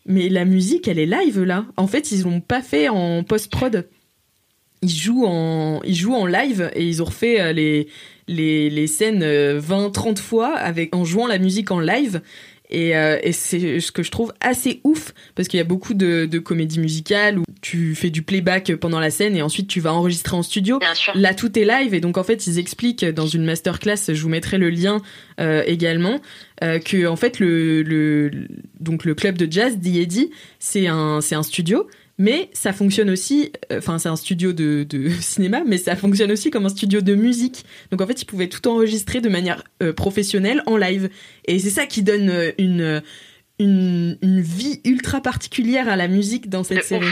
mais 0.06 0.28
la 0.28 0.44
musique, 0.44 0.88
elle 0.88 0.98
est 0.98 1.06
live 1.06 1.42
là. 1.42 1.66
En 1.76 1.86
fait, 1.86 2.10
ils 2.10 2.22
l'ont 2.22 2.40
pas 2.40 2.62
fait 2.62 2.88
en 2.88 3.22
post-prod. 3.22 3.88
Ils 4.80 4.90
jouent 4.90 5.26
en, 5.26 5.82
ils 5.84 5.94
jouent 5.94 6.14
en 6.14 6.26
live 6.26 6.70
et 6.74 6.86
ils 6.86 7.02
ont 7.02 7.06
refait 7.06 7.52
les, 7.52 7.88
les, 8.28 8.70
les 8.70 8.86
scènes 8.86 9.24
20-30 9.24 10.18
fois 10.18 10.54
avec, 10.56 10.94
en 10.94 11.04
jouant 11.04 11.26
la 11.26 11.38
musique 11.38 11.70
en 11.70 11.80
live. 11.80 12.22
Et, 12.70 12.96
euh, 12.96 13.18
et 13.22 13.32
c'est 13.32 13.80
ce 13.80 13.90
que 13.92 14.02
je 14.02 14.10
trouve 14.10 14.32
assez 14.40 14.80
ouf 14.84 15.14
parce 15.34 15.48
qu'il 15.48 15.56
y 15.58 15.60
a 15.60 15.64
beaucoup 15.64 15.94
de, 15.94 16.26
de, 16.26 16.38
comédies 16.38 16.80
musicales 16.80 17.38
où 17.38 17.44
tu 17.62 17.94
fais 17.94 18.10
du 18.10 18.22
playback 18.22 18.74
pendant 18.76 19.00
la 19.00 19.10
scène 19.10 19.36
et 19.36 19.42
ensuite 19.42 19.68
tu 19.68 19.80
vas 19.80 19.92
enregistrer 19.92 20.36
en 20.36 20.42
studio. 20.42 20.78
Là, 21.14 21.34
tout 21.34 21.58
est 21.58 21.64
live 21.64 21.94
et 21.94 22.00
donc 22.00 22.18
en 22.18 22.24
fait 22.24 22.46
ils 22.46 22.58
expliquent 22.58 23.04
dans 23.04 23.26
une 23.26 23.44
masterclass, 23.44 23.96
je 24.08 24.22
vous 24.22 24.28
mettrai 24.28 24.58
le 24.58 24.68
lien 24.68 25.00
euh, 25.40 25.62
également, 25.66 26.20
euh, 26.62 26.78
que 26.78 27.06
en 27.06 27.16
fait 27.16 27.40
le, 27.40 27.82
le 27.82 28.30
donc 28.80 29.04
le 29.04 29.14
club 29.14 29.38
de 29.38 29.50
jazz 29.50 29.78
d'Iedi 29.78 30.30
c'est 30.58 30.88
un 30.88 31.20
c'est 31.20 31.34
un 31.34 31.42
studio 31.42 31.88
mais 32.18 32.50
ça 32.52 32.72
fonctionne 32.72 33.10
aussi, 33.10 33.52
euh, 33.70 33.78
enfin 33.78 33.98
c'est 33.98 34.08
un 34.08 34.16
studio 34.16 34.52
de, 34.52 34.82
de, 34.82 35.08
cinéma, 35.20 35.62
mais 35.64 35.78
ça 35.78 35.96
fonctionne 35.96 36.32
aussi 36.32 36.50
comme 36.50 36.66
un 36.66 36.70
studio 36.70 37.00
de 37.00 37.14
musique. 37.14 37.64
Donc 37.90 38.00
en 38.00 38.06
fait, 38.06 38.20
ils 38.20 38.26
pouvaient 38.26 38.48
tout 38.48 38.66
enregistrer 38.68 39.20
de 39.20 39.28
manière 39.28 39.62
euh, 39.82 39.92
professionnelle 39.92 40.62
en 40.66 40.76
live. 40.76 41.08
Et 41.46 41.58
c'est 41.60 41.70
ça 41.70 41.86
qui 41.86 42.02
donne 42.02 42.28
euh, 42.28 42.52
une, 42.58 43.02
une, 43.60 44.18
une, 44.20 44.40
vie 44.40 44.80
ultra 44.84 45.20
particulière 45.20 45.88
à 45.88 45.96
la 45.96 46.08
musique 46.08 46.48
dans 46.48 46.64
cette 46.64 46.84
série. 46.84 47.06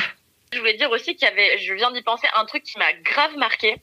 Je 0.52 0.58
voulais 0.58 0.76
dire 0.76 0.90
aussi 0.90 1.14
qu'il 1.16 1.26
y 1.28 1.30
avait, 1.30 1.58
je 1.58 1.74
viens 1.74 1.90
d'y 1.92 2.02
penser, 2.02 2.26
un 2.36 2.44
truc 2.44 2.62
qui 2.62 2.78
m'a 2.78 2.92
grave 3.04 3.36
marqué, 3.36 3.76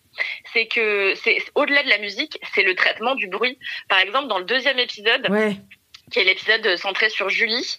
c'est 0.53 0.65
que 0.65 1.13
c'est 1.15 1.37
au-delà 1.55 1.83
de 1.83 1.89
la 1.89 1.99
musique, 1.99 2.39
c'est 2.53 2.63
le 2.63 2.73
traitement 2.73 3.15
du 3.15 3.27
bruit. 3.27 3.57
Par 3.89 3.99
exemple, 3.99 4.27
dans 4.27 4.39
le 4.39 4.45
deuxième 4.45 4.79
épisode, 4.79 5.27
qui 6.11 6.19
est 6.19 6.23
l'épisode 6.23 6.75
centré 6.77 7.09
sur 7.09 7.29
Julie, 7.29 7.77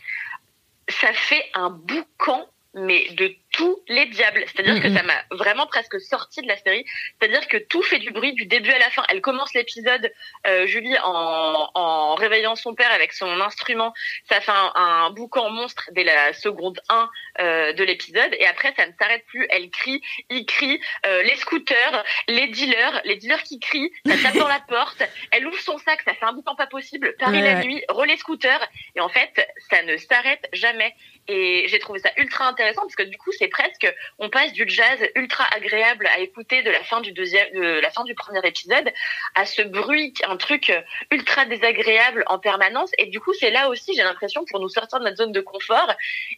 ça 0.89 1.13
fait 1.15 1.45
un 1.55 1.71
boucan 1.71 2.47
mais 2.75 3.09
de 3.11 3.35
tous 3.53 3.83
les 3.89 4.07
diables. 4.07 4.45
C'est-à-dire 4.47 4.83
que 4.83 4.93
ça 4.93 5.03
m'a 5.05 5.23
vraiment 5.31 5.67
presque 5.67 6.01
sorti 6.01 6.43
de 6.43 6.49
la 6.49 6.57
série. 6.57 6.85
C'est-à-dire 7.19 7.47
que 7.47 7.57
tout 7.57 7.83
fait 7.83 8.01
du 8.01 8.11
bruit 8.11 8.33
du 8.33 8.47
début 8.47 8.71
à 8.71 8.79
la 8.79 8.91
fin. 8.91 9.05
Elle 9.09 9.21
commence 9.21 9.55
l'épisode, 9.55 10.13
euh, 10.47 10.67
Julie, 10.67 10.97
en, 11.05 11.71
en 11.75 12.15
réveillant 12.17 12.57
son 12.57 12.75
père 12.75 12.91
avec 12.93 13.13
son 13.13 13.41
instrument. 13.41 13.95
Ça 14.29 14.41
fait 14.41 14.51
un, 14.51 14.73
un 14.75 15.11
boucan 15.11 15.51
monstre 15.51 15.89
dès 15.93 16.03
la 16.03 16.33
seconde 16.33 16.81
1 16.89 17.09
euh, 17.41 17.73
de 17.75 17.85
l'épisode. 17.85 18.35
Et 18.39 18.47
après, 18.47 18.75
ça 18.77 18.87
ne 18.87 18.93
s'arrête 18.99 19.25
plus. 19.27 19.47
Elle 19.51 19.71
crie, 19.71 20.03
il 20.31 20.45
crie, 20.45 20.81
euh, 21.07 21.23
les 21.23 21.37
scooters, 21.37 22.05
les 22.27 22.49
dealers, 22.49 23.03
les 23.05 23.17
dealers 23.17 23.43
qui 23.45 23.61
crient, 23.61 23.93
ça 24.05 24.17
tape 24.21 24.37
dans 24.37 24.49
la 24.49 24.61
porte. 24.69 25.03
Elle 25.31 25.47
ouvre 25.47 25.61
son 25.61 25.79
sac, 25.79 26.01
ça 26.05 26.15
fait 26.15 26.25
un 26.25 26.33
boucan 26.33 26.57
pas 26.57 26.67
possible. 26.67 27.15
Paris 27.21 27.41
la 27.41 27.63
nuit, 27.63 27.85
relais 27.89 28.17
scooter. 28.17 28.61
Et 28.97 29.01
en 29.01 29.09
fait, 29.09 29.49
ça 29.71 29.83
ne 29.85 29.97
s'arrête 29.97 30.49
jamais. 30.53 30.93
Et 31.27 31.67
j'ai 31.69 31.79
trouvé 31.79 32.01
ça 32.01 32.11
ultra 32.19 32.47
intéressant 32.47 32.83
parce 32.83 32.97
que 32.97 33.03
du 33.03 33.17
coup, 33.17 33.33
c'est 33.33 33.49
presque, 33.49 33.93
on 34.19 34.29
passe 34.29 34.53
du 34.53 34.65
jazz 34.69 34.99
ultra 35.15 35.45
agréable 35.55 36.07
à 36.15 36.21
écouter 36.21 36.63
de 36.63 36.71
la 36.71 36.83
fin 36.85 37.01
du 37.01 37.13
deuxième, 37.13 37.51
de 37.53 37.81
la 37.81 37.91
fin 37.91 38.05
du 38.05 38.15
premier 38.15 38.41
épisode 38.45 38.93
à 39.35 39.47
ce 39.47 39.63
bruit, 39.63 40.13
un 40.27 40.37
truc 40.37 40.73
ultra 41.11 41.47
désagréable 41.47 42.25
en 42.27 42.39
permanence. 42.39 42.91
Et 42.99 43.07
du 43.07 43.21
coup, 43.21 43.33
c'est 43.33 43.51
là 43.51 43.71
aussi, 43.71 43.95
j'ai 43.97 44.03
l'impression, 44.03 44.45
pour 44.45 44.61
nous 44.61 44.69
sortir 44.69 44.99
de 44.99 45.05
notre 45.05 45.17
zone 45.17 45.33
de 45.33 45.41
confort. 45.41 45.91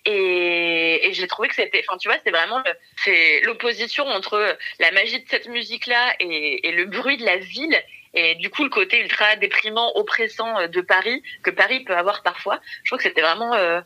Et, 0.05 1.09
et 1.09 1.13
j'ai 1.13 1.27
trouvé 1.27 1.49
que 1.49 1.57
c'était, 1.57 1.85
enfin, 1.87 1.99
tu 1.99 2.09
vois, 2.09 2.19
c'est 2.25 2.31
vraiment, 2.31 2.63
c'est 3.05 3.41
l'opposition 3.43 4.07
entre 4.07 4.57
la 4.79 4.93
magie 4.93 5.21
de 5.21 5.29
cette 5.29 5.49
musique-là 5.49 6.15
et, 6.21 6.69
et 6.69 6.73
le 6.73 6.85
bruit 6.85 7.17
de 7.17 7.25
la 7.25 7.39
ville 7.39 7.77
et 8.17 8.35
du 8.37 8.51
coup 8.51 8.65
le 8.65 8.71
côté 8.71 9.01
ultra 9.01 9.37
déprimant, 9.37 9.93
oppressant 9.95 10.67
de 10.69 10.81
Paris 10.81 11.23
que 11.43 11.51
Paris 11.51 11.81
peut 11.81 11.95
avoir 11.95 12.23
parfois. 12.23 12.61
Je 12.83 12.91
trouve 12.91 12.99
que 12.99 13.05
c'était 13.05 13.21
vraiment 13.21 13.53
euh, 13.55 13.81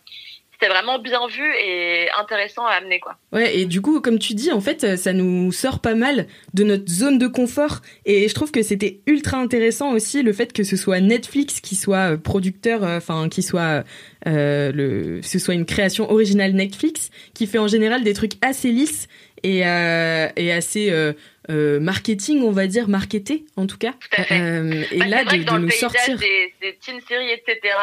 c'était 0.60 0.72
vraiment 0.72 0.98
bien 0.98 1.26
vu 1.26 1.44
et 1.64 2.08
intéressant 2.18 2.66
à 2.66 2.72
amener 2.72 3.00
quoi. 3.00 3.16
Ouais 3.32 3.56
et 3.56 3.64
du 3.64 3.80
coup 3.80 4.00
comme 4.00 4.18
tu 4.18 4.34
dis 4.34 4.52
en 4.52 4.60
fait 4.60 4.96
ça 4.96 5.12
nous 5.12 5.52
sort 5.52 5.80
pas 5.80 5.94
mal 5.94 6.26
de 6.54 6.64
notre 6.64 6.90
zone 6.90 7.18
de 7.18 7.26
confort 7.26 7.80
et 8.04 8.28
je 8.28 8.34
trouve 8.34 8.50
que 8.50 8.62
c'était 8.62 9.00
ultra 9.06 9.38
intéressant 9.38 9.92
aussi 9.92 10.22
le 10.22 10.32
fait 10.32 10.52
que 10.52 10.64
ce 10.64 10.76
soit 10.76 11.00
Netflix 11.00 11.60
qui 11.60 11.76
soit 11.76 12.16
producteur 12.16 12.82
enfin 12.82 13.28
qui 13.28 13.42
soit 13.42 13.84
euh, 14.26 14.72
le 14.72 15.22
ce 15.22 15.38
soit 15.38 15.54
une 15.54 15.66
création 15.66 16.10
originale 16.10 16.52
Netflix 16.52 17.10
qui 17.34 17.46
fait 17.46 17.58
en 17.58 17.68
général 17.68 18.02
des 18.02 18.12
trucs 18.12 18.32
assez 18.42 18.70
lisses 18.70 19.08
et, 19.42 19.66
euh, 19.66 20.28
et 20.36 20.52
assez 20.52 20.90
euh, 20.90 21.12
euh, 21.48 21.80
marketing, 21.80 22.42
on 22.42 22.50
va 22.50 22.66
dire, 22.66 22.88
marketé 22.88 23.44
en 23.56 23.66
tout 23.66 23.78
cas. 23.78 23.92
Tout 23.92 24.20
à 24.20 24.24
fait. 24.24 24.40
Euh, 24.40 24.84
et 24.92 24.98
bah, 24.98 25.06
là, 25.06 25.24
de, 25.24 25.36
de 25.36 25.58
nous 25.58 25.70
sortir. 25.70 26.18
Des, 26.18 26.52
des 26.60 26.76
teen 26.76 27.00
séries, 27.08 27.30
etc., 27.30 27.74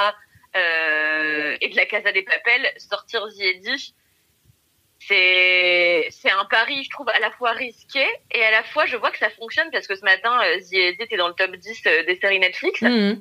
euh, 0.58 1.58
et 1.62 1.70
de 1.70 1.76
la 1.76 1.86
Casa 1.86 2.12
des 2.12 2.24
Papels, 2.24 2.72
sortir 2.78 3.28
The 3.28 3.93
c'est 5.00 6.08
c'est 6.10 6.32
un 6.32 6.46
pari, 6.46 6.84
je 6.84 6.89
trouve, 6.89 7.08
à 7.10 7.20
la 7.20 7.32
fois 7.32 7.52
risqué 7.52 8.04
et 8.34 8.43
à 8.43 8.52
la 8.52 8.63
fois, 8.63 8.86
je 8.86 8.98
vois 8.98 9.12
que 9.12 9.20
ça 9.20 9.30
fonctionne 9.30 9.70
parce 9.72 9.88
que 9.88 9.96
ce 9.96 10.04
matin, 10.04 10.39
The 10.70 10.74
Edit 10.74 11.08
est 11.12 11.17
dans 11.17 11.28
le 11.28 11.34
top 11.34 11.56
10 11.56 11.84
des 12.08 12.17
séries 12.20 12.39
Netflix. 12.39 12.82
Mmh. 12.82 13.13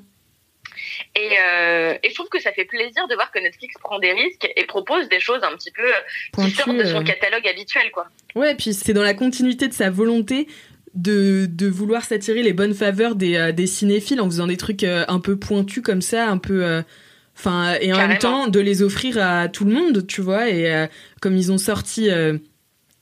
Et, 1.14 1.30
euh, 1.38 1.96
et, 2.02 2.10
je 2.10 2.14
trouve 2.14 2.28
que 2.28 2.40
ça 2.40 2.52
fait 2.52 2.64
plaisir 2.64 3.06
de 3.08 3.14
voir 3.14 3.30
que 3.30 3.38
Netflix 3.38 3.74
prend 3.80 3.98
des 3.98 4.12
risques 4.12 4.48
et 4.56 4.64
propose 4.64 5.08
des 5.08 5.20
choses 5.20 5.42
un 5.42 5.54
petit 5.56 5.70
peu 5.70 5.88
qui 6.42 6.50
sortent 6.50 6.76
de 6.76 6.84
son 6.84 7.02
catalogue 7.02 7.46
habituel, 7.46 7.90
quoi. 7.92 8.08
Ouais, 8.34 8.52
et 8.52 8.54
puis 8.54 8.74
c'est 8.74 8.92
dans 8.92 9.02
la 9.02 9.14
continuité 9.14 9.68
de 9.68 9.72
sa 9.72 9.90
volonté 9.90 10.48
de, 10.94 11.46
de 11.46 11.66
vouloir 11.68 12.04
s'attirer 12.04 12.42
les 12.42 12.52
bonnes 12.52 12.74
faveurs 12.74 13.14
des, 13.14 13.36
euh, 13.36 13.52
des 13.52 13.66
cinéphiles 13.66 14.20
en 14.20 14.26
faisant 14.26 14.46
des 14.46 14.56
trucs 14.56 14.82
euh, 14.82 15.04
un 15.08 15.20
peu 15.20 15.38
pointus 15.38 15.82
comme 15.82 16.02
ça, 16.02 16.28
un 16.28 16.38
peu. 16.38 16.82
Enfin, 17.36 17.74
et 17.80 17.92
en 17.92 17.98
même 17.98 18.18
temps 18.18 18.48
de 18.48 18.60
les 18.60 18.82
offrir 18.82 19.18
à 19.18 19.48
tout 19.48 19.64
le 19.64 19.72
monde, 19.74 20.06
tu 20.06 20.22
vois. 20.22 20.48
Et 20.48 20.88
comme 21.20 21.36
ils 21.36 21.52
ont 21.52 21.58
sorti, 21.58 22.08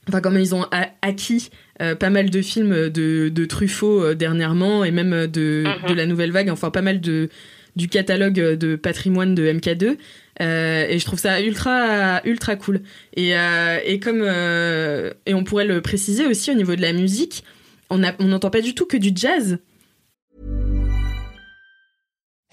enfin 0.09 0.19
comme 0.19 0.37
ils 0.37 0.53
ont 0.53 0.65
acquis 1.01 1.49
pas 1.79 2.09
mal 2.09 2.29
de 2.29 2.41
films 2.41 2.89
de, 2.89 3.29
de 3.29 3.45
Truffaut 3.45 4.13
dernièrement 4.13 4.83
et 4.83 4.91
même 4.91 5.27
de, 5.27 5.63
de 5.87 5.93
la 5.93 6.05
nouvelle 6.05 6.31
vague, 6.31 6.49
enfin 6.49 6.69
pas 6.69 6.81
mal 6.81 6.99
de 6.99 7.29
du 7.75 7.87
catalogue 7.87 8.33
de 8.33 8.75
patrimoine 8.75 9.35
de 9.35 9.51
MK2. 9.51 9.97
Euh, 10.41 10.85
et 10.89 10.99
je 10.99 11.05
trouve 11.05 11.19
ça 11.19 11.41
ultra 11.41 12.21
ultra 12.25 12.55
cool. 12.55 12.81
Et, 13.15 13.37
euh, 13.37 13.79
et 13.85 13.99
comme 13.99 14.21
euh, 14.21 15.11
et 15.25 15.33
on 15.33 15.43
pourrait 15.43 15.65
le 15.65 15.81
préciser 15.81 16.25
aussi 16.25 16.51
au 16.51 16.55
niveau 16.55 16.75
de 16.75 16.81
la 16.81 16.93
musique, 16.93 17.43
on 17.89 17.97
n'entend 17.97 18.47
on 18.47 18.51
pas 18.51 18.61
du 18.61 18.75
tout 18.75 18.85
que 18.85 18.97
du 18.97 19.11
jazz. 19.15 19.59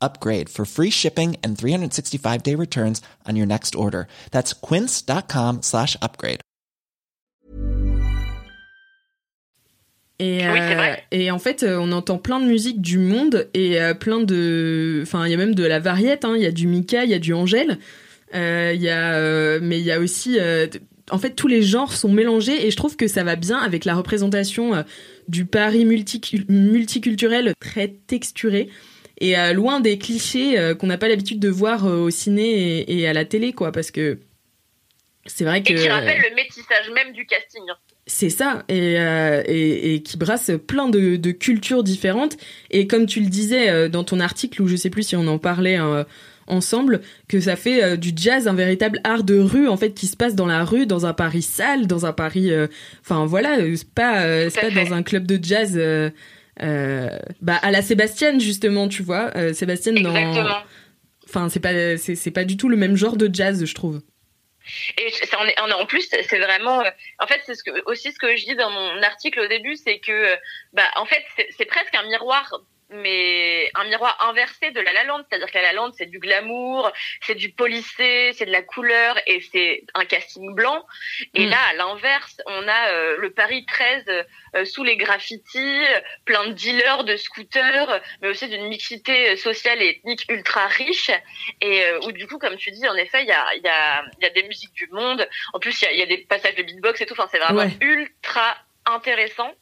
upgrade 0.00 0.48
for 0.48 0.64
free 0.64 0.90
shipping 0.90 1.36
and 1.42 1.56
365-day 1.56 2.54
returns 2.54 3.02
on 3.26 3.36
your 3.36 3.46
next 3.46 3.74
order. 3.74 4.08
That's 4.30 4.52
quince.com 4.52 5.62
slash 5.62 5.96
upgrade. 6.02 6.40
Et, 10.18 10.38
oui, 10.38 10.58
euh, 10.60 10.94
et 11.10 11.30
en 11.30 11.38
fait, 11.38 11.62
euh, 11.62 11.78
on 11.78 11.92
entend 11.92 12.16
plein 12.16 12.40
de 12.40 12.46
musique 12.46 12.80
du 12.80 12.98
monde 12.98 13.48
et 13.52 13.80
euh, 13.80 13.92
plein 13.92 14.20
de. 14.20 15.00
Enfin, 15.02 15.26
il 15.26 15.30
y 15.30 15.34
a 15.34 15.36
même 15.36 15.54
de 15.54 15.64
la 15.64 15.78
variette, 15.78 16.24
hein. 16.24 16.34
il 16.36 16.42
y 16.42 16.46
a 16.46 16.52
du 16.52 16.66
Mika, 16.66 17.04
il 17.04 17.10
y 17.10 17.14
a 17.14 17.18
du 17.18 17.34
Angèle. 17.34 17.78
Euh, 18.34 18.72
y 18.74 18.88
a, 18.88 19.60
mais 19.60 19.78
il 19.78 19.84
y 19.84 19.92
a 19.92 20.00
aussi. 20.00 20.38
en 21.10 21.18
fait, 21.18 21.30
tous 21.30 21.48
les 21.48 21.62
genres 21.62 21.92
sont 21.92 22.08
mélangés 22.10 22.66
et 22.66 22.70
je 22.70 22.76
trouve 22.76 22.96
que 22.96 23.08
ça 23.08 23.24
va 23.24 23.36
bien 23.36 23.58
avec 23.58 23.84
la 23.84 23.94
représentation 23.94 24.84
du 25.28 25.44
Paris 25.44 25.84
multiculturel 25.84 27.52
très 27.60 27.88
texturé 28.06 28.70
et 29.18 29.34
loin 29.54 29.80
des 29.80 29.98
clichés 29.98 30.74
qu'on 30.78 30.86
n'a 30.86 30.98
pas 30.98 31.08
l'habitude 31.08 31.40
de 31.40 31.48
voir 31.48 31.86
au 31.86 32.10
ciné 32.10 32.80
et, 32.80 32.98
et, 33.00 33.08
à 33.08 33.12
la 33.12 33.24
télé, 33.24 33.52
quoi, 33.52 33.72
parce 33.72 33.90
que 33.90 34.18
c'est 35.26 35.44
vrai 35.44 35.62
que. 35.62 35.72
Et 35.72 35.76
qui 35.76 35.88
rappelle 35.88 36.20
le 36.28 36.34
métissage 36.34 36.90
même 36.94 37.12
du 37.12 37.26
casting. 37.26 37.62
Hein. 37.68 37.76
C'est 38.06 38.30
ça, 38.30 38.64
et, 38.68 39.00
euh, 39.00 39.42
et, 39.46 39.94
et, 39.94 40.02
qui 40.02 40.16
brasse 40.16 40.52
plein 40.66 40.88
de, 40.88 41.16
de, 41.16 41.30
cultures 41.32 41.82
différentes. 41.82 42.36
Et 42.70 42.86
comme 42.86 43.06
tu 43.06 43.20
le 43.20 43.26
disais 43.26 43.68
euh, 43.68 43.88
dans 43.88 44.04
ton 44.04 44.20
article, 44.20 44.62
ou 44.62 44.68
je 44.68 44.76
sais 44.76 44.90
plus 44.90 45.02
si 45.02 45.16
on 45.16 45.26
en 45.26 45.38
parlait 45.38 45.80
euh, 45.80 46.04
ensemble, 46.46 47.00
que 47.26 47.40
ça 47.40 47.56
fait 47.56 47.82
euh, 47.82 47.96
du 47.96 48.12
jazz 48.14 48.46
un 48.46 48.54
véritable 48.54 49.00
art 49.02 49.24
de 49.24 49.36
rue, 49.40 49.66
en 49.66 49.76
fait, 49.76 49.92
qui 49.92 50.06
se 50.06 50.16
passe 50.16 50.36
dans 50.36 50.46
la 50.46 50.64
rue, 50.64 50.86
dans 50.86 51.04
un 51.04 51.14
Paris 51.14 51.42
sale, 51.42 51.88
dans 51.88 52.06
un 52.06 52.12
Paris... 52.12 52.52
Enfin 53.00 53.26
voilà, 53.26 53.56
c'est 53.74 53.90
pas, 53.90 54.50
c'est 54.50 54.60
pas 54.60 54.70
dans 54.70 54.94
un 54.94 55.02
club 55.02 55.26
de 55.26 55.42
jazz 55.42 55.76
bah, 56.60 57.56
à 57.62 57.70
la 57.70 57.82
Sébastien, 57.82 58.38
justement, 58.38 58.88
tu 58.88 59.02
vois. 59.02 59.32
Sébastien 59.52 59.92
dans... 59.92 60.64
Enfin, 61.28 61.48
c'est 61.48 61.60
pas, 61.60 61.96
c'est 61.98 62.30
pas 62.30 62.44
du 62.44 62.56
tout 62.56 62.68
le 62.68 62.76
même 62.76 62.96
genre 62.96 63.16
de 63.16 63.28
jazz, 63.32 63.64
je 63.64 63.74
trouve. 63.74 64.00
Et 64.98 65.12
en, 65.58 65.70
en 65.70 65.86
plus, 65.86 66.08
c'est 66.10 66.38
vraiment, 66.38 66.80
euh, 66.80 66.90
en 67.20 67.26
fait, 67.26 67.40
c'est 67.44 67.54
ce 67.54 67.62
que, 67.62 67.70
aussi 67.86 68.12
ce 68.12 68.18
que 68.18 68.36
je 68.36 68.44
dis 68.44 68.56
dans 68.56 68.70
mon 68.70 69.02
article 69.02 69.40
au 69.40 69.46
début, 69.46 69.76
c'est 69.76 70.00
que, 70.00 70.12
euh, 70.12 70.36
bah, 70.72 70.88
en 70.96 71.04
fait, 71.04 71.22
c'est 71.56 71.66
presque 71.66 71.94
un 71.94 72.04
miroir 72.04 72.62
mais 72.90 73.70
un 73.74 73.84
miroir 73.84 74.16
inversé 74.28 74.70
de 74.70 74.80
La 74.80 74.92
La 74.92 75.04
Land, 75.04 75.22
c'est-à-dire 75.28 75.50
que 75.50 75.58
La 75.58 75.62
La 75.62 75.72
Land 75.72 75.92
c'est 75.96 76.06
du 76.06 76.18
glamour, 76.18 76.92
c'est 77.22 77.34
du 77.34 77.50
polissé, 77.50 78.32
c'est 78.34 78.46
de 78.46 78.52
la 78.52 78.62
couleur 78.62 79.18
et 79.26 79.40
c'est 79.52 79.82
un 79.94 80.04
casting 80.04 80.54
blanc. 80.54 80.84
Et 81.34 81.46
mm. 81.46 81.50
là, 81.50 81.58
à 81.70 81.74
l'inverse, 81.74 82.40
on 82.46 82.68
a 82.68 82.88
euh, 82.90 83.16
le 83.18 83.30
Paris 83.30 83.66
13 83.66 84.04
euh, 84.54 84.64
sous 84.64 84.84
les 84.84 84.96
graffitis, 84.96 85.82
plein 86.24 86.46
de 86.46 86.52
dealers, 86.52 87.04
de 87.04 87.16
scooters, 87.16 88.00
mais 88.22 88.28
aussi 88.28 88.48
d'une 88.48 88.68
mixité 88.68 89.36
sociale 89.36 89.82
et 89.82 89.88
ethnique 89.88 90.24
ultra 90.28 90.66
riche. 90.66 91.10
Et 91.60 91.84
euh, 91.84 92.00
où 92.04 92.12
du 92.12 92.26
coup, 92.26 92.38
comme 92.38 92.56
tu 92.56 92.70
dis, 92.70 92.86
en 92.88 92.94
effet, 92.94 93.22
il 93.22 93.28
y 93.28 93.32
a, 93.32 93.54
y, 93.56 93.68
a, 93.68 94.04
y 94.22 94.26
a 94.26 94.30
des 94.30 94.44
musiques 94.44 94.74
du 94.74 94.88
monde. 94.92 95.28
En 95.52 95.58
plus, 95.58 95.82
il 95.82 95.84
y 95.84 95.88
a, 95.88 95.92
y 95.92 96.02
a, 96.02 96.06
des 96.06 96.18
passages 96.18 96.54
de 96.54 96.62
beatbox 96.62 97.00
et 97.00 97.06
tout. 97.06 97.14
Enfin, 97.14 97.28
c'est 97.30 97.38
vraiment 97.38 97.68
ultra 97.80 98.56
intéressant. 98.84 99.52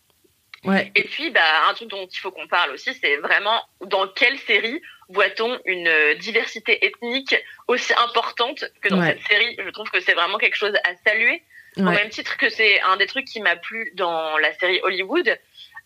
Ouais. 0.64 0.90
Et 0.94 1.05
puis, 1.05 1.31
bah, 1.31 1.68
un 1.68 1.74
truc 1.74 1.88
dont 1.88 2.07
il 2.07 2.18
faut 2.18 2.31
qu'on 2.31 2.48
parle 2.48 2.70
aussi, 2.72 2.94
c'est 2.94 3.16
vraiment 3.16 3.62
dans 3.83 4.09
quelle 4.09 4.38
série 4.38 4.81
voit-on 5.09 5.59
une 5.66 5.88
euh, 5.88 6.14
diversité 6.14 6.87
ethnique 6.87 7.37
aussi 7.68 7.92
importante 8.03 8.64
que 8.81 8.88
dans 8.88 9.03
cette 9.03 9.22
série? 9.27 9.57
Je 9.59 9.70
trouve 9.70 9.90
que 9.90 10.00
c'est 10.00 10.14
vraiment 10.14 10.38
quelque 10.38 10.57
chose 10.57 10.74
à 10.85 10.94
saluer. 11.07 11.42
Au 11.77 11.83
même 11.83 12.09
titre 12.09 12.37
que 12.37 12.48
c'est 12.48 12.81
un 12.83 12.96
des 12.96 13.07
trucs 13.07 13.24
qui 13.24 13.40
m'a 13.40 13.57
plu 13.57 13.90
dans 13.94 14.38
la 14.38 14.53
série 14.55 14.81
Hollywood. 14.85 15.37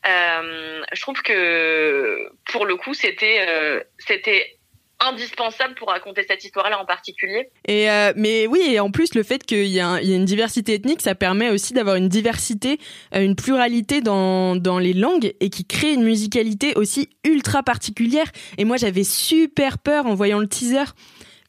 Euh, 0.06 0.84
je 0.92 1.00
trouve 1.00 1.22
que 1.22 2.30
pour 2.52 2.66
le 2.66 2.76
coup, 2.76 2.94
c'était 2.94 3.46
euh, 3.48 3.82
c'était 3.98 4.57
indispensable 5.00 5.74
pour 5.74 5.88
raconter 5.88 6.24
cette 6.28 6.44
histoire-là 6.44 6.80
en 6.80 6.84
particulier. 6.84 7.50
Et 7.66 7.90
euh, 7.90 8.12
mais 8.16 8.46
oui, 8.46 8.61
et 8.66 8.80
en 8.80 8.90
plus 8.90 9.14
le 9.14 9.22
fait 9.22 9.44
qu'il 9.44 9.66
y, 9.66 9.74
y, 9.74 9.80
a 9.80 10.00
une 10.00 10.24
diversité 10.24 10.74
ethnique, 10.74 11.02
ça 11.02 11.14
permet 11.14 11.50
aussi 11.50 11.72
d'avoir 11.72 11.96
une 11.96 12.08
diversité, 12.08 12.78
euh, 13.14 13.20
une 13.20 13.37
pluralité 13.37 14.00
dans, 14.00 14.56
dans 14.56 14.78
les 14.78 14.92
langues 14.94 15.34
et 15.40 15.50
qui 15.50 15.64
crée 15.64 15.92
une 15.92 16.02
musicalité 16.02 16.74
aussi 16.74 17.08
ultra 17.24 17.62
particulière. 17.62 18.26
Et 18.58 18.64
moi 18.64 18.76
j'avais 18.76 19.04
super 19.04 19.78
peur 19.78 20.06
en 20.06 20.14
voyant 20.14 20.40
le 20.40 20.48
teaser 20.48 20.84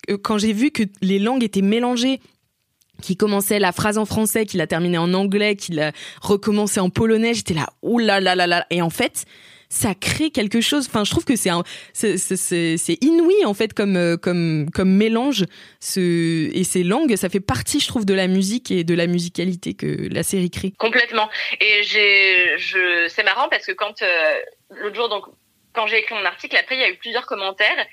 euh, 0.09 0.17
quand 0.21 0.37
j'ai 0.37 0.53
vu 0.53 0.71
que 0.71 0.83
les 1.01 1.19
langues 1.19 1.43
étaient 1.43 1.61
mélangées 1.61 2.19
qui 3.01 3.15
commençait 3.15 3.59
la 3.59 3.71
phrase 3.71 3.97
en 3.97 4.05
français, 4.05 4.45
qui 4.45 4.57
la 4.57 4.67
terminait 4.67 4.97
en 4.97 5.13
anglais, 5.13 5.55
qui 5.55 5.71
la 5.71 5.93
recommençait 6.21 6.81
en 6.81 6.89
polonais, 6.89 7.33
j'étais 7.33 7.53
là, 7.53 7.67
oulala 7.81 8.19
là 8.19 8.35
là 8.35 8.47
là. 8.47 8.65
Et 8.69 8.81
en 8.81 8.89
fait, 8.89 9.25
ça 9.69 9.93
crée 9.93 10.31
quelque 10.31 10.61
chose. 10.61 10.87
Enfin, 10.87 11.03
je 11.03 11.11
trouve 11.11 11.25
que 11.25 11.35
c'est 11.35 11.49
un, 11.49 11.63
inouï 13.01 13.45
en 13.45 13.53
fait 13.53 13.73
comme 13.73 13.95
euh, 13.95 14.17
comme 14.17 14.69
comme 14.71 14.89
mélange. 14.89 15.45
Ce 15.79 15.99
et 16.53 16.63
ces 16.63 16.83
langues, 16.83 17.15
ça 17.15 17.29
fait 17.29 17.39
partie, 17.39 17.79
je 17.79 17.87
trouve, 17.87 18.05
de 18.05 18.13
la 18.15 18.27
musique 18.27 18.71
et 18.71 18.83
de 18.83 18.95
la 18.95 19.07
musicalité 19.07 19.75
que 19.75 20.11
la 20.11 20.23
série 20.23 20.49
crée. 20.49 20.73
Complètement. 20.77 21.29
Et 21.61 21.83
j'ai, 21.83 22.57
je, 22.57 23.07
c'est 23.07 23.23
marrant 23.23 23.47
parce 23.49 23.65
que 23.65 23.71
quand 23.71 24.01
euh, 24.01 24.33
l'autre 24.71 24.95
jour, 24.95 25.09
donc 25.09 25.25
quand 25.73 25.85
j'ai 25.87 25.99
écrit 25.99 26.15
mon 26.15 26.25
article, 26.25 26.57
après 26.57 26.75
il 26.75 26.81
y 26.81 26.83
a 26.83 26.89
eu 26.89 26.97
plusieurs 26.97 27.27
commentaires 27.27 27.85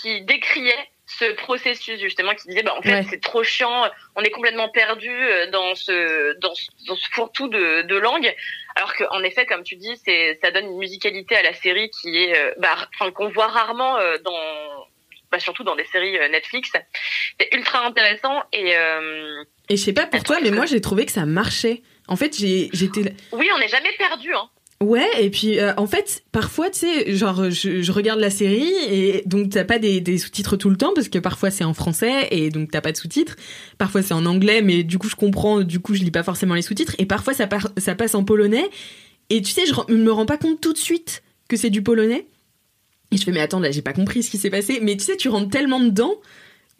qui 0.00 0.22
décriaient 0.22 0.88
ce 1.06 1.32
processus 1.32 2.00
justement 2.00 2.34
qui 2.34 2.48
disait 2.48 2.62
bah 2.62 2.74
en 2.78 2.82
fait 2.82 2.92
Ouais. 2.92 3.06
c'est 3.10 3.20
trop 3.20 3.42
chiant 3.42 3.84
on 4.16 4.22
est 4.22 4.30
complètement 4.30 4.68
perdu 4.68 5.10
euh, 5.10 5.50
dans 5.50 5.74
ce 5.74 6.38
dans 6.40 6.54
ce, 6.54 6.68
dans 6.86 6.96
ce 6.96 7.08
fourre-tout 7.10 7.48
de, 7.48 7.82
de 7.82 7.96
langues 7.96 8.32
alors 8.76 8.94
que 8.94 9.04
en 9.10 9.22
effet 9.22 9.46
comme 9.46 9.62
tu 9.62 9.76
dis 9.76 9.96
c'est 10.04 10.38
ça 10.42 10.50
donne 10.50 10.66
une 10.66 10.78
musicalité 10.78 11.36
à 11.36 11.42
la 11.42 11.54
série 11.54 11.90
qui 11.90 12.16
est 12.16 12.36
euh, 12.36 12.52
bah 12.58 12.76
qu'on 13.14 13.28
voit 13.28 13.48
rarement 13.48 13.98
euh, 13.98 14.18
dans 14.18 14.86
bah, 15.30 15.38
surtout 15.38 15.64
dans 15.64 15.76
des 15.76 15.86
séries 15.86 16.18
euh, 16.18 16.28
Netflix 16.28 16.70
c'est 17.40 17.54
ultra 17.54 17.86
intéressant 17.86 18.42
et 18.52 18.76
euh, 18.76 19.42
Et 19.68 19.76
je 19.76 19.82
sais 19.82 19.92
pas 19.92 20.06
pour 20.06 20.22
toi, 20.22 20.38
mais 20.42 20.50
moi 20.50 20.66
j'ai 20.66 20.80
trouvé 20.80 21.06
que 21.06 21.12
ça 21.12 21.24
marchait. 21.24 21.82
En 22.08 22.16
fait, 22.16 22.36
j'ai 22.36 22.68
j'étais 22.72 23.14
oui 23.32 23.48
on 23.54 23.58
n'est 23.58 23.68
jamais 23.68 23.92
perdu 23.96 24.34
hein 24.34 24.48
Ouais, 24.82 25.08
et 25.20 25.30
puis 25.30 25.60
euh, 25.60 25.72
en 25.76 25.86
fait, 25.86 26.24
parfois, 26.32 26.68
tu 26.68 26.80
sais, 26.80 27.14
genre, 27.14 27.50
je, 27.50 27.92
regarde 27.92 28.18
la 28.18 28.30
série 28.30 28.72
et 28.90 29.22
donc 29.26 29.50
t'as 29.50 29.62
pas 29.64 29.78
des, 29.78 30.18
sous-titres 30.18 30.56
tout 30.56 30.70
le 30.70 30.76
temps 30.76 30.92
parce 30.92 31.08
que 31.08 31.20
parfois 31.20 31.52
c'est 31.52 31.62
en 31.62 31.72
français 31.72 32.26
et 32.32 32.50
donc 32.50 32.72
t'as 32.72 32.80
pas 32.80 32.90
de 32.90 32.96
sous-titres. 32.96 33.36
Parfois 33.78 34.02
c'est 34.02 34.14
en 34.14 34.26
anglais, 34.26 34.60
mais 34.60 34.82
du 34.82 34.98
coup 34.98 35.08
je 35.08 35.14
comprends, 35.14 35.60
du 35.60 35.78
coup 35.78 35.94
je 35.94 36.02
lis 36.02 36.10
pas 36.10 36.24
forcément 36.24 36.54
les 36.54 36.62
sous-titres. 36.62 36.96
Et 36.98 37.06
parfois 37.06 37.32
ça, 37.32 37.48
ça 37.76 37.94
passe 37.94 38.16
en 38.16 38.24
polonais 38.24 38.68
et 39.30 39.40
tu 39.40 39.52
sais, 39.52 39.62
je 39.66 39.94
me 39.94 40.10
rends 40.10 40.26
pas 40.26 40.36
compte 40.36 40.60
tout 40.60 40.72
de 40.72 40.78
suite 40.78 41.22
que 41.48 41.56
c'est 41.56 41.70
du 41.70 41.82
polonais. 41.82 42.26
Et 43.12 43.18
je 43.18 43.22
fais, 43.22 43.30
mais 43.30 43.40
attends, 43.40 43.60
là 43.60 43.70
j'ai 43.70 43.82
pas 43.82 43.92
compris 43.92 44.24
ce 44.24 44.30
qui 44.30 44.38
s'est 44.38 44.50
passé. 44.50 44.80
Mais 44.82 44.96
tu 44.96 45.04
sais, 45.04 45.16
tu 45.16 45.28
rentres 45.28 45.50
tellement 45.50 45.78
dedans 45.78 46.16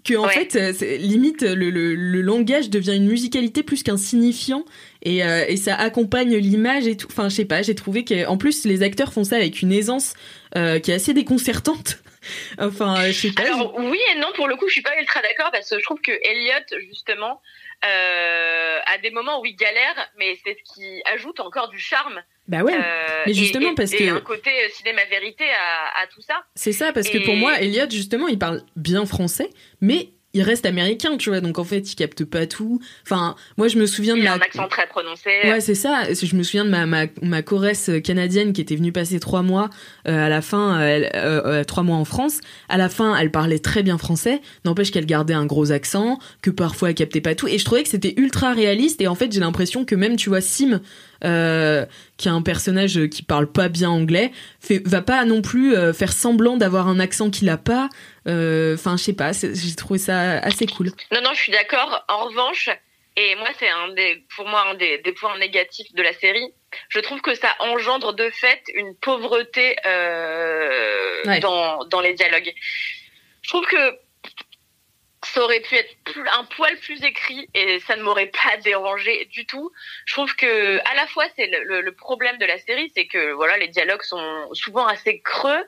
que 0.04 0.14
en 0.14 0.26
Ouais. 0.26 0.32
fait, 0.32 0.56
euh, 0.56 0.96
limite, 0.98 1.42
le, 1.42 1.70
le, 1.70 1.94
le 1.94 2.20
langage 2.22 2.70
devient 2.70 2.96
une 2.96 3.06
musicalité 3.06 3.62
plus 3.62 3.82
qu'un 3.82 3.96
signifiant 3.96 4.64
et, 5.02 5.24
euh, 5.24 5.44
et 5.48 5.56
ça 5.56 5.74
accompagne 5.76 6.36
l'image 6.36 6.86
et 6.86 6.96
tout. 6.96 7.06
Enfin, 7.10 7.28
je 7.28 7.34
sais 7.36 7.44
pas, 7.44 7.62
j'ai 7.62 7.74
trouvé 7.74 8.04
que 8.04 8.26
en 8.26 8.36
plus 8.36 8.64
les 8.64 8.82
acteurs 8.82 9.12
font 9.12 9.24
ça 9.24 9.36
avec 9.36 9.62
une 9.62 9.72
aisance 9.72 10.14
euh, 10.56 10.78
qui 10.80 10.90
est 10.90 10.94
assez 10.94 11.14
déconcertante. 11.14 11.98
enfin, 12.58 13.06
je 13.06 13.12
sais 13.12 13.32
pas. 13.32 13.42
Alors 13.42 13.74
oui 13.78 13.98
et 14.14 14.18
non 14.18 14.28
pour 14.34 14.46
le 14.48 14.56
coup 14.56 14.68
je 14.68 14.72
suis 14.74 14.82
pas 14.82 14.96
ultra 15.00 15.20
d'accord 15.22 15.50
parce 15.52 15.68
que 15.70 15.78
je 15.78 15.84
trouve 15.84 16.00
que 16.00 16.12
Elliot 16.12 16.86
justement 16.88 17.40
euh, 17.84 18.78
à 18.86 18.98
des 18.98 19.10
moments 19.10 19.40
où 19.40 19.46
il 19.46 19.56
galère 19.56 20.08
mais 20.18 20.38
c'est 20.44 20.56
ce 20.64 20.74
qui 20.74 21.02
ajoute 21.12 21.40
encore 21.40 21.68
du 21.68 21.78
charme. 21.80 22.22
Bah 22.48 22.62
ouais, 22.62 22.74
Euh, 22.74 22.78
mais 23.26 23.34
justement 23.34 23.70
et- 23.70 23.74
parce 23.74 23.92
et 23.92 23.98
que- 23.98 24.10
un 24.10 24.20
côté 24.20 24.50
euh, 24.50 24.68
cinéma 24.76 25.00
vérité 25.08 25.44
à, 25.44 26.02
à 26.02 26.06
tout 26.08 26.20
ça. 26.20 26.34
c'est 26.54 26.72
ça 26.72 26.92
parce 26.92 27.08
que 27.08 27.24
pour 27.24 27.36
moi, 27.36 27.60
Elliot 27.60 27.88
justement, 27.90 28.26
il 28.28 28.38
parle 28.38 28.62
bien 28.76 29.06
français, 29.06 29.48
mais 29.80 30.10
il 30.34 30.42
reste 30.42 30.64
américain, 30.64 31.18
tu 31.18 31.28
vois. 31.28 31.40
Donc 31.42 31.58
en 31.58 31.64
fait, 31.64 31.92
il 31.92 31.94
capte 31.94 32.24
pas 32.24 32.46
tout. 32.46 32.80
Enfin, 33.06 33.36
moi 33.58 33.68
je 33.68 33.78
me 33.78 33.84
souviens 33.86 34.14
de 34.14 34.20
Il 34.20 34.26
a 34.26 34.30
ma 34.30 34.36
un 34.36 34.40
accent 34.40 34.66
très 34.66 34.86
prononcé. 34.86 35.28
Ouais, 35.44 35.60
c'est 35.60 35.74
ça. 35.74 36.04
Je 36.12 36.34
me 36.34 36.42
souviens 36.42 36.64
de 36.64 36.70
ma, 36.70 36.86
ma, 36.86 37.04
ma 37.20 37.42
choresse 37.42 37.90
canadienne 38.02 38.54
qui 38.54 38.62
était 38.62 38.74
venue 38.76 38.92
passer 38.92 39.20
trois 39.20 39.42
mois 39.42 39.68
euh, 40.08 40.26
à 40.26 40.30
la 40.30 40.40
fin, 40.40 40.80
euh, 40.80 40.86
elle- 40.86 41.10
euh, 41.14 41.42
euh, 41.60 41.64
trois 41.64 41.82
mois 41.82 41.98
en 41.98 42.06
France. 42.06 42.40
À 42.70 42.78
la 42.78 42.88
fin, 42.88 43.14
elle 43.16 43.30
parlait 43.30 43.58
très 43.58 43.82
bien 43.82 43.98
français. 43.98 44.40
N'empêche 44.64 44.90
qu'elle 44.90 45.04
gardait 45.06 45.34
un 45.34 45.44
gros 45.46 45.70
accent, 45.70 46.18
que 46.40 46.50
parfois 46.50 46.88
elle 46.88 46.94
captait 46.96 47.20
pas 47.20 47.34
tout. 47.34 47.46
Et 47.46 47.58
je 47.58 47.64
trouvais 47.66 47.82
que 47.82 47.90
c'était 47.90 48.14
ultra 48.16 48.52
réaliste. 48.54 49.00
Et 49.02 49.08
en 49.08 49.14
fait, 49.14 49.30
j'ai 49.30 49.40
l'impression 49.40 49.84
que 49.84 49.94
même, 49.94 50.16
tu 50.16 50.30
vois, 50.30 50.40
Sim, 50.40 50.80
euh, 51.24 51.86
qui 52.16 52.28
est 52.28 52.30
un 52.30 52.42
personnage 52.42 53.06
qui 53.08 53.22
parle 53.22 53.46
pas 53.50 53.68
bien 53.68 53.90
anglais, 53.90 54.32
fait, 54.60 54.82
va 54.86 55.02
pas 55.02 55.24
non 55.24 55.42
plus 55.42 55.74
euh, 55.76 55.92
faire 55.92 56.12
semblant 56.12 56.56
d'avoir 56.56 56.88
un 56.88 56.98
accent 57.00 57.30
qu'il 57.30 57.48
a 57.48 57.56
pas. 57.58 57.88
Euh, 58.28 58.74
Enfin, 58.74 58.96
je 58.96 59.02
sais 59.04 59.12
pas. 59.12 59.32
J'ai 59.32 59.74
trouvé 59.76 59.98
ça 59.98 60.38
assez 60.38 60.66
cool. 60.66 60.90
Non 61.12 61.20
non 61.22 61.30
je 61.34 61.40
suis 61.40 61.52
d'accord. 61.52 62.04
En 62.08 62.24
revanche 62.26 62.68
et 63.16 63.34
moi 63.36 63.48
c'est 63.58 63.68
un 63.68 63.88
des 63.94 64.24
pour 64.36 64.46
moi 64.48 64.64
un 64.70 64.74
des, 64.74 64.98
des 64.98 65.12
points 65.12 65.36
négatifs 65.38 65.92
de 65.94 66.02
la 66.02 66.12
série. 66.14 66.52
Je 66.88 67.00
trouve 67.00 67.20
que 67.20 67.34
ça 67.34 67.54
engendre 67.60 68.14
de 68.14 68.30
fait 68.30 68.62
une 68.74 68.94
pauvreté 68.96 69.76
euh, 69.86 71.22
Ouais. 71.26 71.40
dans 71.40 71.84
dans 71.84 72.00
les 72.00 72.14
dialogues. 72.14 72.52
Je 73.42 73.48
trouve 73.50 73.66
que 73.66 73.76
ça 75.32 75.42
aurait 75.42 75.60
pu 75.60 75.74
être 75.76 75.94
plus- 76.04 76.28
un 76.28 76.44
poil 76.44 76.76
plus 76.78 77.02
écrit 77.04 77.48
et 77.54 77.80
ça 77.80 77.96
ne 77.96 78.02
m'aurait 78.02 78.26
pas 78.42 78.56
dérangé 78.58 79.24
du 79.26 79.46
tout. 79.46 79.72
Je 80.06 80.12
trouve 80.14 80.34
que 80.36 80.78
à 80.90 80.94
la 80.94 81.06
fois 81.06 81.24
c'est 81.36 81.46
le, 81.46 81.64
le- 81.64 81.80
le 81.80 81.94
problème 81.94 82.36
de 82.38 82.44
la 82.46 82.58
série, 82.58 82.90
c'est 82.94 83.06
que 83.06 83.32
voilà 83.32 83.56
les 83.56 83.68
dialogues 83.68 84.02
sont 84.02 84.48
souvent 84.52 84.86
assez 84.86 85.20
creux 85.20 85.64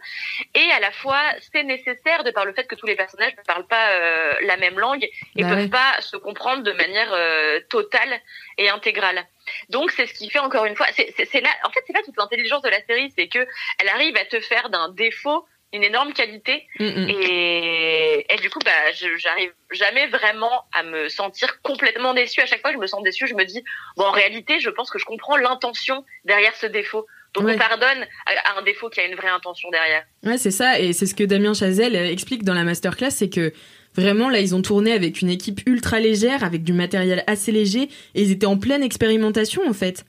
et 0.54 0.70
à 0.72 0.80
la 0.80 0.90
fois 0.92 1.20
c'est 1.52 1.62
nécessaire 1.62 2.24
de 2.24 2.30
par 2.30 2.44
le 2.44 2.52
fait 2.52 2.66
que 2.66 2.74
tous 2.74 2.86
les 2.86 2.96
personnages 2.96 3.32
ne 3.36 3.42
parlent 3.42 3.66
pas 3.66 3.90
euh, 3.92 4.34
la 4.42 4.56
même 4.56 4.78
langue 4.78 5.04
et 5.36 5.42
Bah 5.42 5.48
peuvent 5.50 5.58
ouais. 5.58 5.68
pas 5.68 6.00
se 6.00 6.16
comprendre 6.16 6.62
de 6.62 6.72
manière 6.72 7.12
euh, 7.12 7.60
totale 7.70 8.20
et 8.58 8.68
intégrale. 8.68 9.26
Donc 9.68 9.90
c'est 9.90 10.06
ce 10.06 10.14
qui 10.14 10.30
fait 10.30 10.38
encore 10.38 10.64
une 10.64 10.74
fois, 10.76 10.86
c'est 10.96 11.40
là, 11.40 11.50
en 11.64 11.70
fait 11.70 11.80
c'est 11.86 11.92
là 11.92 12.00
toute 12.04 12.16
l'intelligence 12.16 12.62
de 12.62 12.70
la 12.70 12.82
série, 12.86 13.12
c'est 13.16 13.28
que 13.28 13.46
elle 13.78 13.88
arrive 13.88 14.16
à 14.16 14.24
te 14.24 14.40
faire 14.40 14.70
d'un 14.70 14.88
défaut 14.90 15.46
une 15.74 15.82
énorme 15.84 16.12
qualité 16.12 16.66
et, 16.80 18.26
et 18.32 18.36
du 18.40 18.48
coup, 18.50 18.60
bah, 18.64 18.70
j'arrive 19.18 19.50
jamais 19.72 20.06
vraiment 20.06 20.64
à 20.72 20.82
me 20.82 21.08
sentir 21.08 21.60
complètement 21.62 22.14
déçue. 22.14 22.40
À 22.40 22.46
chaque 22.46 22.60
fois 22.60 22.70
que 22.70 22.76
je 22.76 22.80
me 22.80 22.86
sens 22.86 23.02
déçue, 23.02 23.26
je 23.26 23.34
me 23.34 23.44
dis, 23.44 23.62
bon, 23.96 24.04
en 24.04 24.12
réalité, 24.12 24.60
je 24.60 24.70
pense 24.70 24.90
que 24.90 24.98
je 24.98 25.04
comprends 25.04 25.36
l'intention 25.36 26.04
derrière 26.24 26.54
ce 26.56 26.66
défaut. 26.66 27.06
Donc 27.34 27.44
Ouais. 27.46 27.54
on 27.54 27.58
pardonne 27.58 28.06
à, 28.26 28.58
un 28.58 28.62
défaut 28.62 28.88
qui 28.88 29.00
a 29.00 29.06
une 29.06 29.16
vraie 29.16 29.28
intention 29.28 29.68
derrière. 29.70 30.04
Ouais, 30.22 30.38
c'est 30.38 30.52
ça, 30.52 30.78
et 30.78 30.92
c'est 30.92 31.06
ce 31.06 31.14
que 31.16 31.24
Damien 31.24 31.52
Chazelle 31.52 31.96
explique 31.96 32.44
dans 32.44 32.54
la 32.54 32.62
masterclass, 32.62 33.10
c'est 33.10 33.28
que 33.28 33.52
vraiment 33.96 34.28
là, 34.28 34.38
ils 34.38 34.54
ont 34.54 34.62
tourné 34.62 34.92
avec 34.92 35.20
une 35.20 35.30
équipe 35.30 35.60
ultra 35.66 35.98
légère, 35.98 36.44
avec 36.44 36.62
du 36.62 36.72
matériel 36.72 37.24
assez 37.26 37.50
léger, 37.50 37.88
et 38.14 38.22
ils 38.22 38.30
étaient 38.30 38.46
en 38.46 38.56
pleine 38.56 38.84
expérimentation 38.84 39.62
en 39.68 39.72
fait. 39.72 40.04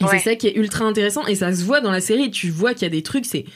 Et 0.00 0.04
Ouais. 0.04 0.10
c'est 0.18 0.30
ça 0.30 0.36
qui 0.36 0.48
est 0.48 0.56
ultra 0.56 0.84
intéressant, 0.84 1.26
et 1.26 1.34
ça 1.34 1.54
se 1.54 1.64
voit 1.64 1.80
dans 1.80 1.90
la 1.92 2.02
série. 2.02 2.30
Tu 2.30 2.50
vois 2.50 2.74
qu'il 2.74 2.82
y 2.82 2.86
a 2.86 2.90
des 2.90 3.02
trucs, 3.02 3.24
c'est 3.24 3.46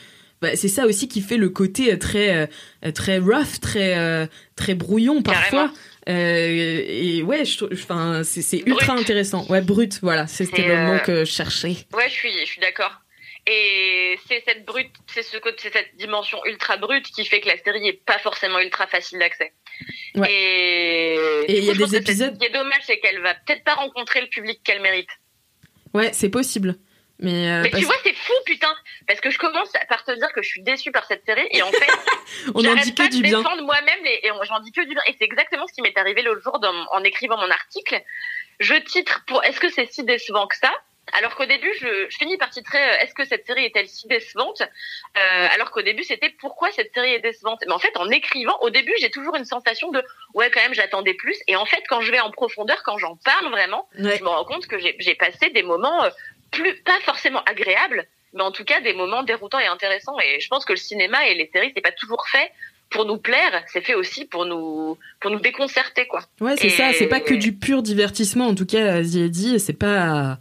bah, 0.40 0.55
c'est 0.55 0.68
ça 0.68 0.87
aussi 0.87 1.09
qui 1.09 1.20
fait 1.20 1.37
le 1.37 1.48
côté 1.48 1.92
euh, 1.92 1.96
très 1.96 2.48
euh, 2.85 2.92
très 2.92 3.18
rough, 3.18 3.61
très 3.61 3.98
euh, 3.98 4.27
très 4.57 4.74
brouillon 4.74 5.22
parfois. 5.22 5.72
Euh, 6.09 6.83
et 6.87 7.22
ouais, 7.22 7.42
enfin 7.72 8.22
c'est 8.24 8.62
ultra 8.66 8.94
Brut. 8.94 9.03
intéressant. 9.03 9.46
Ouais, 9.48 9.61
brut, 9.61 9.98
voilà, 10.01 10.27
c'était 10.27 10.62
C'est, 10.62 10.68
le 10.68 10.77
mot 10.77 10.98
que 11.05 11.24
je 11.24 11.31
cherchais. 11.31 11.77
Ouais, 11.92 12.09
je 12.09 12.14
suis, 12.14 12.33
je 12.33 12.46
suis 12.46 12.61
d'accord. 12.61 12.92
Et 13.51 14.18
c'est 14.29 14.42
cette 14.46 14.64
brute, 14.66 14.92
c'est 15.07 15.22
ce 15.22 15.38
côté, 15.38 15.57
c'est 15.62 15.72
cette 15.72 15.96
dimension 15.96 16.38
ultra 16.46 16.77
brute 16.77 17.07
qui 17.07 17.24
fait 17.24 17.40
que 17.40 17.48
la 17.48 17.57
série 17.62 17.87
est 17.88 18.05
pas 18.05 18.18
forcément 18.18 18.61
ultra 18.61 18.87
facile 18.87 19.18
d'accès. 19.18 19.53
Ouais. 20.16 20.29
Et, 20.31 21.14
il 21.48 21.64
y 21.64 21.70
a 21.70 21.74
des 21.74 21.96
épisodes- 21.96 22.35
Ce 22.35 22.38
qui 22.38 22.46
est 22.46 22.53
dommage, 22.53 22.83
c'est 22.85 22.98
qu'elle 23.01 23.20
va 23.22 23.35
peut-être 23.35 23.64
pas 23.64 23.74
rencontrer 23.74 24.20
le 24.20 24.27
public 24.27 24.61
qu'elle 24.64 24.83
mérite. 24.83 25.09
Ouais, 25.94 26.11
c'est 26.12 26.29
possible. 26.29 26.77
Mais, 27.20 27.48
euh, 27.50 27.62
Mais 27.62 27.70
parce- 27.70 27.81
tu 27.81 27.87
vois, 27.87 27.96
c'est 28.04 28.14
fou, 28.14 28.33
putain, 28.46 28.74
parce 29.09 29.20
que 29.20 29.31
je 29.31 29.38
commence 29.38 29.72
par 29.88 30.04
te 30.04 30.12
dire 30.12 30.33
que 30.33 30.40
je 30.42 30.48
suis 30.48 30.62
déçue 30.62 30.92
par 30.92 31.04
cette 31.07 31.24
série 31.26 31.48
et 31.50 31.62
en 31.62 31.70
fait, 31.72 31.87
on 32.54 32.61
en 32.61 32.62
j'arrête 32.62 32.85
dit 32.85 32.92
pas 32.92 33.07
que 33.07 33.12
du 33.12 33.18
de 33.18 33.22
bien. 33.22 33.38
défendre 33.38 33.62
moi-même 33.64 34.04
les- 34.04 34.20
et 34.22 34.31
on- 34.31 34.42
j'en 34.44 34.61
dis 34.61 34.70
que 34.72 34.83
du 34.83 34.94
bien. 34.94 35.02
Et 35.09 35.14
c'est 35.18 35.24
exactement 35.24 35.66
ce 35.66 35.72
qui 35.72 35.83
m'est 35.83 35.98
arrivé 35.98 36.22
l'autre 36.22 36.42
jour 36.42 36.59
dans- 36.61 36.87
en 36.92 37.02
écrivant 37.02 37.37
mon 37.37 37.50
article. 37.50 38.00
Je 38.61 38.74
titre 38.74 39.24
pour 39.26 39.42
Est-ce 39.44 39.59
que 39.61 39.68
c'est 39.68 39.90
si 39.92 40.04
décevant 40.04 40.46
que 40.46 40.57
ça? 40.57 40.72
Alors 41.14 41.35
qu'au 41.37 41.46
début, 41.46 41.72
je, 41.81 42.07
je 42.11 42.16
finis 42.18 42.37
par 42.37 42.50
titrer 42.50 42.78
euh, 42.78 42.96
Est-ce 43.00 43.14
que 43.14 43.24
cette 43.24 43.46
série 43.46 43.64
est-elle 43.64 43.88
si 43.88 44.07
décevante? 44.09 44.61
Euh, 44.61 45.48
Alors 45.54 45.70
qu'au 45.70 45.81
début, 45.83 46.04
c'était 46.04 46.28
Pourquoi 46.38 46.70
cette 46.70 46.92
série 46.92 47.14
est 47.14 47.20
décevante? 47.20 47.61
Mais 47.66 47.72
en 47.72 47.78
fait, 47.78 47.96
en 47.96 48.11
écrivant, 48.11 48.57
au 48.61 48.68
début, 48.70 48.92
j'ai 49.00 49.11
toujours 49.11 49.35
une 49.37 49.46
sensation 49.46 49.90
de 49.90 50.04
Ouais, 50.35 50.50
quand 50.50 50.61
même, 50.61 50.74
j'attendais 50.74 51.14
plus. 51.14 51.37
Et 51.48 51.57
en 51.57 51.64
fait, 51.64 51.83
quand 51.88 52.02
je 52.02 52.12
vais 52.12 52.20
en 52.20 52.31
profondeur, 52.31 52.83
quand 52.85 52.98
j'en 52.98 53.16
parle 53.16 53.48
vraiment, 53.50 53.88
Ouais. 53.98 54.18
je 54.18 54.22
me 54.22 54.28
rends 54.28 54.44
compte 54.44 54.66
que 54.66 54.78
j'ai 54.78 54.94
j'ai 54.98 55.14
passé 55.14 55.48
des 55.50 55.62
moments 55.62 56.04
euh, 56.04 56.11
plus 56.50 56.74
pas 56.84 56.98
forcément 57.04 57.42
agréables, 57.44 58.06
mais 58.34 58.42
en 58.42 58.50
tout 58.52 58.64
cas 58.64 58.80
des 58.80 58.94
moments 58.94 59.22
déroutants 59.22 59.58
et 59.58 59.66
intéressants. 59.66 60.16
Et 60.20 60.40
je 60.40 60.48
pense 60.48 60.64
que 60.64 60.72
le 60.72 60.78
cinéma 60.78 61.26
et 61.28 61.34
les 61.34 61.50
séries, 61.52 61.72
c'est 61.74 61.82
pas 61.82 61.92
toujours 61.92 62.24
fait 62.28 62.50
pour 62.90 63.04
nous 63.04 63.18
plaire, 63.18 63.62
c'est 63.70 63.82
fait 63.82 63.94
aussi 63.94 64.24
pour 64.24 64.46
nous 64.46 64.96
pour 65.20 65.30
nous 65.30 65.40
déconcerter, 65.40 66.06
quoi. 66.06 66.20
Ouais, 66.40 66.54
c'est 66.56 66.68
Et- 66.68 66.70
ça, 66.70 66.92
c'est 66.94 67.06
pas 67.06 67.20
que 67.20 67.34
du 67.34 67.52
pur 67.52 67.82
divertissement, 67.82 68.46
en 68.46 68.54
tout 68.54 68.64
cas, 68.66 69.02
dit, 69.02 69.61
c'est 69.61 69.72
pas. 69.74 70.38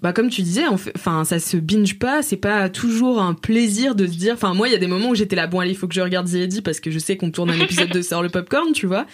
Bah, 0.00 0.12
comme 0.12 0.28
tu 0.28 0.42
disais, 0.42 0.66
en 0.66 0.76
fait- 0.76 0.92
enfin, 0.96 1.24
ça 1.24 1.38
se 1.38 1.56
binge 1.56 1.98
pas, 1.98 2.22
c'est 2.22 2.36
pas 2.36 2.68
toujours 2.68 3.22
un 3.22 3.32
plaisir 3.32 3.94
de 3.94 4.06
se 4.06 4.12
dire. 4.12 4.34
Enfin, 4.34 4.52
moi, 4.52 4.68
il 4.68 4.72
y 4.72 4.74
a 4.74 4.78
des 4.78 4.86
moments 4.86 5.08
où 5.10 5.14
j'étais 5.14 5.34
là, 5.34 5.46
bon, 5.46 5.60
allez, 5.60 5.70
il 5.70 5.76
faut 5.76 5.88
que 5.88 5.94
je 5.94 6.00
regarde 6.02 6.26
The 6.28 6.62
parce 6.62 6.78
que 6.78 6.90
je 6.90 6.98
sais 6.98 7.16
qu'on 7.16 7.30
tourne 7.30 7.50
un 7.50 7.58
épisode 7.58 7.88
de 7.88 8.02
Sort 8.02 8.22
le 8.22 8.28
Popcorn, 8.28 8.72
tu 8.72 8.86
vois. 8.86 9.06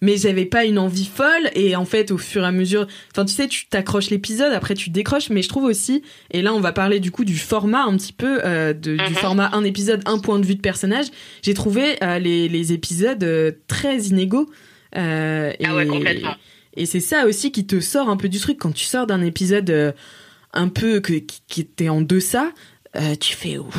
Mais 0.00 0.16
j'avais 0.16 0.44
pas 0.44 0.64
une 0.64 0.78
envie 0.78 1.06
folle, 1.06 1.50
et 1.54 1.74
en 1.76 1.84
fait, 1.84 2.10
au 2.10 2.18
fur 2.18 2.42
et 2.44 2.46
à 2.46 2.52
mesure. 2.52 2.86
Enfin, 3.12 3.24
tu 3.24 3.32
sais, 3.34 3.48
tu 3.48 3.66
t'accroches 3.68 4.10
l'épisode, 4.10 4.52
après 4.52 4.74
tu 4.74 4.90
décroches, 4.90 5.30
mais 5.30 5.42
je 5.42 5.48
trouve 5.48 5.64
aussi, 5.64 6.02
et 6.30 6.40
là, 6.42 6.54
on 6.54 6.60
va 6.60 6.72
parler 6.72 7.00
du 7.00 7.10
coup 7.10 7.24
du 7.24 7.36
format 7.36 7.82
un 7.84 7.96
petit 7.96 8.12
peu, 8.12 8.40
euh, 8.44 8.72
de, 8.72 8.92
du 8.96 9.02
Mhm. 9.02 9.14
format 9.14 9.50
un 9.54 9.64
épisode, 9.64 10.02
un 10.06 10.18
point 10.18 10.38
de 10.38 10.46
vue 10.46 10.54
de 10.54 10.60
personnage. 10.60 11.06
J'ai 11.42 11.54
trouvé 11.54 11.96
euh, 12.02 12.18
les, 12.18 12.48
les 12.48 12.72
épisodes 12.72 13.24
euh, 13.24 13.52
très 13.66 13.98
inégaux. 14.02 14.48
Euh, 14.96 15.52
Ah 15.64 15.74
ouais, 15.74 15.84
et- 15.84 15.88
complètement. 15.88 16.34
et 16.76 16.86
c'est 16.86 17.00
ça 17.00 17.26
aussi 17.26 17.50
qui 17.52 17.66
te 17.66 17.80
sort 17.80 18.08
un 18.08 18.16
peu 18.16 18.28
du 18.28 18.38
truc 18.38 18.58
quand 18.58 18.72
tu 18.72 18.84
sors 18.84 19.06
d'un 19.06 19.20
épisode 19.22 19.94
un 20.54 20.68
peu 20.68 21.00
que, 21.00 21.12
qui 21.46 21.60
était 21.60 21.88
en 21.90 22.00
deçà. 22.00 22.52
Euh, 23.00 23.14
tu 23.16 23.34
fais 23.34 23.58
ouf, 23.58 23.74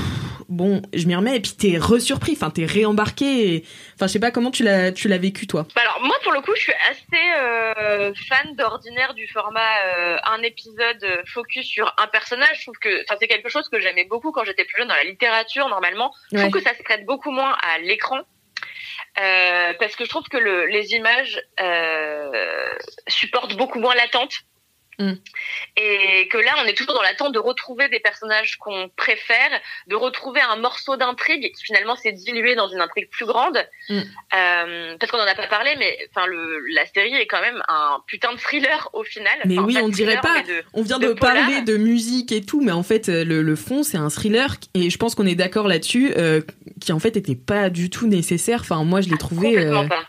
bon, 0.48 0.82
je 0.94 1.06
m'y 1.08 1.16
remets 1.16 1.36
et 1.36 1.40
puis 1.40 1.52
t'es 1.52 1.78
resurpris, 1.78 2.34
enfin 2.34 2.50
t'es 2.50 2.66
réembarqué. 2.66 3.54
et- 3.56 3.66
Enfin, 3.96 4.08
je 4.08 4.14
sais 4.14 4.20
pas 4.20 4.32
comment 4.32 4.52
tu 4.52 4.64
l'as 4.64 4.92
tu 4.92 5.08
l'as 5.08 5.18
vécu 5.18 5.46
toi. 5.48 5.68
Bah 5.76 5.82
alors 5.82 6.00
moi 6.02 6.16
pour 6.24 6.32
le 6.32 6.42
coup 6.42 6.54
je 6.56 6.62
suis 6.62 6.74
assez 6.90 7.24
euh, 7.40 8.14
fan 8.30 8.56
d'ordinaire 8.56 9.14
du 9.14 9.28
format 9.28 9.60
euh, 9.86 10.18
un 10.26 10.42
épisode 10.44 11.06
focus 11.28 11.66
sur 11.68 11.94
un 11.98 12.08
personnage. 12.08 12.58
Je 12.60 12.62
trouve 12.64 12.78
que 12.80 13.04
enfin 13.04 13.16
c'est 13.20 13.28
quelque 13.28 13.50
chose 13.50 13.68
que 13.70 13.80
j'aimais 13.80 14.06
beaucoup 14.06 14.32
quand 14.32 14.44
j'étais 14.46 14.64
plus 14.66 14.78
jeune 14.80 14.88
dans 14.88 14.96
la 14.96 15.04
littérature 15.04 15.68
normalement. 15.70 16.12
Je 16.32 16.38
Ouais. 16.38 16.44
trouve 16.50 16.54
que 16.62 16.68
ça 16.68 16.76
se 16.78 16.84
prête 16.84 17.06
beaucoup 17.06 17.32
moins 17.32 17.58
à 17.62 17.80
l'écran. 17.80 18.20
Parce 19.16 19.96
que 19.98 20.06
je 20.06 20.10
trouve 20.10 20.24
que 20.30 20.38
le, 20.38 20.66
les 20.68 20.94
images 20.94 21.42
supportent 23.08 23.56
beaucoup 23.58 23.80
moins 23.80 23.96
l'attente. 23.96 24.34
Mm. 25.00 25.14
Et 25.78 26.28
que 26.28 26.38
là, 26.38 26.52
on 26.64 26.66
est 26.68 26.74
toujours 26.74 26.94
dans 26.94 27.02
l'attente 27.02 27.34
de 27.34 27.40
retrouver 27.40 27.88
des 27.90 28.00
personnages 28.00 28.58
qu'on 28.58 28.90
préfère, 28.96 29.50
de 29.88 29.96
retrouver 29.96 30.42
un 30.42 30.58
morceau 30.58 30.98
d'intrigue 30.98 31.52
qui 31.56 31.64
finalement 31.64 31.96
s'est 31.96 32.12
dilué 32.12 32.56
dans 32.56 32.68
une 32.68 32.82
intrigue 32.82 33.10
plus 33.10 33.26
grande. 33.26 33.58
Mm. 33.90 34.00
Euh, 34.36 34.98
parce 35.00 35.12
qu'on 35.12 35.18
en 35.20 35.26
a 35.28 35.36
pas 35.36 35.48
parlé, 35.48 35.76
mais 35.80 35.98
enfin 36.14 36.28
la 36.74 36.86
série 36.86 37.16
est 37.16 37.28
quand 37.28 37.42
même 37.42 37.62
un 37.70 38.00
putain 38.08 38.34
de 38.34 38.38
thriller 38.38 38.90
au 38.94 39.04
final. 39.04 39.34
Mais 39.46 39.58
Enfin, 39.58 39.68
oui, 39.68 39.78
on 39.82 39.90
dirait 39.90 40.20
pas. 40.22 40.42
de- 40.42 40.64
On 40.74 40.82
vient 40.84 41.00
de 41.00 41.14
parler 41.14 41.62
de 41.62 41.78
musique 41.78 42.32
et 42.32 42.42
tout, 42.42 42.62
mais 42.62 42.72
en 42.72 42.84
fait, 42.84 43.08
le, 43.08 43.42
le 43.42 43.56
fond, 43.56 43.84
c'est 43.84 43.98
un 43.98 44.10
thriller, 44.10 44.56
et 44.74 44.90
je 44.90 44.98
pense 44.98 45.16
qu'on 45.16 45.26
est 45.26 45.36
d'accord 45.36 45.68
là-dessus, 45.68 46.14
euh, 46.18 46.42
qui 46.82 46.92
en 46.92 47.00
fait 47.00 47.16
était 47.18 47.36
pas 47.36 47.70
du 47.70 47.90
tout 47.90 48.08
nécessaire. 48.08 48.60
Enfin, 48.62 48.84
moi, 48.84 49.02
je 49.02 49.10
l'ai 49.10 49.18
trouvé. 49.18 49.50
Complètement 49.54 49.84
euh, 49.84 49.88
pas. 49.88 50.04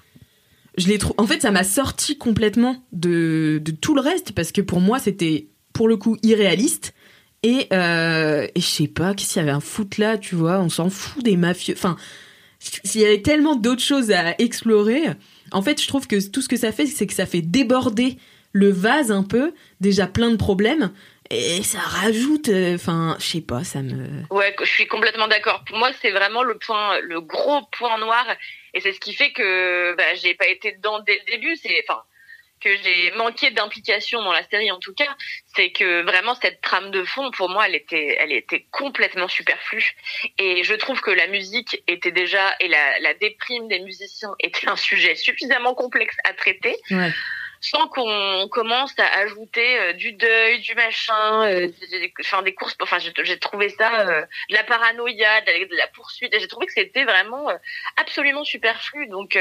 Je 0.81 0.89
l'ai 0.89 0.99
En 1.19 1.27
fait, 1.27 1.43
ça 1.43 1.51
m'a 1.51 1.65
sorti 1.65 2.17
complètement 2.19 2.83
de, 2.93 3.63
tout 3.81 3.95
le 3.95 4.01
reste, 4.01 4.33
parce 4.33 4.53
que 4.53 4.61
pour 4.61 4.81
moi, 4.81 4.99
c'était 4.99 5.49
pour 5.73 5.89
le 5.89 5.97
coup 5.97 6.17
irréaliste. 6.23 6.95
Et, 7.43 7.69
euh, 7.73 8.47
je 8.57 8.61
sais 8.61 8.89
pas, 8.89 9.15
qu'est-ce 9.15 9.35
qu'il 9.35 9.41
y 9.41 9.43
avait 9.43 9.51
un 9.51 9.61
foot 9.61 9.99
là, 9.99 10.19
tu 10.19 10.35
vois, 10.35 10.61
on 10.61 10.69
s'en 10.69 10.91
fout 10.91 11.23
des 11.23 11.37
mafieux. 11.37 11.75
Enfin, 11.77 11.97
il 12.85 13.01
y 13.01 13.05
avait 13.05 13.23
tellement 13.23 13.57
d'autres 13.57 13.83
choses 13.83 14.11
à 14.11 14.35
explorer. 14.39 15.03
En 15.53 15.63
fait, 15.63 15.81
je 15.81 15.89
trouve 15.89 16.07
que 16.07 16.29
tout 16.29 16.43
ce 16.43 16.49
que 16.49 16.57
ça 16.57 16.73
fait, 16.73 16.87
c'est 16.87 17.07
que 17.07 17.15
ça 17.15 17.27
fait 17.27 17.43
déborder 17.43 18.19
le 18.53 18.71
vase 18.71 19.13
un 19.13 19.23
peu, 19.23 19.53
déjà 19.81 20.07
plein 20.07 20.31
de 20.31 20.37
problèmes, 20.37 20.91
et 21.31 21.63
ça 21.63 21.79
rajoute, 21.79 22.49
euh, 22.49 22.75
enfin, 22.75 23.17
je 23.21 23.27
sais 23.27 23.41
pas, 23.41 23.63
ça 23.63 23.83
me... 23.83 24.09
Ouais, 24.31 24.55
je 24.61 24.69
suis 24.69 24.89
complètement 24.89 25.29
d'accord. 25.29 25.63
Pour 25.65 25.79
moi, 25.79 25.91
c'est 26.03 26.11
vraiment 26.11 26.43
le 26.43 26.59
point, 26.59 26.99
le 27.01 27.21
gros 27.21 27.63
point 27.79 27.99
noir, 27.99 28.27
et 28.75 28.81
c'est 28.81 28.93
ce 28.93 29.01
qui 29.01 29.15
fait 29.15 29.33
que 29.33 29.95
bah, 29.97 30.15
j'ai 30.15 30.35
pas 30.35 30.49
été 30.49 30.73
dedans 30.73 31.01
dès 31.01 31.19
le 31.19 31.33
début. 31.33 31.57
C'est, 31.57 31.85
enfin, 31.89 32.03
que 32.61 32.77
j'ai 32.83 33.11
manqué 33.13 33.51
d'implication 33.51 34.23
dans 34.23 34.33
la 34.33 34.47
série 34.49 34.71
en 34.71 34.79
tout 34.79 34.93
cas, 34.95 35.17
c'est 35.57 35.73
que 35.73 36.03
vraiment 36.03 36.35
cette 36.35 36.61
trame 36.61 36.91
de 36.91 37.05
fond, 37.05 37.31
pour 37.31 37.49
moi, 37.49 37.67
elle 37.67 37.75
était, 37.75 38.17
elle 38.21 38.33
était 38.33 38.67
complètement 38.71 39.29
superflue. 39.29 39.97
Et 40.39 40.63
je 40.63 40.75
trouve 40.75 41.01
que 41.01 41.11
la 41.11 41.27
musique 41.27 41.83
était 41.89 42.13
déjà 42.13 42.55
et 42.61 42.69
la, 42.69 43.01
la 43.01 43.15
déprime 43.15 43.69
des 43.69 43.81
musiciens 43.81 44.35
était 44.39 44.69
un 44.69 44.77
sujet 44.77 45.15
suffisamment 45.15 45.75
complexe 45.75 46.17
à 46.25 46.35
traiter 46.35 46.77
Ouais. 46.91 47.11
Sans 47.61 47.89
qu'on 47.89 48.49
commence 48.49 48.93
à 48.99 49.19
ajouter 49.19 49.79
euh, 49.79 49.93
du 49.93 50.13
deuil, 50.13 50.61
du 50.61 50.75
machin, 50.75 51.47
euh, 51.47 51.69
enfin 52.21 52.43
des 52.43 52.55
courses. 52.55 52.77
Enfin, 52.81 52.99
j'ai 52.99 53.39
trouvé 53.39 53.69
ça 53.69 54.09
euh, 54.09 54.23
de 54.49 54.55
la 54.55 54.65
paranoïa, 54.65 55.41
de 55.43 55.77
la, 55.77 55.87
poursuite. 55.89 56.35
J'ai 56.39 56.49
trouvé 56.49 56.67
que 56.67 56.73
c'était 56.73 57.05
vraiment 57.05 57.49
absolument 57.97 58.45
superflu. 58.45 59.09
Donc 59.09 59.39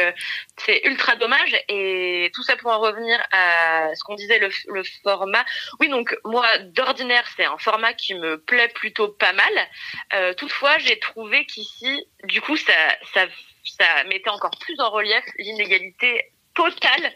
c'est 0.58 0.82
ultra 0.86 1.16
dommage. 1.16 1.56
Et 1.68 2.32
tout 2.34 2.44
ça 2.44 2.56
pour 2.58 2.72
en 2.72 2.80
revenir 2.80 3.20
à 3.32 3.94
ce 3.96 4.04
qu'on 4.04 4.16
disait 4.16 4.40
le, 4.40 4.50
le 4.68 4.84
format. 5.04 5.46
Oui, 5.80 5.90
donc 5.90 6.16
moi 6.26 6.46
d'ordinaire 6.60 7.26
c'est 7.36 7.46
un 7.46 7.58
format 7.58 7.94
qui 7.94 8.16
me 8.16 8.38
plaît 8.38 8.68
plutôt 8.70 9.10
pas 9.10 9.34
mal. 9.34 9.70
Euh, 10.14 10.34
toutefois, 10.34 10.78
j'ai 10.80 11.00
trouvé 11.00 11.46
qu'ici, 11.46 12.06
du 12.26 12.42
coup, 12.42 12.58
ça, 12.58 12.74
ça, 13.14 13.26
ça 13.64 14.04
mettait 14.06 14.30
encore 14.30 14.58
plus 14.60 14.80
en 14.80 14.90
relief 14.90 15.24
l'inégalité 15.38 16.32
totale 16.54 17.14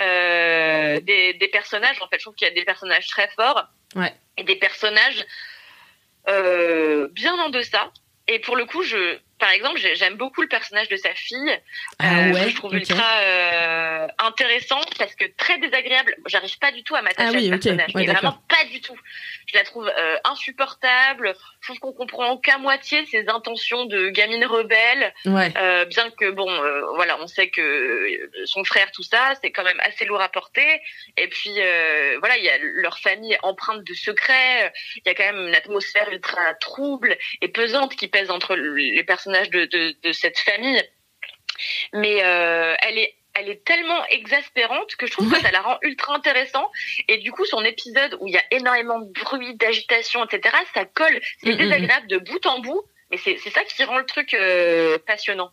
euh, 0.00 1.00
des, 1.00 1.34
des 1.34 1.48
personnages. 1.48 2.00
En 2.00 2.08
fait, 2.08 2.18
je 2.18 2.24
trouve 2.24 2.34
qu'il 2.34 2.48
y 2.48 2.50
a 2.50 2.54
des 2.54 2.64
personnages 2.64 3.06
très 3.08 3.28
forts 3.36 3.66
Ouais. 3.96 4.14
et 4.36 4.44
des 4.44 4.56
personnages 4.56 5.26
euh, 6.28 7.08
bien 7.12 7.34
en 7.38 7.48
deçà. 7.48 7.92
Et 8.28 8.38
pour 8.38 8.56
le 8.56 8.64
coup, 8.64 8.82
je, 8.82 9.18
par 9.40 9.50
exemple, 9.50 9.78
j'ai- 9.80 9.96
j'aime 9.96 10.14
beaucoup 10.14 10.42
le 10.42 10.48
personnage 10.48 10.88
de 10.88 10.96
sa 10.96 11.14
fille. 11.14 11.58
Ah 11.98 12.04
euh, 12.28 12.32
ouais, 12.32 12.50
je 12.50 12.54
trouve 12.56 12.74
ultra 12.74 13.18
euh, 13.22 14.06
intéressant 14.18 14.80
parce 14.98 15.14
que 15.14 15.24
très 15.36 15.58
désagréable. 15.58 16.14
J'arrive 16.26 16.58
pas 16.58 16.70
du 16.72 16.84
tout 16.84 16.94
à 16.94 17.02
m'attacher 17.02 17.28
Ah 17.28 17.32
oui, 17.36 17.38
à 17.38 17.42
ce 17.44 17.50
personnage, 17.50 17.86
Ouais, 17.94 18.02
mais 18.02 18.06
d'accord. 18.06 18.20
vraiment 18.20 18.42
pas 18.48 18.64
du 18.70 18.80
tout. 18.80 18.96
Je 19.52 19.56
la 19.56 19.64
trouve 19.64 19.88
euh, 19.96 20.16
insupportable. 20.24 21.34
Je 21.60 21.66
trouve 21.68 21.78
qu'on 21.80 21.92
comprend 21.92 22.36
qu'à 22.36 22.58
moitié 22.58 23.04
ses 23.06 23.26
intentions 23.28 23.86
de 23.86 24.08
gamine 24.10 24.44
rebelle. 24.44 25.12
Ouais. 25.24 25.52
Euh, 25.56 25.84
bien 25.86 26.10
que 26.10 26.30
bon, 26.30 26.50
voilà, 26.94 27.18
on 27.20 27.26
sait 27.26 27.48
que 27.50 28.30
son 28.44 28.62
frère, 28.64 28.90
tout 28.92 29.02
ça, 29.02 29.32
c'est 29.42 29.50
quand 29.50 29.64
même 29.64 29.80
assez 29.80 30.04
lourd 30.04 30.20
à 30.20 30.28
porter. 30.28 30.80
Et 31.16 31.28
puis 31.28 31.50
voilà, 32.20 32.36
il 32.36 32.44
y 32.44 32.50
a 32.50 32.58
leur 32.60 32.98
famille 32.98 33.36
empreinte 33.42 33.84
de 33.84 33.94
secrets. 33.94 34.72
Il 34.96 35.02
y 35.06 35.08
a 35.08 35.14
quand 35.14 35.24
même 35.32 35.48
une 35.48 35.54
atmosphère 35.54 36.10
ultra 36.12 36.54
trouble 36.54 37.16
et 37.40 37.48
pesante 37.48 37.96
qui 37.96 38.06
pèse 38.08 38.30
entre 38.30 38.54
les 38.54 39.02
personnages 39.04 39.29
de, 39.30 39.64
de, 39.66 39.94
de 40.02 40.12
cette 40.12 40.38
famille. 40.38 40.82
Mais 41.92 42.24
euh, 42.24 42.74
elle 42.82 42.98
est 42.98 43.14
elle 43.34 43.48
est 43.48 43.64
tellement 43.64 44.04
exaspérante 44.08 44.96
que 44.96 45.06
je 45.06 45.12
trouve 45.12 45.30
Ouais. 45.30 45.38
que 45.38 45.44
ça 45.44 45.52
la 45.52 45.60
rend 45.60 45.78
ultra 45.82 46.14
intéressant. 46.16 46.68
Et 47.08 47.18
du 47.18 47.30
coup 47.32 47.44
son 47.44 47.64
épisode 47.64 48.16
où 48.20 48.26
il 48.26 48.34
y 48.34 48.36
a 48.36 48.42
énormément 48.50 48.98
de 48.98 49.10
bruit 49.12 49.54
d'agitation 49.54 50.24
etc 50.24 50.56
ça 50.74 50.84
colle. 50.84 51.20
C'est 51.42 51.50
Mm, 51.50 51.54
mm, 51.54 51.58
désagréable 51.58 52.06
de 52.08 52.18
bout 52.18 52.44
en 52.46 52.58
bout 52.60 52.82
mais 53.12 53.16
c'est 53.16 53.36
ça 53.50 53.64
qui 53.64 53.82
rend 53.82 53.98
le 53.98 54.06
truc 54.06 54.34
euh, 54.34 54.96
passionnant. 55.04 55.50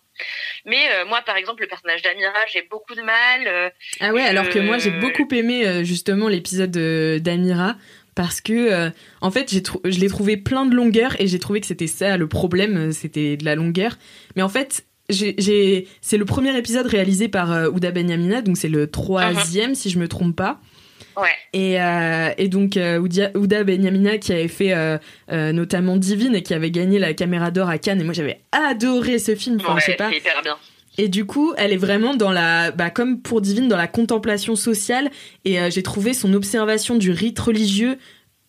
Mais 0.66 0.90
euh, 0.92 1.06
moi 1.06 1.22
par 1.24 1.38
exemple 1.38 1.62
le 1.62 1.68
personnage 1.68 2.02
d'Amira 2.04 2.40
j'ai 2.52 2.62
beaucoup 2.64 2.94
de 2.96 3.02
mal 3.02 3.48
euh, 3.48 3.70
Ah 4.00 4.12
ouais, 4.12 4.22
alors 4.24 4.48
que 4.50 4.60
moi 4.60 4.78
j'ai 4.78 4.92
beaucoup 4.92 5.28
aimé 5.34 5.84
justement 5.84 6.28
l'épisode 6.30 6.72
de- 6.72 7.18
d'Amira 7.22 7.76
parce 8.18 8.42
que 8.42 8.54
euh, 8.54 8.90
en 9.22 9.30
fait 9.32 9.50
j'ai 9.52 9.62
je 9.86 10.00
l'ai 10.00 10.08
trouvé 10.10 10.38
plein 10.38 10.66
de 10.66 10.76
longueur 10.76 11.16
et 11.22 11.28
j'ai 11.28 11.38
trouvé 11.40 11.62
que 11.62 11.68
c'était 11.68 11.86
ça 11.88 12.18
le 12.18 12.28
problème, 12.28 12.76
euh, 12.78 12.92
c'était 12.92 13.38
de 13.38 13.46
la 13.46 13.54
longueur. 13.56 13.98
Mais 14.36 14.42
en 14.42 14.50
fait 14.50 14.86
j'ai- 15.10 15.88
c'est 16.02 16.18
le 16.18 16.26
premier 16.26 16.58
épisode 16.58 16.88
réalisé 16.88 17.28
par 17.30 17.52
euh, 17.54 17.70
Ouda 17.70 17.92
Benyamina, 17.92 18.42
donc 18.42 18.58
c'est 18.58 18.70
le 18.70 18.88
troisième 18.88 19.76
si 19.76 19.90
je 19.92 20.00
me 20.00 20.08
trompe 20.08 20.36
pas. 20.36 20.60
ouais 21.16 21.30
Et, 21.54 21.80
euh, 21.80 22.32
et 22.40 22.48
donc 22.50 22.78
Ouda 23.36 23.64
Benyamina 23.64 24.18
qui 24.18 24.34
avait 24.34 24.48
fait 24.48 24.74
notamment 25.32 25.96
Divine 25.98 26.36
et 26.36 26.42
qui 26.42 26.54
avait 26.56 26.72
gagné 26.72 26.98
la 27.00 27.14
caméra 27.14 27.52
d'or 27.52 27.70
à 27.70 27.78
Cannes 27.78 28.02
et 28.02 28.04
moi 28.04 28.14
j'avais 28.14 28.42
adoré 28.52 29.20
ce 29.20 29.36
film. 29.36 29.58
Enfin, 29.62 29.76
ouais, 29.76 29.80
je 29.82 29.86
sais 29.86 29.94
pas. 29.96 30.10
hyper 30.12 30.42
bien 30.44 30.58
Et 30.98 31.10
du 31.10 31.26
coup, 31.26 31.54
elle 31.58 31.74
est 31.74 31.78
vraiment 31.78 32.16
dans 32.16 32.32
la, 32.32 32.72
bah, 32.72 32.90
comme 32.90 33.22
pour 33.22 33.42
Divine, 33.42 33.68
dans 33.68 33.78
la 33.78 33.88
contemplation 33.88 34.56
sociale. 34.56 35.10
Et 35.46 35.60
euh, 35.60 35.70
j'ai 35.70 35.84
trouvé 35.84 36.14
son 36.14 36.34
observation 36.34 36.96
du 36.96 37.12
rite 37.12 37.38
religieux 37.40 37.98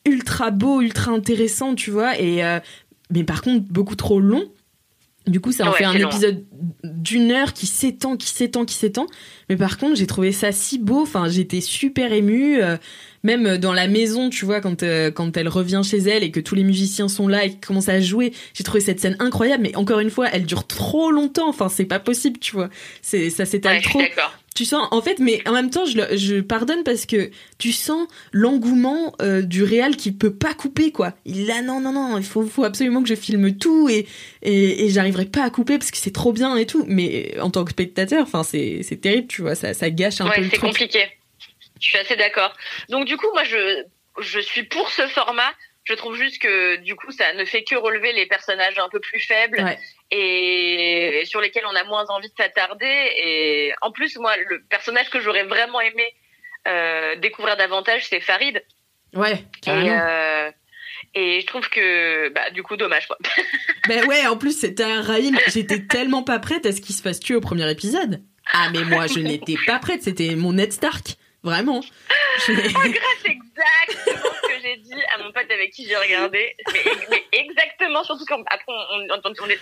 ultra 0.06 0.50
beau, 0.50 0.80
ultra 0.80 1.12
intéressant, 1.12 1.74
tu 1.74 1.90
vois. 1.90 2.18
Et 2.18 2.42
euh, 2.44 2.58
mais 3.10 3.24
par 3.24 3.42
contre, 3.42 3.64
beaucoup 3.70 3.96
trop 3.96 4.20
long. 4.20 4.44
Du 5.26 5.40
coup, 5.40 5.52
ça 5.52 5.66
en 5.68 5.72
Ouais, 5.72 5.78
fait 5.78 5.84
un 5.84 5.92
long. 5.98 6.08
épisode 6.08 6.46
d'une 6.84 7.30
heure 7.32 7.52
qui 7.52 7.66
s'étend, 7.66 8.16
qui 8.16 8.28
s'étend, 8.28 8.64
qui 8.64 8.74
s'étend. 8.76 9.06
Mais 9.50 9.56
par 9.56 9.76
contre, 9.76 9.96
j'ai 9.96 10.06
trouvé 10.06 10.32
ça 10.32 10.52
si 10.52 10.78
beau. 10.78 11.02
Enfin, 11.02 11.28
j'étais 11.28 11.60
super 11.60 12.14
émue. 12.14 12.60
Euh, 13.28 13.36
même 13.36 13.58
dans 13.58 13.72
la 13.72 13.88
maison, 13.88 14.30
tu 14.30 14.44
vois, 14.44 14.60
quand, 14.60 14.82
euh, 14.82 15.10
quand 15.10 15.36
elle 15.36 15.48
revient 15.48 15.82
chez 15.84 15.98
elle 15.98 16.22
et 16.22 16.30
que 16.30 16.40
tous 16.40 16.54
les 16.54 16.64
musiciens 16.64 17.08
sont 17.08 17.28
là 17.28 17.44
et 17.44 17.50
qu'ils 17.50 17.60
commencent 17.60 17.88
à 17.88 18.00
jouer, 18.00 18.32
j'ai 18.54 18.64
trouvé 18.64 18.80
cette 18.80 19.00
scène 19.00 19.16
incroyable. 19.18 19.62
Mais 19.62 19.76
encore 19.76 20.00
une 20.00 20.10
fois, 20.10 20.28
elle 20.32 20.44
dure 20.44 20.66
trop 20.66 21.10
longtemps. 21.10 21.48
Enfin, 21.48 21.68
c'est 21.68 21.84
pas 21.84 22.00
possible, 22.00 22.38
tu 22.38 22.52
vois. 22.52 22.68
C'est, 23.02 23.30
ça 23.30 23.44
s'étale 23.44 23.76
ouais, 23.76 23.82
trop. 23.82 24.00
Tu 24.54 24.64
sens, 24.64 24.88
en 24.90 25.00
fait, 25.00 25.20
mais 25.20 25.40
en 25.46 25.52
même 25.52 25.70
temps, 25.70 25.84
je, 25.84 26.40
pardonne 26.40 26.82
parce 26.82 27.06
que 27.06 27.30
tu 27.58 27.70
sens 27.70 28.08
l'engouement 28.32 29.14
euh, 29.22 29.42
du 29.42 29.62
réal 29.62 29.94
qui 29.94 30.10
peut 30.10 30.34
pas 30.34 30.52
couper, 30.52 30.90
quoi. 30.90 31.12
Il 31.24 31.48
a 31.52 31.62
non, 31.62 31.80
non, 31.80 31.92
non, 31.92 32.18
il 32.18 32.24
faut, 32.24 32.44
faut 32.44 32.64
absolument 32.64 33.02
que 33.02 33.08
je 33.08 33.14
filme 33.14 33.56
tout 33.56 33.88
et, 33.88 34.06
et, 34.42 34.84
et 34.84 34.90
j'arriverai 34.90 35.26
pas 35.26 35.44
à 35.44 35.50
couper 35.50 35.78
parce 35.78 35.92
que 35.92 35.98
c'est 35.98 36.12
trop 36.12 36.32
bien 36.32 36.56
et 36.56 36.66
tout. 36.66 36.84
Mais 36.88 37.38
en 37.40 37.50
tant 37.50 37.64
que 37.64 37.70
spectateur, 37.70 38.22
enfin, 38.22 38.42
c'est, 38.42 38.80
c'est 38.82 38.96
terrible, 38.96 39.28
tu 39.28 39.42
vois, 39.42 39.54
ça, 39.54 39.74
ça 39.74 39.90
gâche 39.90 40.20
un 40.20 40.28
peu 40.28 40.40
ouais 40.40 40.48
c'est 40.50 40.58
compliqué 40.58 41.04
je 41.80 41.88
suis 41.88 41.98
assez 41.98 42.16
d'accord 42.16 42.54
donc 42.88 43.04
du 43.06 43.16
coup 43.16 43.30
moi 43.32 43.44
je 43.44 43.84
je 44.20 44.40
suis 44.40 44.64
pour 44.64 44.90
ce 44.90 45.06
format 45.08 45.52
je 45.84 45.94
trouve 45.94 46.16
juste 46.16 46.40
que 46.42 46.76
du 46.76 46.96
coup 46.96 47.10
ça 47.12 47.32
ne 47.34 47.44
fait 47.44 47.64
que 47.64 47.74
relever 47.74 48.12
les 48.12 48.26
personnages 48.26 48.78
un 48.78 48.88
peu 48.90 49.00
plus 49.00 49.20
faibles 49.20 49.58
Ouais. 49.62 49.78
et, 50.10 51.20
et 51.20 51.24
sur 51.24 51.40
lesquels 51.40 51.64
on 51.66 51.74
a 51.74 51.84
moins 51.84 52.04
envie 52.10 52.28
de 52.28 52.34
s'attarder. 52.36 53.10
Et 53.16 53.72
en 53.80 53.90
plus, 53.90 54.16
moi, 54.18 54.36
le 54.36 54.62
personnage 54.68 55.08
que 55.08 55.18
j'aurais 55.20 55.44
vraiment 55.44 55.80
aimé 55.80 56.04
euh, 56.66 57.16
découvrir 57.16 57.56
davantage, 57.56 58.06
c'est 58.06 58.20
Farid. 58.20 58.62
Ouais, 59.14 59.44
Et, 59.66 59.70
euh, 59.70 60.50
et 61.14 61.40
je 61.40 61.46
trouve 61.46 61.68
que, 61.70 62.28
bah, 62.30 62.50
du 62.50 62.62
coup, 62.62 62.76
dommage 62.76 63.06
quoi. 63.06 63.16
Ben 63.88 64.04
ouais, 64.06 64.26
en 64.26 64.36
plus, 64.36 64.58
c'était 64.60 64.84
un 64.84 65.00
Raïm. 65.00 65.38
J'étais 65.46 65.86
tellement 65.86 66.22
pas 66.22 66.38
prête 66.38 66.66
à 66.66 66.72
ce 66.72 66.82
qu'il 66.82 66.94
se 66.94 67.00
fasse 67.00 67.20
tuer 67.20 67.34
au 67.36 67.40
premier 67.40 67.70
épisode. 67.70 68.22
Ah, 68.52 68.68
mais 68.74 68.84
moi, 68.84 69.06
je 69.06 69.20
n'étais 69.20 69.56
pas 69.66 69.78
prête. 69.78 70.02
C'était 70.02 70.34
mon 70.34 70.52
Ned 70.52 70.72
Stark. 70.72 71.16
Vraiment. 71.48 71.80
Ah, 72.10 72.14
c'est 72.38 72.52
exactement 72.52 74.32
ce 74.42 74.48
que 74.48 74.62
j'ai 74.62 74.76
dit 74.76 75.02
à 75.14 75.18
mon 75.18 75.32
pote 75.32 75.50
avec 75.50 75.72
qui 75.72 75.86
j'ai 75.86 75.96
regardé. 75.96 76.54
Mais, 76.72 76.84
mais 77.10 77.24
exactement, 77.32 78.04
surtout 78.04 78.24
quand 78.26 78.42
après 78.46 78.64
on, 78.68 79.06
on, 79.10 79.32
on 79.40 79.48
est 79.48 79.58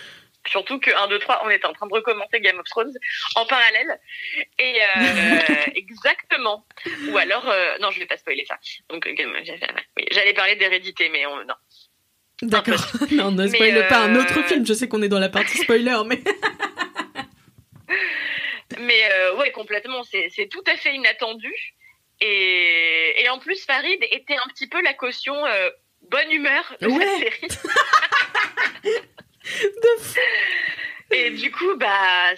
surtout 0.49 0.79
que 0.79 0.91
1, 0.91 1.09
2, 1.09 1.19
3, 1.19 1.43
on 1.45 1.51
était 1.51 1.67
en 1.67 1.73
train 1.73 1.87
de 1.87 1.93
recommencer 1.93 2.41
Game 2.41 2.59
of 2.59 2.67
Thrones 2.67 2.93
en 3.35 3.47
parallèle. 3.47 3.99
Et 4.59 4.81
euh, 4.81 5.71
exactement. 5.75 6.67
Ou 7.09 7.17
alors, 7.19 7.49
euh, 7.49 7.79
non, 7.81 7.91
je 7.91 7.99
vais 8.01 8.07
pas 8.07 8.17
spoiler 8.17 8.45
ça. 8.47 8.59
Donc, 8.89 9.07
euh, 9.07 9.15
j'allais 10.11 10.35
parler 10.35 10.57
d'hérédité, 10.57 11.09
mais 11.09 11.27
on, 11.27 11.37
non. 11.45 11.55
D'accord. 12.43 12.85
non, 13.13 13.31
ne 13.33 13.47
spoile 13.49 13.87
pas 13.89 14.01
un 14.01 14.15
autre 14.17 14.43
film. 14.45 14.67
Je 14.67 14.75
sais 14.75 14.89
qu'on 14.89 15.03
est 15.03 15.09
dans 15.09 15.19
la 15.19 15.29
partie 15.29 15.59
spoiler, 15.59 15.97
mais. 16.07 16.21
mais 18.81 19.11
euh, 19.13 19.37
ouais, 19.37 19.51
complètement. 19.53 20.03
C'est 20.05 20.49
tout 20.49 20.65
à 20.67 20.77
fait 20.77 20.95
inattendu. 20.95 21.53
Et, 22.21 23.23
et 23.23 23.29
en 23.29 23.39
plus, 23.39 23.65
Farid 23.65 24.03
était 24.11 24.37
un 24.37 24.49
petit 24.49 24.69
peu 24.69 24.83
la 24.83 24.95
caution 24.95 25.35
bonne 26.11 26.31
humeur 26.31 26.77
de 26.81 26.89
ouais. 26.89 27.07
cette 27.19 27.53
série. 27.53 27.61
de 29.45 30.03
fou. 30.03 30.21
Et 31.13 31.31
du 31.31 31.53
coup, 31.53 31.77
bah, 31.77 32.35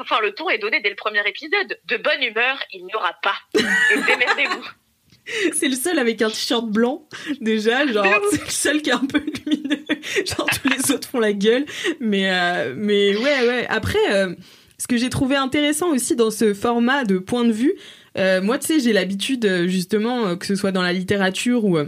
enfin, 0.00 0.20
le 0.20 0.32
ton 0.32 0.48
est 0.48 0.58
donné 0.58 0.80
dès 0.80 0.88
le 0.88 0.96
premier 0.96 1.26
épisode. 1.28 1.78
De 1.84 1.96
bonne 1.98 2.22
humeur, 2.22 2.58
il 2.72 2.86
n'y 2.86 2.94
aura 2.94 3.12
pas. 3.22 3.36
Démerdez-vous. 3.54 4.64
C'est 5.54 5.68
le 5.68 5.76
seul 5.76 5.98
avec 5.98 6.20
un 6.20 6.28
t-shirt 6.28 6.66
blanc, 6.66 7.08
déjà, 7.40 7.86
genre, 7.86 8.04
c'est 8.30 8.44
le 8.44 8.50
seul 8.50 8.82
qui 8.82 8.90
est 8.90 8.92
un 8.92 9.06
peu 9.06 9.24
lumineux. 9.46 9.82
Genre, 10.26 10.46
tous 10.50 10.68
les 10.68 10.92
autres 10.92 11.08
font 11.08 11.18
la 11.18 11.32
gueule. 11.32 11.64
Mais, 11.98 12.30
euh, 12.30 12.74
mais 12.76 13.16
ouais, 13.16 13.48
ouais. 13.48 13.66
Après, 13.70 14.12
euh, 14.12 14.34
ce 14.84 14.88
que 14.88 14.96
j'ai 14.98 15.08
trouvé 15.10 15.36
intéressant 15.36 15.88
aussi 15.90 16.14
dans 16.14 16.30
ce 16.30 16.52
format 16.52 17.04
de 17.04 17.18
point 17.18 17.44
de 17.44 17.52
vue, 17.52 17.74
euh, 18.18 18.42
moi, 18.42 18.58
tu 18.58 18.66
sais, 18.66 18.80
j'ai 18.80 18.92
l'habitude, 18.92 19.64
justement, 19.66 20.36
que 20.36 20.46
ce 20.46 20.54
soit 20.54 20.72
dans 20.72 20.82
la 20.82 20.92
littérature 20.92 21.64
ou 21.64 21.78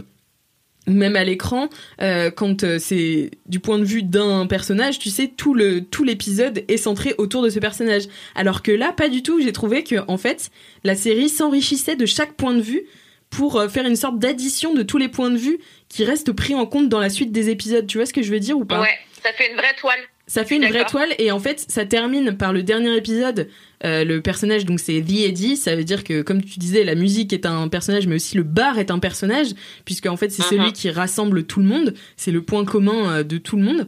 même 0.87 1.15
à 1.15 1.23
l'écran, 1.23 1.69
euh, 2.01 2.31
quand 2.31 2.63
euh, 2.63 2.79
c'est 2.79 3.31
du 3.45 3.59
point 3.59 3.77
de 3.77 3.83
vue 3.83 4.03
d'un 4.03 4.47
personnage, 4.47 4.99
tu 4.99 5.09
sais, 5.09 5.27
tout 5.27 5.53
le 5.53 5.81
tout 5.81 6.03
l'épisode 6.03 6.63
est 6.67 6.77
centré 6.77 7.13
autour 7.17 7.43
de 7.43 7.49
ce 7.49 7.59
personnage. 7.59 8.03
Alors 8.35 8.63
que 8.63 8.71
là, 8.71 8.93
pas 8.93 9.09
du 9.09 9.21
tout. 9.21 9.41
J'ai 9.41 9.53
trouvé 9.53 9.83
que 9.83 9.95
en 10.07 10.17
fait, 10.17 10.49
la 10.83 10.95
série 10.95 11.29
s'enrichissait 11.29 11.95
de 11.95 12.05
chaque 12.05 12.33
point 12.33 12.53
de 12.53 12.61
vue 12.61 12.83
pour 13.29 13.57
euh, 13.57 13.67
faire 13.67 13.85
une 13.85 13.97
sorte 13.97 14.17
d'addition 14.19 14.73
de 14.73 14.83
tous 14.83 14.97
les 14.97 15.09
points 15.09 15.29
de 15.29 15.37
vue 15.37 15.59
qui 15.89 16.05
restent 16.05 16.31
pris 16.31 16.55
en 16.55 16.65
compte 16.65 16.89
dans 16.89 16.99
la 16.99 17.09
suite 17.09 17.31
des 17.31 17.49
épisodes. 17.49 17.85
Tu 17.85 17.97
vois 17.97 18.05
ce 18.05 18.13
que 18.13 18.21
je 18.21 18.31
veux 18.31 18.39
dire 18.39 18.57
ou 18.57 18.65
pas? 18.65 18.81
Ouais, 18.81 18.97
ça 19.23 19.33
fait 19.33 19.51
une 19.51 19.57
vraie 19.57 19.75
toile. 19.79 19.99
Ça 20.29 20.43
fait 20.43 20.57
une 20.57 20.65
vraie 20.65 20.85
toile 20.85 21.09
et 21.19 21.31
en 21.31 21.39
fait 21.39 21.65
ça 21.69 21.85
termine 21.85 22.35
par 22.35 22.51
le 22.51 22.61
dernier 22.61 22.95
épisode. 22.97 23.47
Euh, 23.85 24.03
le 24.03 24.21
personnage 24.21 24.65
donc 24.65 24.79
c'est 24.81 25.01
The 25.01 25.25
Eddie, 25.27 25.55
ça 25.55 25.75
veut 25.75 25.85
dire 25.85 26.03
que 26.03 26.21
comme 26.21 26.43
tu 26.43 26.59
disais 26.59 26.83
la 26.83 26.95
musique 26.95 27.31
est 27.31 27.45
un 27.45 27.69
personnage 27.69 28.07
mais 28.07 28.15
aussi 28.15 28.35
le 28.35 28.43
bar 28.43 28.77
est 28.77 28.91
un 28.91 28.99
personnage 28.99 29.47
puisque 29.85 30.07
en 30.07 30.17
fait 30.17 30.29
c'est 30.29 30.43
uh 30.43 30.45
-huh. 30.45 30.49
celui 30.49 30.73
qui 30.73 30.89
rassemble 30.89 31.45
tout 31.45 31.61
le 31.61 31.67
monde, 31.67 31.93
c'est 32.17 32.31
le 32.31 32.41
point 32.41 32.65
commun 32.65 33.19
euh, 33.19 33.23
de 33.23 33.37
tout 33.37 33.55
le 33.55 33.63
monde. 33.63 33.87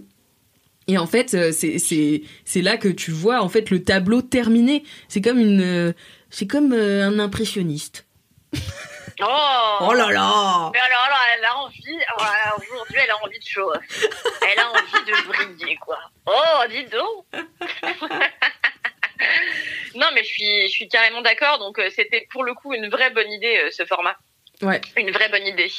Et 0.90 0.98
en 0.98 1.06
fait 1.06 1.36
euh, 1.36 1.52
c'est 1.52 1.78
c'est 1.78 2.24
c'est 2.46 2.64
là 2.64 2.76
que 2.76 2.88
tu 2.88 3.12
vois 3.12 3.44
en 3.44 3.50
fait 3.50 3.70
le 3.70 3.84
tableau 3.84 4.24
terminé. 4.24 4.84
C'est 5.08 5.22
comme 5.22 5.40
une 5.40 5.62
euh, 5.62 5.94
c'est 6.32 6.48
comme 6.48 6.74
euh, 6.74 7.08
un 7.08 7.20
impressionniste. 7.20 8.08
Oh, 9.22 9.78
oh 9.82 9.94
là 9.94 10.10
là 10.12 10.72
Mais 10.74 10.80
alors, 10.80 11.02
alors 11.06 11.20
elle 11.38 11.46
a 11.46 11.58
envie, 11.58 12.00
aujourd'hui 12.62 12.98
elle 13.04 13.12
a 13.12 13.18
envie 13.24 13.40
de 13.40 13.46
chaud. 13.46 13.74
Elle 14.50 14.60
a 14.60 14.70
envie 14.70 15.06
de 15.06 15.28
briller, 15.28 15.76
quoi. 15.78 16.00
Oh, 16.26 16.64
dis 16.70 16.86
donc 16.86 17.26
Non, 19.96 20.08
mais 20.14 20.24
je 20.24 20.30
suis, 20.30 20.62
je 20.68 20.72
suis 20.72 20.88
carrément 20.88 21.22
d'accord. 21.22 21.60
Donc, 21.60 21.80
euh, 21.80 21.90
c'était 21.90 22.28
pour 22.32 22.44
le 22.44 22.54
coup 22.54 22.74
une 22.74 22.90
vraie 22.90 23.10
bonne 23.10 23.32
idée, 23.32 23.60
euh, 23.66 23.72
ce 23.72 23.86
format. 23.86 24.16
Ouais. 24.62 24.80
Une 24.96 25.12
vraie 25.12 25.30
bonne 25.30 25.46
idée. 25.46 25.72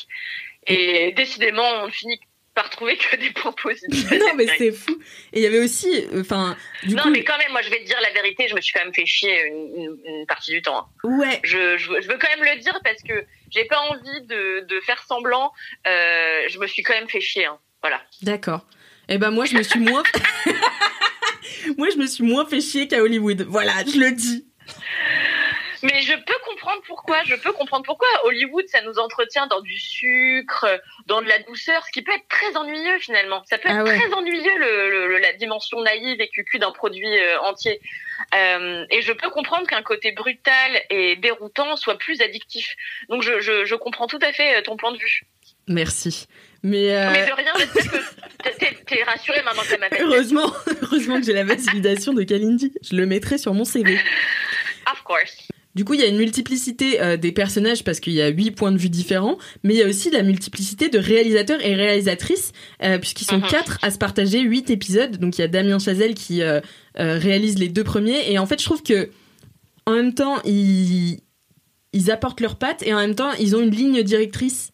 Et 0.67 1.13
décidément, 1.13 1.69
on 1.85 1.91
finit 1.91 2.21
par 2.61 2.69
trouver 2.69 2.99
que 2.99 3.17
des 3.17 3.31
points 3.31 3.53
positifs. 3.53 4.11
non, 4.21 4.35
mais 4.37 4.47
c'est 4.59 4.71
fou. 4.71 5.01
Et 5.33 5.39
il 5.41 5.43
y 5.43 5.47
avait 5.47 5.61
aussi, 5.61 5.89
enfin, 6.15 6.55
non, 6.87 7.05
coup. 7.05 7.11
mais 7.11 7.25
quand 7.25 7.39
même, 7.39 7.53
moi, 7.53 7.63
je 7.63 7.71
vais 7.71 7.79
te 7.79 7.87
dire 7.87 7.97
la 8.03 8.11
vérité, 8.11 8.49
je 8.49 8.55
me 8.55 8.61
suis 8.61 8.75
quand 8.75 8.85
même 8.85 8.93
fait 8.93 9.07
chier 9.07 9.47
une, 9.47 9.73
une, 9.77 9.99
une 10.05 10.27
partie 10.27 10.51
du 10.51 10.61
temps. 10.61 10.77
hein. 10.79 10.87
Ouais. 11.05 11.41
Je, 11.43 11.79
je, 11.79 11.87
je, 12.03 12.09
veux 12.09 12.19
quand 12.19 12.29
même 12.29 12.45
le 12.45 12.61
dire 12.61 12.79
parce 12.85 13.03
que 13.03 13.25
j'ai 13.51 13.65
pas 13.65 13.79
envie 13.89 14.27
de, 14.27 14.67
de 14.67 14.81
faire 14.81 15.03
semblant. 15.05 15.53
Euh, 15.87 16.43
je 16.49 16.59
me 16.59 16.67
suis 16.67 16.83
quand 16.83 16.93
même 16.93 17.09
fait 17.09 17.23
chier. 17.23 17.47
Hein. 17.47 17.59
Voilà. 17.81 18.03
D'accord. 18.21 18.67
Et 19.09 19.15
eh 19.15 19.19
ben 19.19 19.31
moi, 19.31 19.47
je 19.47 19.57
me 19.57 19.63
suis 19.63 19.81
moins. 19.81 20.03
moi, 21.79 21.89
je 21.91 21.97
me 21.97 22.07
suis 22.07 22.25
moins 22.25 22.45
fait 22.45 22.61
chier 22.61 22.89
qu'à 22.89 23.03
Hollywood. 23.03 23.47
Voilà, 23.49 23.73
je 23.87 23.99
le 23.99 24.13
dis. 24.13 24.50
Mais 25.83 26.03
je 26.03 26.13
peux 26.13 26.39
comprendre 26.47 26.83
pourquoi. 26.87 27.23
Je 27.25 27.35
peux 27.35 27.53
comprendre 27.53 27.85
pourquoi. 27.85 28.09
Hollywood, 28.25 28.67
ça 28.69 28.83
nous 28.83 28.99
entretient 28.99 29.47
dans 29.47 29.61
du 29.61 29.79
sucre, 29.79 30.67
dans 31.07 31.23
de 31.23 31.29
la 31.29 31.39
douceur, 31.41 31.85
ce 31.87 31.93
qui 31.93 32.03
peut 32.03 32.13
être 32.13 32.29
très 32.29 32.57
ennuyeux 32.57 32.99
finalement. 32.99 33.43
Ça 33.47 33.59
peut 33.59 33.69
être 33.69 33.77
ah 33.79 33.85
ouais. 33.85 33.99
très 33.99 34.13
ennuyeux 34.13 34.59
le, 34.59 35.09
le, 35.09 35.19
la 35.19 35.33
dimension 35.35 35.81
naïve 35.81 36.21
et 36.21 36.29
cucu 36.29 36.59
d'un 36.59 36.73
produit 36.73 37.19
euh, 37.19 37.41
entier. 37.43 37.81
Euh, 38.35 38.85
et 38.91 39.03
je 39.03 39.13
peux 39.13 39.31
comprendre 39.31 39.67
qu'un 39.67 39.83
côté 39.83 40.13
brutal 40.13 40.83
et 40.91 41.17
déroutant 41.17 41.77
soit 41.77 41.97
plus 41.97 42.21
addictif. 42.21 42.75
Donc 43.09 43.23
je, 43.23 43.41
je, 43.41 43.65
je 43.65 43.75
comprends 43.75 44.07
tout 44.07 44.19
à 44.23 44.33
fait 44.33 44.59
euh, 44.59 44.63
ton 44.63 44.77
point 44.77 44.93
de 44.93 44.99
vue. 44.99 45.23
Merci. 45.67 46.27
Mais, 46.63 46.95
euh... 46.95 47.11
Mais 47.11 47.27
de 47.27 47.33
rien, 47.33 47.53
t'es, 48.87 49.03
rassurée 49.05 49.43
maintenant 49.43 49.63
que 49.63 49.69
ça 49.69 49.79
m'appelle. 49.79 50.03
Heureusement, 50.03 50.53
heureusement 50.83 51.19
que 51.19 51.27
j'ai 51.27 51.33
la 51.33 51.45
validation 51.45 52.13
de 52.13 52.23
Kalindi. 52.23 52.73
Je 52.83 52.97
le 52.97 53.07
mettrai 53.07 53.39
sur 53.39 53.55
mon 53.55 53.65
CV. 53.65 53.99
Of 54.93 55.03
course. 55.05 55.49
Du 55.77 55.85
coup, 55.85 55.95
il 55.95 56.01
y 56.01 56.03
a 56.03 56.07
une 56.09 56.17
multiplicité 56.17 57.01
euh, 57.01 57.17
des 57.17 57.31
personnages 57.31 57.85
parce 57.85 58.01
qu'il 58.01 58.13
y 58.13 58.21
a 58.21 58.27
huit 58.29 58.51
points 58.51 58.73
de 58.73 58.77
vue 58.79 58.89
différents, 58.89 59.39
mais 59.63 59.75
il 59.75 59.79
y 59.79 59.83
a 59.83 59.87
aussi 59.87 60.11
la 60.11 60.23
multiplicité 60.25 60.89
de 60.89 60.99
réalisateurs 60.99 61.65
et 61.65 61.77
réalisatrices 61.77 62.51
euh, 62.83 62.99
puisqu'ils 62.99 63.25
sont 63.27 63.39
Mhm. 63.39 63.47
quatre 63.49 63.79
à 63.83 63.91
se 63.93 63.99
partager 63.99 64.41
huit 64.41 64.69
épisodes. 64.71 65.17
Donc 65.19 65.39
il 65.39 65.43
y 65.43 65.45
a 65.45 65.49
Damien 65.49 65.79
Chazelle 65.79 66.15
qui 66.15 66.43
euh, 66.43 66.61
réalise 66.97 67.59
les 67.59 67.69
deux 67.69 67.85
premiers 67.85 68.31
et 68.33 68.39
en 68.41 68.47
fait, 68.47 68.59
je 68.59 68.65
trouve 68.65 68.83
que 68.83 69.11
en 69.87 69.93
même 69.93 70.13
temps, 70.15 70.41
ils 70.45 71.21
ils 71.93 72.11
apportent 72.11 72.41
leurs 72.41 72.57
pattes 72.59 72.83
et 72.85 72.93
en 72.95 72.99
même 72.99 73.15
temps, 73.15 73.33
ils 73.39 73.55
ont 73.57 73.61
une 73.61 73.71
ligne 73.75 74.03
directrice. 74.03 74.73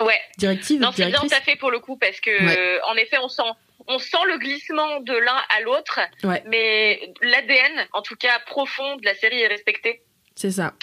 Ouais. 0.00 0.18
Directive. 0.38 0.80
Non, 0.80 0.90
c'est 0.94 1.06
bien 1.06 1.18
tout 1.20 1.26
à 1.30 1.40
fait 1.40 1.56
pour 1.56 1.70
le 1.70 1.78
coup 1.78 1.96
parce 1.96 2.20
que 2.20 2.30
Ouais. 2.30 2.80
en 2.90 2.94
effet, 2.96 3.16
on 3.22 3.28
sent 3.28 3.42
on 3.88 3.98
sent 3.98 4.16
le 4.28 4.38
glissement 4.38 5.00
de 5.00 5.12
l'un 5.12 5.36
à 5.58 5.60
l'autre, 5.62 5.98
Ouais. 6.24 6.42
mais 6.46 7.00
l'ADN, 7.20 7.86
en 7.92 8.00
tout 8.00 8.14
cas 8.16 8.38
profond 8.46 8.96
de 8.96 9.04
la 9.04 9.14
série, 9.14 9.40
est 9.40 9.48
respecté. 9.48 10.02
C'est 10.34 10.50
ça. 10.50 10.74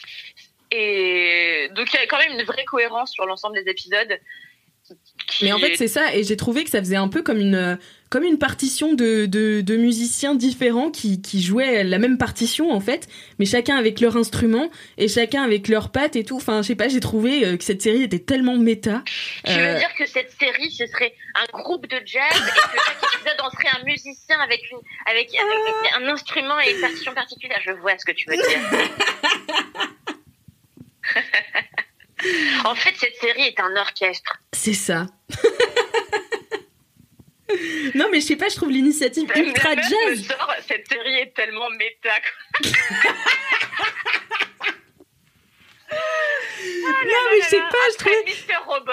Et 0.71 1.69
donc 1.75 1.91
il 1.93 1.97
y 1.97 2.03
a 2.03 2.05
quand 2.07 2.19
même 2.19 2.37
une 2.39 2.45
vraie 2.45 2.65
cohérence 2.65 3.11
sur 3.11 3.25
l'ensemble 3.25 3.55
des 3.63 3.69
épisodes. 3.69 4.19
qui 5.27 5.45
Mais 5.45 5.51
en 5.51 5.59
fait, 5.59 5.71
est- 5.73 5.75
c'est 5.77 5.87
ça, 5.87 6.15
et 6.15 6.23
j'ai 6.23 6.37
trouvé 6.37 6.63
que 6.63 6.69
ça 6.69 6.79
faisait 6.79 6.95
un 6.95 7.07
peu 7.07 7.21
comme 7.23 7.39
une, 7.39 7.77
comme 8.09 8.23
une 8.23 8.39
partition 8.39 8.93
de, 8.93 9.25
de, 9.27 9.61
de 9.61 9.75
musiciens 9.77 10.33
différents 10.35 10.89
qui, 10.89 11.21
qui 11.21 11.41
jouaient 11.43 11.83
la 11.83 11.99
même 11.99 12.17
partition, 12.17 12.71
en 12.71 12.79
fait, 12.79 13.07
mais 13.37 13.45
chacun 13.45 13.75
avec 13.75 13.99
leur 13.99 14.17
instrument, 14.17 14.69
et 14.97 15.07
chacun 15.07 15.43
avec 15.43 15.67
leurs 15.67 15.91
pattes 15.91 16.15
et 16.15 16.23
tout. 16.23 16.37
Enfin, 16.37 16.61
je 16.63 16.67
sais 16.69 16.75
pas, 16.75 16.87
j'ai 16.87 16.99
trouvé 16.99 17.45
euh, 17.45 17.55
que 17.57 17.63
cette 17.63 17.81
série 17.83 18.01
était 18.03 18.17
tellement 18.19 18.57
méta. 18.57 19.03
Tu 19.45 19.51
Euh, 19.51 19.73
veux 19.73 19.79
dire 19.79 19.93
que 19.97 20.05
cette 20.07 20.31
série, 20.39 20.71
ce 20.71 20.87
serait 20.87 21.13
un 21.35 21.45
groupe 21.57 21.85
de 21.87 21.99
jazz 22.05 22.23
et 22.33 22.39
que 22.39 22.79
chaque 22.85 23.03
épisode 23.15 23.41
en 23.41 23.49
serait 23.51 23.69
un 23.79 23.83
musicien 23.85 24.39
avec, 24.39 24.61
une, 24.71 24.79
avec, 25.05 25.29
avec 25.35 25.93
un 26.01 26.07
instrument 26.11 26.59
et 26.61 26.71
une 26.73 26.81
partition 26.81 27.13
particulière 27.13 27.59
Je 27.65 27.71
vois 27.73 27.95
ce 27.97 28.05
que 28.05 28.11
tu 28.13 28.27
veux 28.29 28.37
dire. 28.37 28.59
en 32.65 32.75
fait, 32.75 32.93
cette 32.97 33.15
série 33.21 33.43
est 33.43 33.59
un 33.59 33.75
orchestre. 33.77 34.37
C'est 34.53 34.73
ça. 34.73 35.05
non, 37.95 38.07
mais 38.11 38.19
je 38.19 38.25
sais 38.25 38.35
pas, 38.35 38.49
je 38.49 38.55
trouve 38.55 38.69
l'initiative 38.71 39.29
ultra 39.35 39.75
me 39.75 39.81
jazz. 39.81 40.27
sort, 40.27 40.53
cette 40.67 40.87
série 40.87 41.15
est 41.15 41.33
tellement 41.33 41.69
méta. 41.71 42.09
quoi. 42.09 42.69
non, 45.91 47.19
mais 47.31 47.41
je 47.41 47.47
sais 47.47 47.57
pas, 47.57 47.89
je 47.91 47.97
trouvais. 47.97 48.23
Mister 48.25 48.55
Robot. 48.65 48.91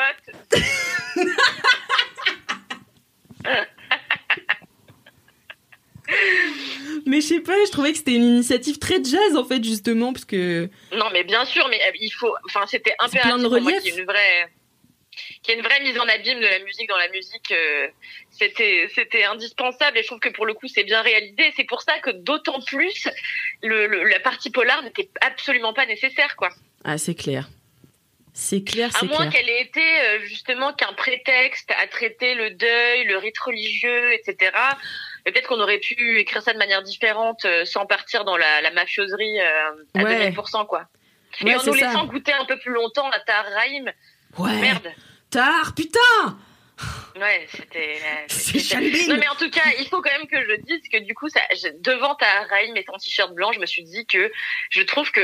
Mais 7.06 7.20
je 7.20 7.26
sais 7.26 7.40
pas, 7.40 7.52
je 7.64 7.70
trouvais 7.70 7.92
que 7.92 7.98
c'était 7.98 8.14
une 8.14 8.24
initiative 8.24 8.78
très 8.78 9.02
jazz, 9.02 9.36
en 9.36 9.44
fait, 9.44 9.62
justement, 9.62 10.12
parce 10.12 10.24
que. 10.24 10.68
Non, 10.92 11.06
mais 11.12 11.24
bien 11.24 11.44
sûr, 11.44 11.66
mais 11.68 11.80
euh, 11.80 11.92
il 12.00 12.10
faut. 12.10 12.34
Enfin, 12.46 12.64
c'était 12.66 12.94
impératif 12.98 13.42
pour 13.42 13.60
moi 13.60 13.72
qu'il 13.72 13.94
y 13.94 13.96
ait 13.96 14.00
une 14.00 14.06
vraie, 14.06 14.48
qu'il 15.46 15.54
y 15.54 15.56
ait 15.56 15.60
une 15.60 15.66
vraie 15.66 15.80
mise 15.80 15.98
en 15.98 16.06
abîme 16.08 16.40
de 16.40 16.46
la 16.46 16.58
musique 16.58 16.88
dans 16.88 16.96
la 16.98 17.08
musique. 17.08 17.50
euh, 17.52 17.88
c'était, 18.30 18.88
c'était 18.94 19.24
indispensable 19.24 19.96
et 19.98 20.02
je 20.02 20.08
trouve 20.08 20.20
que 20.20 20.28
pour 20.28 20.44
le 20.44 20.52
coup, 20.54 20.68
c'est 20.68 20.84
bien 20.84 21.00
réalisé. 21.00 21.52
C'est 21.56 21.64
pour 21.64 21.80
ça 21.82 21.98
que 22.00 22.10
d'autant 22.10 22.60
plus 22.60 23.08
le, 23.62 23.86
le- 23.86 24.04
la 24.04 24.20
partie 24.20 24.50
polar 24.50 24.82
n'était 24.82 25.08
absolument 25.22 25.72
pas 25.72 25.86
nécessaire, 25.86 26.36
quoi. 26.36 26.50
Ah, 26.84 26.98
c'est 26.98 27.14
clair. 27.14 27.48
C'est 28.34 28.62
clair, 28.64 28.90
À 29.00 29.04
moins 29.06 29.30
qu'elle 29.30 29.48
ait 29.48 29.62
été 29.62 29.80
euh, 29.80 30.18
justement 30.26 30.74
qu'un 30.74 30.92
prétexte 30.92 31.70
à 31.82 31.86
traiter 31.86 32.34
le 32.34 32.50
deuil, 32.50 33.04
le 33.04 33.16
rite 33.16 33.38
religieux, 33.38 34.12
etc. 34.12 34.52
Et 35.24 35.32
peut-être 35.32 35.48
qu'on 35.48 35.58
aurait 35.60 35.78
pu 35.78 36.18
écrire 36.18 36.42
ça 36.42 36.52
de 36.52 36.58
manière 36.58 36.82
différente 36.82 37.46
euh, 37.46 37.64
sans 37.64 37.86
partir 37.86 38.24
dans 38.26 38.36
la, 38.36 38.60
la 38.60 38.70
mafioserie 38.72 39.40
à 39.40 39.72
Ouais. 39.94 40.28
2000%, 40.30 40.66
quoi. 40.66 40.84
Ouais, 41.42 41.52
et 41.52 41.54
en 41.56 41.62
nous 41.64 41.74
ça. 41.76 41.86
laissant 41.86 42.04
goûter 42.04 42.32
un 42.34 42.44
peu 42.44 42.58
plus 42.58 42.72
longtemps 42.72 43.08
à 43.08 43.20
Tahar 43.20 43.46
Rahim. 43.54 43.90
Ouais. 44.36 44.54
Merde. 44.60 44.92
Retard, 45.36 45.74
putain 45.74 46.38
Ouais, 47.18 47.46
c'était. 47.50 47.98
Non, 49.08 49.16
mais 49.16 49.28
en 49.28 49.34
tout 49.34 49.48
cas, 49.48 49.62
il 49.78 49.88
faut 49.88 50.02
quand 50.02 50.10
même 50.10 50.26
que 50.26 50.36
je 50.36 50.60
dise 50.60 50.82
que 50.92 50.98
du 50.98 51.14
coup, 51.14 51.28
ça, 51.30 51.40
devant 51.80 52.14
ta 52.14 52.42
Raïm 52.50 52.76
et 52.76 52.84
ton 52.84 52.92
t-shirt 52.98 53.32
blanc, 53.32 53.52
je 53.52 53.60
me 53.60 53.64
suis 53.64 53.82
dit 53.84 54.04
que 54.06 54.30
je 54.68 54.82
trouve 54.82 55.10
que 55.10 55.20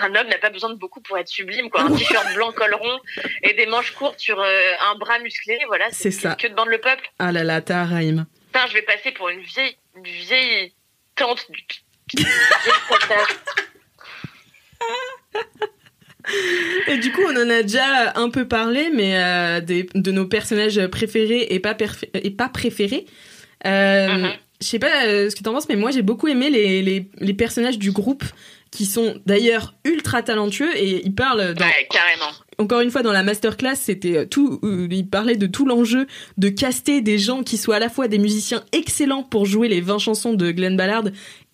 un 0.00 0.14
homme 0.16 0.26
n'a 0.26 0.38
pas 0.38 0.50
besoin 0.50 0.70
de 0.70 0.74
beaucoup 0.74 1.00
pour 1.00 1.16
être 1.18 1.28
sublime, 1.28 1.70
quoi. 1.70 1.82
Un 1.82 1.94
t-shirt 1.94 2.34
blanc 2.34 2.50
col 2.50 2.74
rond 2.74 2.98
et 3.44 3.54
des 3.54 3.66
manches 3.66 3.92
courtes 3.92 4.18
sur 4.18 4.40
euh, 4.40 4.72
un 4.90 4.96
bras 4.96 5.20
musclé, 5.20 5.60
voilà. 5.68 5.86
C'est 5.92 6.10
ça. 6.10 6.34
Que 6.34 6.48
demande 6.48 6.68
le 6.68 6.78
peuple 6.78 7.08
Ah 7.20 7.30
là 7.30 7.44
là, 7.44 7.60
Taharaim. 7.60 8.26
Putain, 8.46 8.66
je 8.66 8.74
vais 8.74 8.82
passer 8.82 9.12
pour 9.12 9.28
une 9.28 9.42
vieille, 9.42 9.76
une 9.94 10.02
vieille 10.02 10.74
tante 11.14 11.48
du. 11.52 11.64
une 12.18 12.24
vieille 12.24 12.72
tata. 12.88 13.22
Et 16.88 16.98
du 16.98 17.10
coup, 17.12 17.22
on 17.28 17.36
en 17.36 17.50
a 17.50 17.62
déjà 17.62 18.12
un 18.16 18.28
peu 18.30 18.46
parlé, 18.46 18.90
mais 18.94 19.16
euh, 19.16 19.60
des, 19.60 19.88
de 19.94 20.10
nos 20.12 20.26
personnages 20.26 20.84
préférés 20.88 21.46
et 21.50 21.58
pas, 21.60 21.72
perf- 21.74 22.08
et 22.14 22.30
pas 22.30 22.48
préférés. 22.48 23.06
Euh, 23.66 24.08
Mhm. 24.08 24.30
Je 24.62 24.66
sais 24.68 24.78
pas 24.78 25.04
euh, 25.06 25.28
ce 25.28 25.36
que 25.36 25.42
t'en 25.42 25.52
penses, 25.52 25.68
mais 25.68 25.76
moi 25.76 25.90
j'ai 25.90 26.00
beaucoup 26.00 26.28
aimé 26.28 26.48
les, 26.48 26.80
les, 26.80 27.10
les 27.20 27.34
personnages 27.34 27.78
du 27.78 27.90
groupe 27.92 28.24
qui 28.76 28.84
sont 28.84 29.16
d'ailleurs 29.24 29.74
ultra 29.84 30.22
talentueux 30.22 30.76
et 30.76 31.02
ils 31.06 31.14
parlent 31.14 31.54
dans, 31.54 31.64
Ouais, 31.64 31.88
carrément. 31.90 32.30
encore 32.58 32.80
une 32.82 32.90
fois 32.90 33.02
dans 33.02 33.12
la 33.12 33.22
masterclass 33.22 33.74
c'était 33.76 34.18
euh, 34.18 34.24
tout 34.26 34.60
euh, 34.62 34.86
il 34.90 35.08
parlait 35.08 35.36
de 35.36 35.46
tout 35.46 35.64
l'enjeu 35.64 36.06
de 36.36 36.48
caster 36.50 37.00
des 37.00 37.18
gens 37.18 37.42
qui 37.42 37.56
soient 37.56 37.76
à 37.76 37.78
la 37.78 37.88
fois 37.88 38.06
des 38.06 38.18
musiciens 38.18 38.62
excellents 38.72 39.22
pour 39.22 39.46
jouer 39.46 39.68
les 39.68 39.80
20 39.80 39.98
chansons 39.98 40.34
de 40.34 40.50
Glenn 40.50 40.76
Ballard 40.76 41.04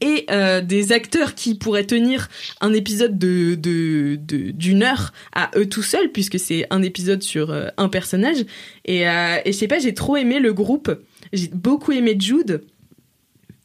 et 0.01 0.27
euh, 0.33 0.61
des 0.61 0.91
acteurs 0.91 1.37
qui 1.37 1.55
pourraient 1.55 1.87
tenir 1.87 2.29
un 2.61 2.73
épisode 2.73 3.17
de 3.19 3.55
d'une 3.57 4.83
heure 4.83 5.13
à 5.33 5.51
eux 5.57 5.69
tout 5.69 5.83
seuls 5.85 6.11
puisque 6.11 6.41
c'est 6.41 6.67
un 6.71 6.83
épisode 6.83 7.23
sur 7.23 7.51
euh, 7.53 7.69
un 7.77 7.89
personnage. 7.89 8.45
Et 8.85 9.03
et 9.03 9.43
je 9.47 9.53
sais 9.53 9.69
pas 9.69 9.79
j'ai 9.79 9.95
trop 9.95 10.17
aimé 10.17 10.41
le 10.41 10.53
groupe. 10.53 10.91
J'ai 11.33 11.49
beaucoup 11.55 11.93
aimé 11.93 12.17
Jude 12.19 12.63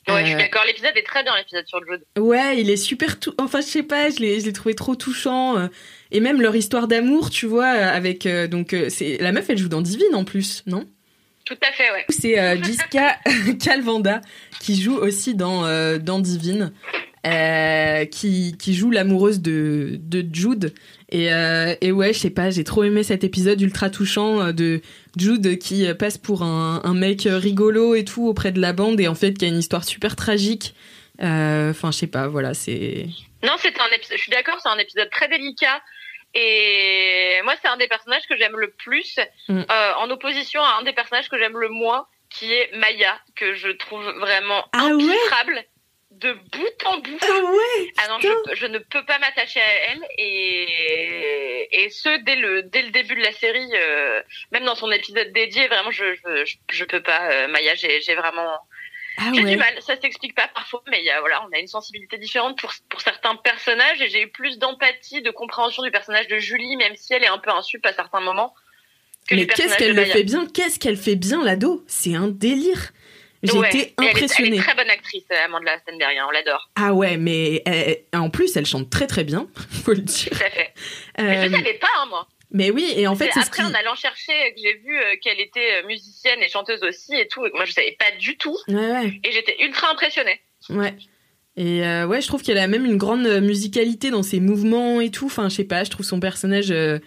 Ouais, 0.07 0.21
je 0.21 0.23
Euh, 0.23 0.25
suis 0.27 0.35
d'accord. 0.37 0.63
L'épisode 0.65 0.91
est 0.95 1.03
très 1.05 1.23
bien, 1.23 1.35
l'épisode 1.37 1.67
sur 1.67 1.79
Jude. 1.85 2.03
Ouais, 2.17 2.59
il 2.61 2.69
est 2.69 2.77
super 2.77 3.19
tout. 3.19 3.33
Enfin, 3.37 3.61
je 3.61 3.65
sais 3.67 3.83
pas, 3.83 4.09
je 4.09 4.17
l'ai, 4.19 4.39
je 4.39 4.45
l'ai 4.45 4.53
trouvé 4.53 4.73
trop 4.75 4.95
touchant. 4.95 5.57
euh, 5.57 5.67
Et 6.11 6.19
même 6.19 6.41
leur 6.41 6.55
histoire 6.55 6.87
d'amour, 6.87 7.29
tu 7.29 7.45
vois, 7.45 7.65
euh, 7.75 7.89
avec 7.89 8.25
euh, 8.25 8.47
donc 8.47 8.73
euh, 8.73 8.89
c'est 8.89 9.17
la 9.19 9.31
meuf, 9.31 9.49
elle 9.49 9.57
joue 9.57 9.67
dans 9.69 9.81
Divine 9.81 10.13
en 10.15 10.23
plus, 10.23 10.63
non? 10.65 10.85
Tout 11.45 11.57
à 11.61 11.71
fait, 11.71 11.89
ouais. 11.91 12.05
C'est 12.09 12.39
euh, 12.39 12.61
Jiska 12.61 13.17
Calvanda 13.63 14.21
qui 14.59 14.81
joue 14.81 14.95
aussi 14.97 15.33
dans 15.35 15.65
euh, 15.65 15.97
dans 15.97 16.19
Divine, 16.19 16.73
euh, 17.31 18.05
qui 18.05 18.55
qui 18.57 18.73
joue 18.73 18.91
l'amoureuse 18.91 19.39
de 19.41 19.97
de 19.99 20.25
Jude. 20.33 20.73
Et 21.09 21.33
euh, 21.33 21.75
et 21.81 21.91
ouais, 21.91 22.13
je 22.13 22.19
sais 22.19 22.29
pas, 22.29 22.49
j'ai 22.49 22.63
trop 22.63 22.83
aimé 22.83 23.03
cet 23.03 23.23
épisode 23.23 23.59
ultra 23.61 23.89
touchant 23.89 24.41
euh, 24.41 24.51
de 24.51 24.81
Jude 25.17 25.57
qui 25.57 25.85
passe 25.93 26.17
pour 26.17 26.43
un, 26.43 26.81
un 26.83 26.93
mec 26.93 27.21
rigolo 27.29 27.95
et 27.95 28.03
tout 28.05 28.27
auprès 28.27 28.51
de 28.51 28.59
la 28.59 28.73
bande 28.73 28.99
et 28.99 29.07
en 29.07 29.15
fait 29.15 29.33
qui 29.33 29.45
a 29.45 29.47
une 29.47 29.59
histoire 29.59 29.83
super 29.83 30.15
tragique. 30.15 30.73
Euh, 31.21 31.71
Enfin, 31.71 31.91
je 31.91 31.97
sais 31.97 32.07
pas, 32.07 32.27
voilà, 32.27 32.53
c'est 32.53 33.07
Non, 33.43 33.53
c'est 33.59 33.77
un 33.79 33.87
épisode. 33.95 34.17
Je 34.17 34.21
suis 34.21 34.31
d'accord, 34.31 34.57
c'est 34.61 34.69
un 34.69 34.77
épisode 34.77 35.09
très 35.09 35.27
délicat. 35.27 35.81
Et 36.35 37.39
moi, 37.43 37.53
c'est 37.61 37.67
un 37.67 37.77
des 37.77 37.87
personnages 37.87 38.27
que 38.29 38.37
j'aime 38.37 38.55
le 38.57 38.69
plus, 38.69 39.17
Mm. 39.47 39.61
en 39.99 40.09
opposition 40.11 40.61
à 40.61 40.77
un 40.79 40.83
des 40.83 40.93
personnages 40.93 41.29
que 41.29 41.37
j'aime 41.39 41.57
le 41.57 41.69
moins, 41.69 42.05
qui 42.29 42.51
est 42.53 42.69
Maya, 42.77 43.17
que 43.35 43.53
je 43.55 43.69
trouve 43.69 44.03
vraiment 44.19 44.63
Ah 44.73 44.87
ouais? 44.93 45.03
De 46.19 46.33
bout 46.33 46.85
en 46.85 46.97
bout. 46.99 47.17
Ah 47.21 47.39
ouais 47.43 47.87
Ah 47.97 48.07
non, 48.09 48.19
je, 48.19 48.55
je 48.55 48.65
ne 48.67 48.79
peux 48.79 49.05
pas 49.05 49.19
m'attacher 49.19 49.59
à 49.61 49.73
elle 49.91 50.01
et 50.17 51.83
et 51.83 51.89
ce 51.89 52.23
dès 52.23 52.35
le 52.35 52.63
dès 52.63 52.81
le 52.81 52.89
début 52.91 53.15
de 53.15 53.23
la 53.23 53.31
série, 53.33 53.69
euh, 53.73 54.21
même 54.51 54.65
dans 54.65 54.75
son 54.75 54.91
épisode 54.91 55.31
dédié, 55.33 55.67
vraiment 55.67 55.91
je 55.91 56.05
je 56.15 56.55
je, 56.69 56.83
peux 56.85 57.01
pas. 57.01 57.29
euh, 57.31 57.47
Maya, 57.47 57.75
j'ai 57.75 58.01
j'ai 58.01 58.15
vraiment 58.15 58.57
Ah 59.17 59.31
j'ai 59.33 59.43
ouais. 59.43 59.51
du 59.51 59.57
mal, 59.57 59.73
ça 59.81 59.99
s'explique 59.99 60.35
pas 60.35 60.47
parfois, 60.53 60.83
mais 60.89 61.03
y 61.03 61.09
a, 61.09 61.19
voilà, 61.19 61.45
on 61.47 61.55
a 61.55 61.59
une 61.59 61.67
sensibilité 61.67 62.17
différente 62.17 62.57
pour, 62.59 62.71
pour 62.89 63.01
certains 63.01 63.35
personnages 63.35 64.01
et 64.01 64.09
j'ai 64.09 64.21
eu 64.23 64.29
plus 64.29 64.57
d'empathie, 64.59 65.21
de 65.21 65.31
compréhension 65.31 65.83
du 65.83 65.91
personnage 65.91 66.27
de 66.27 66.37
Julie, 66.37 66.75
même 66.77 66.95
si 66.95 67.13
elle 67.13 67.23
est 67.23 67.27
un 67.27 67.39
peu 67.39 67.51
insup 67.51 67.85
à 67.85 67.93
certains 67.93 68.21
moments. 68.21 68.53
Que 69.27 69.35
Mais 69.35 69.45
qu'est-ce 69.45 69.75
qu'elle 69.77 69.95
le 69.95 70.05
fait 70.05 70.23
bien? 70.23 70.47
Qu'est-ce 70.47 70.79
qu'elle 70.79 70.95
fait 70.97 71.15
bien 71.17 71.43
l'ado? 71.43 71.83
C'est 71.87 72.15
un 72.15 72.27
délire. 72.27 72.91
J'ai 73.51 73.57
Ouais, 73.59 73.67
été 73.69 73.77
mais 73.77 73.93
elle 73.97 74.03
est- 74.05 74.09
impressionnée. 74.11 74.47
Elle 74.49 74.53
est, 74.55 74.63
très 74.63 74.75
bonne 74.75 74.89
actrice, 74.89 75.23
euh, 75.31 75.45
Amanda 75.45 75.77
Stenberg, 75.79 76.17
hein, 76.17 76.25
on 76.27 76.31
l'adore. 76.31 76.69
Ah 76.75 76.93
ouais, 76.93 77.17
mais 77.17 77.61
elle- 77.65 78.03
en 78.13 78.29
plus 78.29 78.55
elle 78.57 78.65
chante 78.65 78.89
très 78.89 79.07
très 79.07 79.23
bien, 79.23 79.47
faut 79.85 79.91
le 79.93 80.01
dire. 80.01 80.29
Tout 80.31 80.43
à 80.45 80.49
fait. 80.49 80.73
Mais 81.17 81.49
je 81.49 81.53
Euh, 81.53 81.57
savais 81.57 81.73
pas, 81.75 81.87
hein, 82.01 82.05
moi. 82.09 82.27
mais 82.51 82.71
oui, 82.71 82.91
et 82.95 83.07
en 83.07 83.15
fait 83.15 83.25
C'est 83.25 83.31
c'est 83.33 83.41
ce 83.41 83.47
après, 83.47 83.63
qui. 83.63 83.69
en 83.69 83.73
allant 83.73 83.95
chercher, 83.95 84.33
que 84.55 84.61
j'ai 84.61 84.73
vu 84.77 84.97
euh, 84.97 85.15
qu'elle 85.21 85.39
était 85.39 85.81
euh, 85.83 85.87
musicienne 85.87 86.39
et 86.41 86.49
chanteuse 86.49 86.83
aussi 86.83 87.13
et 87.15 87.27
tout, 87.27 87.45
et 87.45 87.51
moi 87.53 87.65
je 87.65 87.71
savais 87.71 87.95
pas 87.99 88.11
du 88.19 88.37
tout, 88.37 88.57
Ouais 88.67 88.75
ouais. 88.75 89.19
et 89.23 89.31
j'étais 89.31 89.55
ultra 89.63 89.91
impressionnée. 89.91 90.39
Ouais. 90.69 90.93
Et 91.59 91.83
euh, 91.85 92.05
ouais, 92.05 92.21
je 92.21 92.27
trouve 92.27 92.43
qu'elle 92.43 92.59
a 92.59 92.67
même 92.67 92.85
une 92.85 92.97
grande 92.97 93.25
euh, 93.25 93.41
musicalité 93.41 94.11
dans 94.11 94.21
ses 94.21 94.39
mouvements 94.39 95.01
et 95.01 95.09
tout. 95.09 95.25
Enfin, 95.25 95.49
je 95.49 95.55
sais 95.55 95.63
pas, 95.63 95.83
je 95.83 95.89
trouve 95.89 96.05
son 96.05 96.19
personnage 96.19 96.69
euh, 96.69 96.99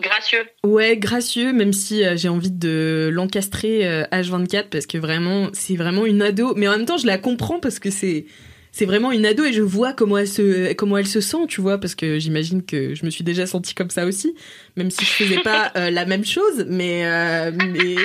Gracieux. 0.00 0.44
ouais 0.64 0.96
gracieux, 0.96 1.52
même 1.52 1.72
si 1.72 2.04
euh, 2.04 2.16
j'ai 2.16 2.28
envie 2.28 2.50
de 2.50 3.10
l'encastrer 3.12 3.86
euh, 3.86 4.04
H24 4.12 4.68
parce 4.70 4.86
que 4.86 4.98
vraiment, 4.98 5.48
c'est 5.52 5.76
vraiment 5.76 6.06
une 6.06 6.22
ado. 6.22 6.54
Mais 6.56 6.68
en 6.68 6.72
même 6.72 6.86
temps, 6.86 6.98
je 6.98 7.06
la 7.06 7.18
comprends 7.18 7.60
parce 7.60 7.78
que 7.78 7.90
c'est 7.90 8.26
c'est 8.72 8.84
vraiment 8.84 9.10
une 9.10 9.26
ado 9.26 9.44
et 9.44 9.52
je 9.52 9.62
vois 9.62 9.92
comment 9.92 10.18
elle 10.18 10.28
se 10.28 10.72
comment 10.74 10.96
elle 10.96 11.06
se 11.06 11.20
sent, 11.20 11.46
tu 11.48 11.60
vois, 11.60 11.78
parce 11.78 11.94
que 11.94 12.18
j'imagine 12.18 12.62
que 12.62 12.94
je 12.94 13.04
me 13.04 13.10
suis 13.10 13.24
déjà 13.24 13.46
sentie 13.46 13.74
comme 13.74 13.90
ça 13.90 14.06
aussi, 14.06 14.34
même 14.76 14.90
si 14.90 15.04
je 15.04 15.10
faisais 15.10 15.40
pas 15.40 15.72
euh, 15.76 15.90
la 15.90 16.06
même 16.06 16.24
chose, 16.24 16.66
mais 16.68 17.04
euh, 17.04 17.52
mais 17.52 17.96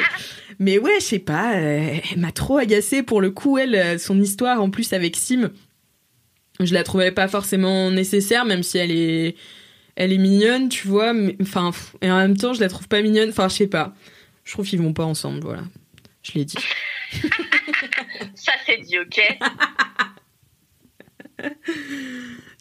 mais 0.60 0.80
ouais, 0.80 0.96
je 1.00 1.06
sais 1.06 1.20
pas, 1.20 1.56
euh, 1.56 1.98
elle 2.12 2.20
m'a 2.20 2.32
trop 2.32 2.58
agacée 2.58 3.04
pour 3.04 3.22
le 3.22 3.32
coup 3.32 3.58
elle 3.58 3.76
euh, 3.76 3.98
son 3.98 4.20
histoire 4.22 4.62
en 4.62 4.70
plus 4.70 4.94
avec 4.94 5.16
Sim. 5.16 5.52
Je 6.62 6.74
la 6.74 6.84
trouvais 6.84 7.12
pas 7.12 7.28
forcément 7.28 7.92
nécessaire 7.92 8.46
même 8.46 8.64
si 8.64 8.78
elle 8.78 8.92
est 8.92 9.36
elle 9.96 10.12
est 10.14 10.18
mignonne, 10.18 10.70
tu 10.70 10.88
vois, 10.88 11.14
mais 11.14 11.36
enfin 11.42 11.72
et 12.02 12.10
en 12.12 12.18
même 12.18 12.38
temps, 12.38 12.54
je 12.54 12.60
la 12.62 12.70
trouve 12.70 12.88
pas 12.88 13.02
mignonne, 13.02 13.30
enfin 13.30 13.48
je 13.50 13.56
sais 13.56 13.68
pas. 13.68 13.94
Je 14.44 14.54
trouve 14.54 14.68
qu'ils 14.68 14.82
vont 14.82 14.94
pas 14.94 15.06
ensemble, 15.06 15.40
voilà. 15.42 15.64
Je 16.24 16.34
l'ai 16.34 16.46
dit. 16.46 16.58
Ça, 18.36 18.52
c'est 18.66 18.78
dit, 18.78 18.98
ok 19.00 19.22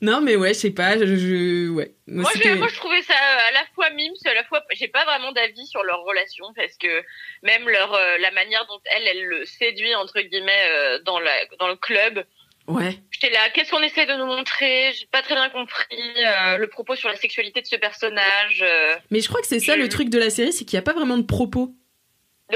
Non, 0.02 0.20
mais 0.20 0.36
ouais, 0.36 0.52
je 0.52 0.58
sais 0.58 0.70
pas, 0.72 0.98
je, 0.98 1.06
je- 1.16 1.68
ouais. 1.70 1.94
Moi, 2.06 2.22
Moi, 2.22 2.30
c'était- 2.34 2.50
je, 2.50 2.58
moi, 2.58 2.68
je 2.68 2.76
trouvais 2.76 3.00
ça 3.02 3.14
euh, 3.14 3.48
à 3.48 3.52
la 3.52 3.64
fois 3.74 3.88
mimes, 3.90 4.12
à 4.26 4.34
la 4.34 4.44
fois, 4.44 4.62
j'ai 4.72 4.88
pas 4.88 5.04
vraiment 5.04 5.32
d'avis 5.32 5.66
sur 5.66 5.82
leur 5.84 6.02
relation 6.02 6.44
parce 6.54 6.76
que 6.76 7.02
même 7.42 7.66
leur, 7.68 7.94
euh, 7.94 8.18
la 8.18 8.30
manière 8.32 8.66
dont 8.66 8.80
elle, 8.96 9.06
elle 9.06 9.24
le 9.24 9.44
séduit 9.46 9.94
entre 9.94 10.20
guillemets 10.20 10.66
euh, 10.70 10.98
dans 11.04 11.18
la, 11.20 11.32
dans 11.58 11.68
le 11.68 11.76
club. 11.76 12.24
Ouais. 12.66 12.96
J'étais 13.10 13.30
là, 13.30 13.50
qu'est-ce 13.52 13.70
qu'on 13.70 13.82
essaie 13.82 14.06
de 14.06 14.14
nous 14.14 14.26
montrer? 14.26 14.92
J'ai 14.98 15.06
pas 15.12 15.20
très 15.22 15.34
bien 15.34 15.50
compris 15.50 15.96
euh, 16.24 16.56
le 16.56 16.66
propos 16.68 16.96
sur 16.96 17.08
la 17.08 17.16
sexualité 17.16 17.60
de 17.60 17.66
ce 17.66 17.76
personnage. 17.76 18.62
euh. 18.62 18.94
Mais 19.10 19.20
je 19.20 19.28
crois 19.28 19.40
que 19.42 19.46
c'est 19.46 19.60
ça 19.60 19.74
Je- 19.74 19.80
le 19.80 19.88
truc 19.88 20.08
de 20.08 20.18
la 20.18 20.30
série, 20.30 20.52
c'est 20.52 20.64
qu'il 20.64 20.74
y 20.76 20.78
a 20.78 20.82
pas 20.82 20.94
vraiment 20.94 21.18
de 21.18 21.22
propos. 21.26 21.74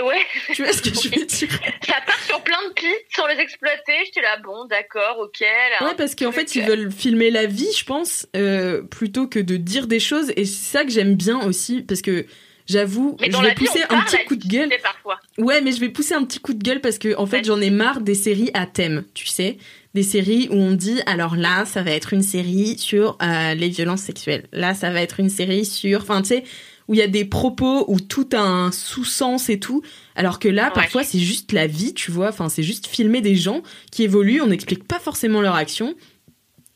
Ouais, 0.03 0.21
Tu 0.55 0.63
vois 0.63 0.73
ce 0.73 0.83
que 0.83 0.91
je 0.91 1.09
veux 1.09 1.25
dire? 1.27 1.49
Ça 1.83 1.95
part 2.07 2.21
sur 2.27 2.43
plein 2.43 2.63
de 2.69 2.73
pistes 2.75 3.07
sans 3.17 3.27
les 3.27 3.39
exploiter. 3.41 3.95
J'étais 4.05 4.21
là, 4.21 4.37
bon, 4.37 4.67
d'accord, 4.67 5.19
ok. 5.19 5.41
Ouais, 5.41 5.95
parce 5.97 6.15
qu'en 6.15 6.31
fait, 6.31 6.55
ils 6.55 6.63
veulent 6.63 6.93
filmer 6.93 7.31
la 7.31 7.47
vie, 7.47 7.73
je 7.77 7.85
pense, 7.85 8.27
euh, 8.37 8.83
plutôt 8.83 9.27
que 9.27 9.39
de 9.39 9.57
dire 9.57 9.87
des 9.87 9.99
choses. 9.99 10.31
Et 10.37 10.45
c'est 10.45 10.73
ça 10.79 10.85
que 10.85 10.91
j'aime 10.91 11.15
bien 11.15 11.41
aussi, 11.41 11.83
parce 11.83 12.03
que 12.03 12.27
j'avoue, 12.67 13.17
je 13.19 13.25
vais 13.25 13.49
vie, 13.49 13.55
pousser 13.55 13.81
on 13.91 13.95
un 13.97 14.03
petit 14.03 14.25
coup 14.27 14.37
de 14.37 14.47
gueule. 14.47 14.69
parfois. 14.83 15.19
Ouais, 15.39 15.63
mais 15.63 15.73
je 15.73 15.81
vais 15.81 15.89
pousser 15.89 16.13
un 16.15 16.25
petit 16.25 16.39
coup 16.39 16.53
de 16.53 16.63
gueule 16.63 16.83
parce 16.83 16.99
que 16.99 17.17
en 17.17 17.25
fait, 17.27 17.45
j'en 17.45 17.61
ai 17.61 17.71
marre 17.71 18.03
des 18.03 18.15
séries 18.15 18.51
à 18.53 18.67
thème, 18.67 19.05
tu 19.15 19.27
sais, 19.27 19.57
des 19.99 20.05
séries 20.05 20.49
où 20.51 20.55
on 20.55 20.73
dit 20.73 21.01
alors 21.07 21.35
là, 21.37 21.65
ça 21.65 21.83
va 21.83 21.91
être 21.91 22.13
une 22.13 22.23
série 22.23 22.79
sur 22.79 23.19
euh, 23.21 23.55
les 23.55 23.69
violences 23.69 24.03
sexuelles. 24.03 24.47
Là, 24.53 24.75
ça 24.75 24.91
va 24.91 25.03
être 25.03 25.19
une 25.21 25.29
série 25.31 25.65
sur, 25.65 26.03
enfin, 26.03 26.23
tu 26.23 26.29
sais, 26.29 26.45
où 26.87 26.95
il 26.95 26.99
y 27.01 27.03
a 27.03 27.09
des 27.09 27.25
propos 27.25 27.85
où 27.89 27.99
tout 28.01 28.29
a 28.33 28.41
un 28.41 28.71
sous-sens 28.73 29.49
et 29.51 29.59
tout, 29.61 29.83
alors 30.15 30.39
que 30.39 30.49
là, 30.49 30.67
Ouais. 30.69 30.73
parfois, 30.75 31.03
c'est 31.05 31.19
juste 31.19 31.53
la 31.53 31.67
vie, 31.67 31.93
tu 31.95 32.11
vois. 32.11 32.29
Enfin, 32.29 32.49
c'est 32.49 32.63
juste 32.63 32.87
filmer 32.87 33.21
des 33.21 33.35
gens 33.37 33.63
qui 33.91 34.05
évoluent. 34.05 34.41
On 34.41 34.47
n'explique 34.47 34.87
pas 34.87 34.99
forcément 35.01 35.41
leur 35.43 35.55
action. 35.57 35.95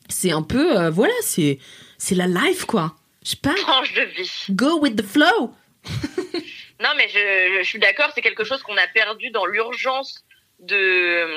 C'est 0.09 0.31
un 0.31 0.43
peu, 0.43 0.77
euh, 0.77 0.89
voilà, 0.91 1.13
c'est 1.21 1.59
c'est 1.97 2.15
la 2.15 2.27
life, 2.27 2.65
quoi. 2.65 2.95
Je 3.23 3.29
sais 3.31 3.37
pas. 3.41 3.53
Tranche 3.55 3.93
de 3.93 4.01
vie. 4.17 4.31
Go 4.51 4.79
with 4.81 4.97
the 4.97 5.05
flow. 5.05 5.51
Non, 6.81 6.89
mais 6.97 7.07
je, 7.07 7.59
je 7.61 7.67
suis 7.67 7.79
d'accord, 7.79 8.09
c'est 8.13 8.21
quelque 8.21 8.43
chose 8.43 8.61
qu'on 8.63 8.75
a 8.75 8.87
perdu 8.93 9.29
dans 9.31 9.45
l'urgence 9.45 10.23
de 10.59 11.27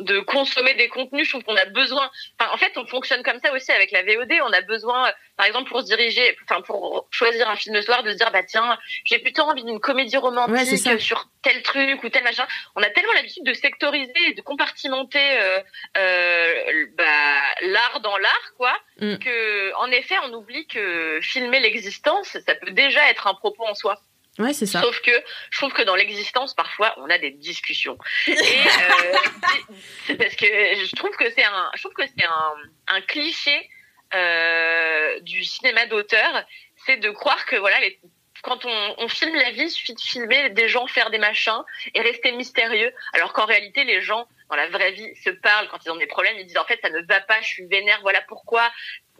de 0.00 0.20
consommer 0.20 0.74
des 0.74 0.88
contenus. 0.88 1.26
Je 1.26 1.32
trouve 1.32 1.44
qu'on 1.44 1.56
a 1.56 1.66
besoin. 1.66 2.10
Enfin, 2.38 2.52
en 2.52 2.56
fait, 2.56 2.72
on 2.76 2.86
fonctionne 2.86 3.22
comme 3.22 3.38
ça 3.42 3.52
aussi 3.52 3.70
avec 3.72 3.90
la 3.92 4.02
VOD. 4.02 4.32
On 4.42 4.52
a 4.52 4.60
besoin, 4.62 5.12
par 5.36 5.46
exemple, 5.46 5.70
pour 5.70 5.80
se 5.80 5.86
diriger, 5.86 6.36
enfin 6.44 6.60
pour 6.62 7.06
choisir 7.10 7.48
un 7.48 7.56
film 7.56 7.74
le 7.74 7.82
soir, 7.82 8.02
de 8.02 8.10
se 8.10 8.16
dire 8.16 8.30
bah 8.30 8.42
tiens, 8.42 8.78
j'ai 9.04 9.18
plutôt 9.18 9.42
envie 9.42 9.64
d'une 9.64 9.80
comédie 9.80 10.16
romantique 10.16 11.00
sur 11.00 11.28
tel 11.42 11.62
truc 11.62 12.02
ou 12.02 12.08
tel 12.08 12.24
machin. 12.24 12.46
On 12.76 12.82
a 12.82 12.90
tellement 12.90 13.12
l'habitude 13.12 13.44
de 13.44 13.54
sectoriser 13.54 14.12
et 14.28 14.34
de 14.34 14.42
compartimenter 14.42 15.18
euh, 15.18 15.60
euh, 15.98 16.86
bah, 16.96 17.40
l'art 17.62 18.00
dans 18.00 18.16
l'art, 18.18 18.52
quoi, 18.56 18.76
mm. 19.00 19.18
que 19.18 19.74
en 19.76 19.90
effet, 19.90 20.16
on 20.24 20.34
oublie 20.34 20.66
que 20.66 21.18
filmer 21.22 21.60
l'existence, 21.60 22.36
ça 22.46 22.54
peut 22.54 22.72
déjà 22.72 23.08
être 23.10 23.26
un 23.26 23.34
propos 23.34 23.64
en 23.66 23.74
soi. 23.74 24.00
Ouais, 24.40 24.52
c'est 24.52 24.66
ça. 24.66 24.80
Sauf 24.80 25.00
que 25.00 25.12
je 25.50 25.58
trouve 25.58 25.72
que 25.72 25.82
dans 25.82 25.94
l'existence, 25.94 26.54
parfois, 26.54 26.94
on 26.98 27.10
a 27.10 27.18
des 27.18 27.30
discussions. 27.30 27.98
Et 28.26 28.32
euh, 28.32 30.14
parce 30.18 30.34
que 30.34 30.46
je 30.46 30.96
trouve 30.96 31.14
que 31.16 31.30
c'est 31.30 31.44
un, 31.44 31.70
je 31.74 31.82
trouve 31.82 31.94
que 31.94 32.06
c'est 32.06 32.24
un, 32.24 32.54
un 32.88 33.00
cliché 33.02 33.68
euh, 34.14 35.20
du 35.20 35.44
cinéma 35.44 35.86
d'auteur, 35.86 36.44
c'est 36.86 36.96
de 36.96 37.10
croire 37.10 37.44
que 37.46 37.56
voilà, 37.56 37.78
les, 37.80 38.00
quand 38.42 38.64
on, 38.64 38.94
on, 38.98 39.08
filme 39.08 39.36
la 39.36 39.50
vie, 39.50 39.64
il 39.64 39.70
suffit 39.70 39.94
de 39.94 40.00
filmer 40.00 40.50
des 40.50 40.68
gens 40.68 40.86
faire 40.86 41.10
des 41.10 41.18
machins 41.18 41.62
et 41.94 42.00
rester 42.00 42.32
mystérieux, 42.32 42.92
alors 43.12 43.32
qu'en 43.32 43.44
réalité, 43.44 43.84
les 43.84 44.00
gens 44.00 44.26
dans 44.48 44.56
la 44.56 44.68
vraie 44.68 44.92
vie 44.92 45.14
se 45.16 45.30
parlent 45.30 45.68
quand 45.68 45.84
ils 45.84 45.90
ont 45.90 45.96
des 45.96 46.06
problèmes, 46.06 46.36
ils 46.38 46.46
disent 46.46 46.58
en 46.58 46.64
fait 46.64 46.80
ça 46.82 46.90
ne 46.90 47.00
va 47.02 47.20
pas, 47.20 47.40
je 47.40 47.46
suis 47.46 47.66
vénère, 47.66 48.00
voilà 48.02 48.20
pourquoi 48.22 48.70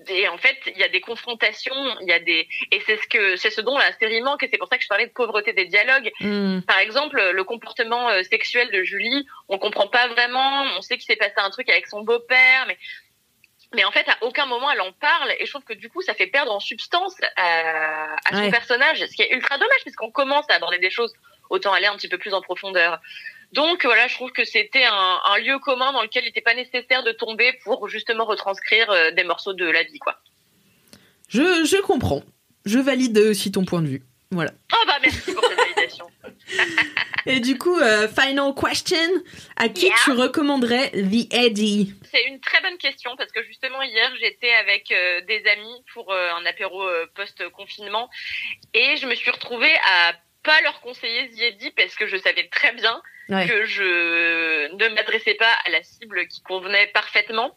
et 0.09 0.28
en 0.28 0.38
fait, 0.38 0.57
il 0.66 0.78
y 0.78 0.84
a 0.84 0.88
des 0.88 1.01
confrontations, 1.01 1.74
il 2.01 2.09
y 2.09 2.12
a 2.12 2.18
des 2.20 2.48
et 2.70 2.80
c'est 2.86 2.96
ce 2.96 3.07
que 3.07 3.36
c'est 3.36 3.51
ce 3.51 3.61
dont 3.61 3.76
la 3.76 3.92
série 3.98 4.20
manque 4.22 4.42
et 4.42 4.48
c'est 4.51 4.59
pour 4.59 4.68
ça 4.68 4.76
que 4.76 4.82
je 4.82 4.88
parlais 4.88 5.07
de 5.07 5.12
pauvreté 5.12 5.53
des 5.53 5.66
dialogues. 5.66 6.11
Hmm. 6.20 6.61
Par 6.61 6.78
exemple, 6.78 7.20
le 7.20 7.44
comportement 7.44 8.09
euh, 8.11 8.22
sexuel 8.22 8.70
de 8.70 8.82
Julie, 8.82 9.26
on 9.48 9.59
comprend 9.59 9.88
pas 9.88 10.09
vraiment, 10.09 10.64
on 10.76 10.80
sait 10.80 10.96
qu'il 10.96 11.07
s'est 11.07 11.16
passé 11.16 11.34
un 11.36 11.51
truc 11.51 11.68
avec 11.68 11.86
son 11.86 12.03
beau-père 12.03 12.64
mais 12.66 12.78
mais 13.72 13.84
en 13.84 13.92
fait, 13.92 14.09
à 14.09 14.16
aucun 14.22 14.46
moment 14.46 14.68
elle 14.70 14.80
en 14.80 14.92
parle, 14.92 15.32
et 15.38 15.46
je 15.46 15.51
trouve 15.51 15.62
que 15.62 15.74
du 15.74 15.88
coup, 15.88 16.03
ça 16.03 16.14
fait 16.14 16.26
perdre 16.26 16.53
en 16.53 16.59
substance 16.59 17.14
à, 17.36 18.16
à 18.24 18.36
son 18.36 18.51
personnage, 18.51 18.98
ce 18.98 19.14
qui 19.14 19.22
est 19.22 19.32
ultra 19.32 19.59
dommage, 19.59 19.82
puisqu'on 19.82 20.11
commence 20.11 20.44
à 20.51 20.55
aborder 20.55 20.78
des 20.78 20.90
choses, 20.90 21.14
autant 21.51 21.72
aller 21.72 21.86
un 21.86 21.94
petit 21.94 22.09
peu 22.09 22.18
plus 22.18 22.34
en 22.34 22.42
profondeur. 22.42 23.01
Donc 23.53 23.84
voilà, 23.84 24.07
je 24.07 24.14
trouve 24.14 24.30
que 24.30 24.44
c'était 24.44 24.84
un, 24.84 25.20
un, 25.24 25.38
lieu 25.38 25.59
commun 25.59 25.92
dans 25.92 26.03
lequel 26.03 26.22
il 26.24 26.26
n'était 26.26 26.40
pas 26.40 26.55
nécessaire 26.55 27.03
de 27.03 27.12
tomber 27.12 27.53
pour 27.64 27.88
justement 27.88 28.24
retranscrire 28.24 28.90
euh, 28.90 29.11
des 29.11 29.24
morceaux 29.24 29.55
de 29.55 29.64
la 29.64 29.82
vie, 29.82 29.98
quoi. 29.98 30.20
Je, 31.28 31.64
je 31.64 31.80
comprends. 31.82 32.22
Je 32.64 32.78
valide 32.78 33.18
aussi 33.18 33.51
ton 33.51 33.64
point 33.64 33.82
de 33.82 33.88
vue. 33.88 34.03
Voilà. 34.30 34.53
Oh 34.72 34.84
bah 34.86 34.98
merci 35.03 35.32
pour 35.32 35.44
cette 35.44 35.59
validation. 35.59 36.07
Et 37.26 37.40
du 37.40 37.59
coup, 37.59 37.76
euh, 37.76 38.07
final 38.09 38.55
question, 38.55 39.01
à 39.57 39.68
qui 39.68 39.90
tu 40.05 40.12
recommanderais 40.12 40.90
The 40.90 41.32
Eddie 41.34 41.94
C'est 42.11 42.24
une 42.26 42.40
très 42.40 42.61
bonne 42.62 42.78
question 42.78 43.16
parce 43.16 43.32
que 43.32 43.42
justement 43.42 43.82
hier 43.82 44.11
j'étais 44.20 44.53
avec 44.53 44.90
euh, 44.92 45.20
des 45.22 45.42
amis 45.46 45.84
pour 45.92 46.12
un 46.12 46.46
apéro 46.46 46.82
post-confinement 47.14 48.09
et 48.72 48.96
je 48.96 49.07
me 49.07 49.14
suis 49.16 49.30
retrouvée 49.30 49.74
à 49.88 50.14
pas 50.43 50.61
leur 50.62 50.80
conseiller 50.80 51.30
Eddie 51.47 51.70
parce 51.72 51.95
que 51.95 52.07
je 52.07 52.16
savais 52.16 52.49
très 52.49 52.72
bien 52.72 53.01
que 53.28 53.64
je 53.64 54.74
ne 54.74 54.88
m'adressais 54.95 55.34
pas 55.34 55.53
à 55.64 55.70
la 55.70 55.82
cible 55.82 56.26
qui 56.26 56.43
convenait 56.43 56.88
parfaitement. 56.88 57.57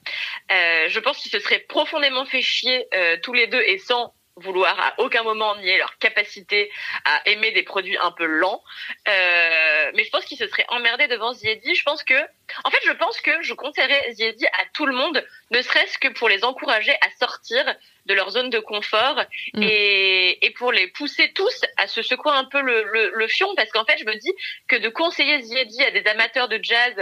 Euh, 0.52 0.88
je 0.88 1.00
pense 1.00 1.18
qu'ils 1.18 1.32
se 1.32 1.40
seraient 1.40 1.66
profondément 1.68 2.26
fait 2.26 2.42
chier 2.42 2.86
euh, 2.94 3.18
tous 3.24 3.34
les 3.34 3.48
deux 3.48 3.62
et 3.62 3.80
sans 3.80 4.14
vouloir 4.36 4.80
à 4.80 4.96
aucun 5.00 5.24
moment 5.24 5.56
nier 5.58 5.78
leur 5.78 5.98
capacité 6.00 6.72
à 7.06 7.22
aimer 7.28 7.52
des 7.52 7.64
produits 7.64 7.98
un 7.98 8.12
peu 8.12 8.26
lents. 8.26 8.64
Euh, 9.08 9.92
mais 9.96 10.04
je 10.04 10.10
pense 10.10 10.26
qu'ils 10.26 10.38
se 10.38 10.48
seraient 10.48 10.66
emmerdés 10.70 11.08
devant 11.08 11.34
Ziedi. 11.34 11.76
Je 11.76 11.84
pense 11.84 12.04
que, 12.04 12.20
en 12.64 12.72
fait, 12.72 12.80
je 12.86 12.92
pense 12.92 13.20
que 13.22 13.42
je 13.42 13.54
conseillerais 13.54 14.14
Ziedi 14.14 14.46
à 14.46 14.66
tout 14.74 14.86
le 14.86 14.94
monde, 14.94 15.26
ne 15.52 15.62
serait-ce 15.62 15.98
que 15.98 16.08
pour 16.10 16.30
les 16.30 16.44
encourager 16.44 16.94
à 17.02 17.10
sortir 17.20 17.64
de 18.06 18.14
leur 18.14 18.30
zone 18.32 18.50
de 18.50 18.60
confort 18.60 19.24
mm. 19.54 19.64
et, 19.64 20.46
et 20.46 20.50
pour 20.52 20.72
les 20.72 20.88
pousser 20.88 21.32
tous 21.34 21.62
à 21.78 21.88
se 21.88 22.02
secouer 22.02 22.34
un 22.34 22.46
peu 22.46 22.62
le, 22.62 22.84
le, 22.84 23.12
le 23.14 23.28
fion, 23.28 23.54
parce 23.56 23.72
qu'en 23.72 23.86
fait, 23.86 23.98
je 23.98 24.06
me 24.06 24.16
dis 24.16 24.34
que 24.68 24.76
de 24.76 24.90
conseiller 24.90 25.42
Ziedi 25.42 25.84
à 25.84 25.92
des 25.92 26.06
amateurs 26.08 26.50
de 26.50 26.60
jazz 26.62 26.94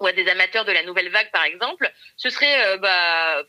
ou 0.00 0.06
à 0.06 0.12
des 0.12 0.28
amateurs 0.28 0.64
de 0.64 0.72
la 0.72 0.82
nouvelle 0.84 1.10
vague, 1.10 1.30
par 1.32 1.44
exemple, 1.44 1.90
ce 2.16 2.30
serait 2.30 2.66
euh, 2.66 2.76
bah 2.78 3.42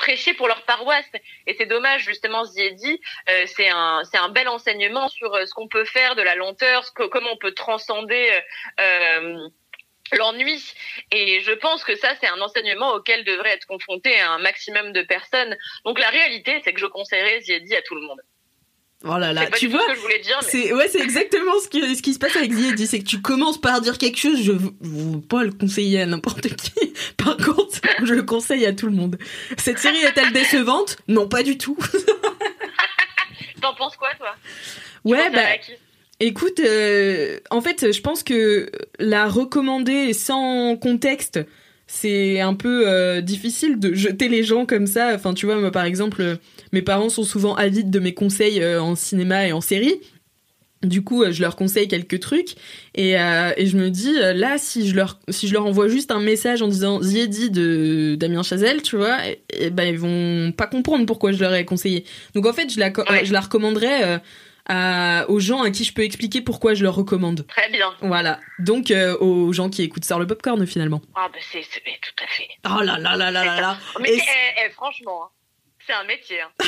prêcher 0.00 0.32
pour 0.34 0.48
leur 0.48 0.62
paroisse. 0.64 1.10
Et 1.46 1.54
c'est 1.54 1.66
dommage, 1.66 2.04
justement, 2.04 2.44
Ziedi, 2.44 3.00
euh, 3.28 3.44
c'est 3.46 3.68
un, 3.68 4.02
c'est 4.10 4.16
un 4.16 4.30
bel 4.30 4.48
enseignement 4.48 5.08
sur 5.08 5.34
euh, 5.34 5.46
ce 5.46 5.52
qu'on 5.52 5.68
peut 5.68 5.84
faire 5.84 6.16
de 6.16 6.22
la 6.22 6.34
lenteur, 6.34 6.84
ce 6.84 6.90
comment 6.90 7.30
on 7.32 7.36
peut 7.36 7.52
transcender 7.52 8.30
euh, 8.80 9.48
l'ennui. 10.16 10.62
Et 11.12 11.40
je 11.40 11.52
pense 11.52 11.84
que 11.84 11.96
ça, 11.96 12.08
c'est 12.20 12.28
un 12.28 12.40
enseignement 12.40 12.92
auquel 12.94 13.24
devrait 13.24 13.50
être 13.50 13.66
confronté 13.66 14.18
un 14.20 14.38
maximum 14.38 14.92
de 14.92 15.02
personnes. 15.02 15.56
Donc 15.84 15.98
la 15.98 16.08
réalité, 16.08 16.60
c'est 16.64 16.72
que 16.72 16.80
je 16.80 16.86
conseillerais 16.86 17.40
Ziedi 17.40 17.74
à 17.74 17.82
tout 17.82 17.94
le 17.94 18.02
monde. 18.02 18.20
Oh 19.02 19.16
là 19.16 19.32
là, 19.32 19.46
tu 19.50 19.68
vois, 19.68 19.80
c'est 20.42 20.74
ouais, 20.74 20.86
c'est 20.88 21.00
exactement 21.00 21.58
ce 21.58 21.70
qui 21.70 21.96
ce 21.96 22.02
qui 22.02 22.12
se 22.12 22.18
passe 22.18 22.36
avec 22.36 22.52
Ziedi, 22.52 22.86
c'est 22.86 22.98
que 22.98 23.04
tu 23.04 23.22
commences 23.22 23.58
par 23.58 23.80
dire 23.80 23.96
quelque 23.96 24.18
chose, 24.18 24.42
je 24.42 24.52
veux 24.52 25.20
pas 25.22 25.42
le 25.42 25.52
conseiller 25.52 26.02
à 26.02 26.06
n'importe 26.06 26.54
qui. 26.54 26.92
Par 27.16 27.38
contre, 27.38 27.80
je 28.02 28.12
le 28.12 28.22
conseille 28.22 28.66
à 28.66 28.74
tout 28.74 28.84
le 28.84 28.92
monde. 28.92 29.16
Cette 29.56 29.78
série 29.78 30.00
est-elle 30.00 30.34
décevante? 30.34 30.98
Non, 31.08 31.28
pas 31.28 31.42
du 31.42 31.56
tout. 31.56 31.78
T'en 33.62 33.74
penses 33.74 33.96
quoi, 33.96 34.10
toi? 34.18 34.34
Ouais, 35.04 35.30
bah. 35.30 35.46
Écoute, 36.22 36.60
euh, 36.60 37.38
en 37.50 37.62
fait, 37.62 37.92
je 37.92 38.00
pense 38.02 38.22
que 38.22 38.70
la 38.98 39.26
recommander 39.26 40.12
sans 40.12 40.76
contexte, 40.76 41.40
c'est 41.86 42.40
un 42.40 42.52
peu 42.52 42.86
euh, 42.86 43.22
difficile 43.22 43.78
de 43.80 43.94
jeter 43.94 44.28
les 44.28 44.44
gens 44.44 44.66
comme 44.66 44.86
ça. 44.86 45.14
Enfin, 45.14 45.32
tu 45.32 45.46
vois, 45.46 45.56
moi, 45.56 45.70
par 45.70 45.84
exemple, 45.84 46.36
mes 46.72 46.82
parents 46.82 47.08
sont 47.08 47.24
souvent 47.24 47.54
avides 47.54 47.90
de 47.90 47.98
mes 48.00 48.12
conseils 48.12 48.62
euh, 48.62 48.82
en 48.82 48.96
cinéma 48.96 49.48
et 49.48 49.52
en 49.52 49.62
série. 49.62 49.94
Du 50.82 51.02
coup, 51.02 51.24
je 51.30 51.40
leur 51.40 51.56
conseille 51.56 51.88
quelques 51.88 52.20
trucs 52.20 52.54
et, 52.94 53.10
et 53.10 53.66
je 53.66 53.76
me 53.76 53.90
dis 53.90 54.14
là 54.14 54.56
si 54.56 54.88
je 54.88 54.96
leur 54.96 55.20
si 55.28 55.46
je 55.46 55.52
leur 55.52 55.66
envoie 55.66 55.88
juste 55.88 56.10
un 56.10 56.20
message 56.20 56.62
en 56.62 56.68
disant 56.68 57.02
Ziedi 57.02 57.50
de 57.50 58.16
Damien 58.18 58.42
Chazelle, 58.42 58.80
tu 58.80 58.96
vois, 58.96 59.18
et, 59.50 59.68
ben 59.68 59.84
ils 59.84 59.98
vont 59.98 60.52
pas 60.52 60.66
comprendre 60.66 61.04
pourquoi 61.04 61.32
je 61.32 61.40
leur 61.40 61.52
ai 61.52 61.66
conseillé. 61.66 62.06
Donc 62.34 62.46
en 62.46 62.54
fait, 62.54 62.72
je 62.72 62.80
la 62.80 62.90
je 63.22 63.30
la 63.30 63.40
recommanderais 63.40 64.22
aux 64.68 65.40
gens 65.40 65.62
à 65.62 65.70
qui 65.70 65.84
je 65.84 65.92
peux 65.92 66.02
expliquer 66.02 66.40
pourquoi 66.40 66.74
je 66.74 66.82
leur 66.82 66.94
recommande. 66.94 67.46
Très 67.46 67.70
bien. 67.70 67.92
Voilà. 68.00 68.40
Donc 68.58 68.90
euh, 68.90 69.16
aux 69.18 69.52
gens 69.52 69.68
qui 69.68 69.82
écoutent 69.82 70.04
Sort 70.04 70.18
le 70.18 70.26
Popcorn 70.26 70.66
finalement. 70.66 71.00
Ah 71.14 71.28
bah 71.32 71.38
c'est 71.52 71.60
tout 71.60 72.24
à 72.24 72.26
fait. 72.28 72.48
Oh 72.66 72.82
là 72.82 72.98
là 72.98 73.16
là 73.16 73.30
là 73.30 73.44
là 73.44 73.60
là. 73.60 73.78
Mais 74.00 74.14
eh, 74.14 74.20
eh, 74.66 74.70
franchement, 74.70 75.24
hein, 75.24 75.28
c'est 75.86 75.92
un 75.92 76.04
métier. 76.04 76.40
Hein. 76.40 76.50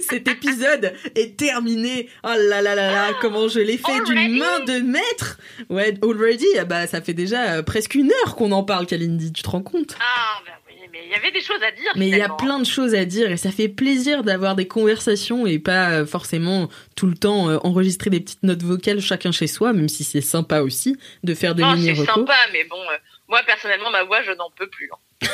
Cet 0.00 0.26
épisode 0.26 0.94
est 1.14 1.38
terminé. 1.38 2.08
Oh 2.24 2.28
là 2.28 2.60
là 2.62 2.74
là 2.74 2.90
là, 2.90 3.10
comment 3.20 3.46
je 3.48 3.60
l'ai 3.60 3.78
fait 3.78 4.02
d'une 4.06 4.38
main 4.38 4.60
de 4.60 4.80
maître. 4.80 5.38
Ouais, 5.68 5.94
already, 6.02 6.46
ah 6.58 6.64
bah 6.64 6.86
ça 6.86 7.00
fait 7.00 7.14
déjà 7.14 7.52
euh, 7.52 7.62
presque 7.62 7.94
une 7.94 8.10
heure 8.10 8.34
qu'on 8.34 8.50
en 8.52 8.64
parle, 8.64 8.86
Kalindi. 8.86 9.32
Tu 9.32 9.42
te 9.42 9.50
rends 9.50 9.62
compte? 9.62 9.96
Ah 10.00 10.40
bah 10.44 10.52
il 10.94 11.10
y 11.10 11.14
avait 11.14 11.30
des 11.30 11.40
choses 11.40 11.62
à 11.62 11.70
dire. 11.70 11.92
Mais 11.96 12.08
il 12.08 12.16
y 12.16 12.20
a 12.20 12.28
plein 12.28 12.58
de 12.58 12.66
choses 12.66 12.94
à 12.94 13.04
dire 13.04 13.30
et 13.30 13.36
ça 13.36 13.50
fait 13.50 13.68
plaisir 13.68 14.22
d'avoir 14.22 14.56
des 14.56 14.66
conversations 14.66 15.46
et 15.46 15.58
pas 15.58 15.90
euh, 15.90 16.06
forcément 16.06 16.68
tout 16.96 17.06
le 17.06 17.14
temps 17.14 17.48
euh, 17.48 17.58
enregistrer 17.62 18.10
des 18.10 18.20
petites 18.20 18.42
notes 18.42 18.62
vocales 18.62 19.00
chacun 19.00 19.32
chez 19.32 19.46
soi, 19.46 19.72
même 19.72 19.88
si 19.88 20.04
c'est 20.04 20.20
sympa 20.20 20.60
aussi 20.60 20.96
de 21.24 21.34
faire 21.34 21.54
des 21.54 21.64
mini 21.64 21.96
C'est 21.96 22.04
sympa, 22.04 22.36
mais 22.52 22.64
bon, 22.64 22.80
euh, 22.80 22.96
moi 23.28 23.40
personnellement, 23.46 23.90
ma 23.90 24.04
voix, 24.04 24.22
je 24.22 24.32
n'en 24.32 24.50
peux 24.50 24.68
plus. 24.68 24.90
Hein. 24.92 25.28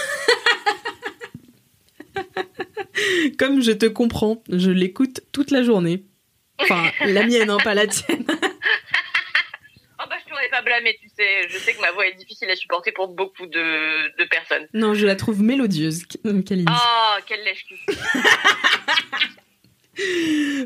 Comme 3.39 3.63
je 3.63 3.73
te 3.73 3.87
comprends, 3.87 4.43
je 4.49 4.71
l'écoute 4.71 5.21
toute 5.33 5.51
la 5.51 5.63
journée. 5.63 6.05
Enfin, 6.61 6.85
la 7.05 7.27
mienne, 7.27 7.51
hein, 7.51 7.59
pas 7.63 7.75
la 7.75 7.87
tienne. 7.87 8.25
pas 10.55 10.63
blâmer, 10.63 10.97
tu 11.01 11.09
sais. 11.09 11.49
Je 11.49 11.59
sais 11.59 11.75
que 11.75 11.81
ma 11.81 11.91
voix 11.91 12.07
est 12.07 12.15
difficile 12.15 12.49
à 12.51 12.57
supporter 12.57 12.93
pour 12.93 13.09
beaucoup 13.09 13.47
de, 13.47 14.17
de 14.17 14.25
personnes. 14.29 14.69
Non, 14.73 14.95
je 14.95 15.05
la 15.05 15.17
trouve 15.17 15.43
mélodieuse, 15.43 16.05
Kalindi. 16.07 16.65
Oh, 16.71 17.17
quelle 17.27 17.43
lèche 17.43 17.65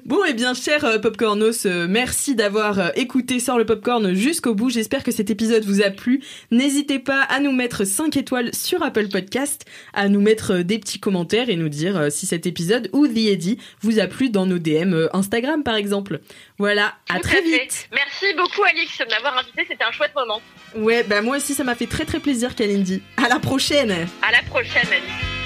Bon, 0.04 0.24
et 0.24 0.30
eh 0.30 0.32
bien, 0.32 0.54
cher 0.54 0.84
euh, 0.84 0.98
Popcornos, 0.98 1.66
euh, 1.66 1.86
merci 1.88 2.34
d'avoir 2.34 2.78
euh, 2.78 2.88
écouté 2.94 3.40
Sort 3.40 3.58
le 3.58 3.66
Popcorn 3.66 4.14
jusqu'au 4.14 4.54
bout. 4.54 4.70
J'espère 4.70 5.02
que 5.02 5.10
cet 5.10 5.28
épisode 5.28 5.64
vous 5.64 5.82
a 5.82 5.90
plu. 5.90 6.22
N'hésitez 6.50 6.98
pas 6.98 7.22
à 7.22 7.40
nous 7.40 7.52
mettre 7.52 7.84
5 7.84 8.16
étoiles 8.16 8.54
sur 8.54 8.82
Apple 8.82 9.08
Podcast, 9.08 9.66
à 9.92 10.08
nous 10.08 10.20
mettre 10.20 10.58
des 10.58 10.78
petits 10.78 11.00
commentaires 11.00 11.50
et 11.50 11.56
nous 11.56 11.68
dire 11.68 12.10
si 12.10 12.26
cet 12.26 12.46
épisode 12.46 12.88
ou 12.92 13.06
The 13.06 13.16
Eddy 13.16 13.58
vous 13.82 13.98
a 13.98 14.06
plu 14.06 14.30
dans 14.30 14.46
nos 14.46 14.58
DM 14.58 15.08
Instagram, 15.12 15.62
par 15.62 15.76
exemple. 15.76 16.20
Voilà, 16.58 16.94
à 17.08 17.20
très 17.20 17.42
vite. 17.42 17.88
Merci 17.92 18.26
beaucoup, 18.36 18.64
Alix, 18.64 18.98
de 18.98 19.10
m'avoir 19.10 19.38
invité. 19.38 19.66
C'était 19.68 19.84
un 19.84 19.92
chouette 19.92 20.14
moment. 20.14 20.40
Ouais, 20.76 21.02
bah 21.02 21.20
moi 21.20 21.36
aussi, 21.36 21.54
ça 21.54 21.64
m'a 21.64 21.74
fait 21.74 21.86
très 21.86 22.04
très 22.04 22.20
plaisir, 22.20 22.54
Kalindi. 22.54 23.02
À 23.16 23.28
la 23.28 23.38
prochaine. 23.38 23.92
À 24.22 24.32
la 24.32 24.42
prochaine, 24.48 24.86
Alix. 24.90 25.37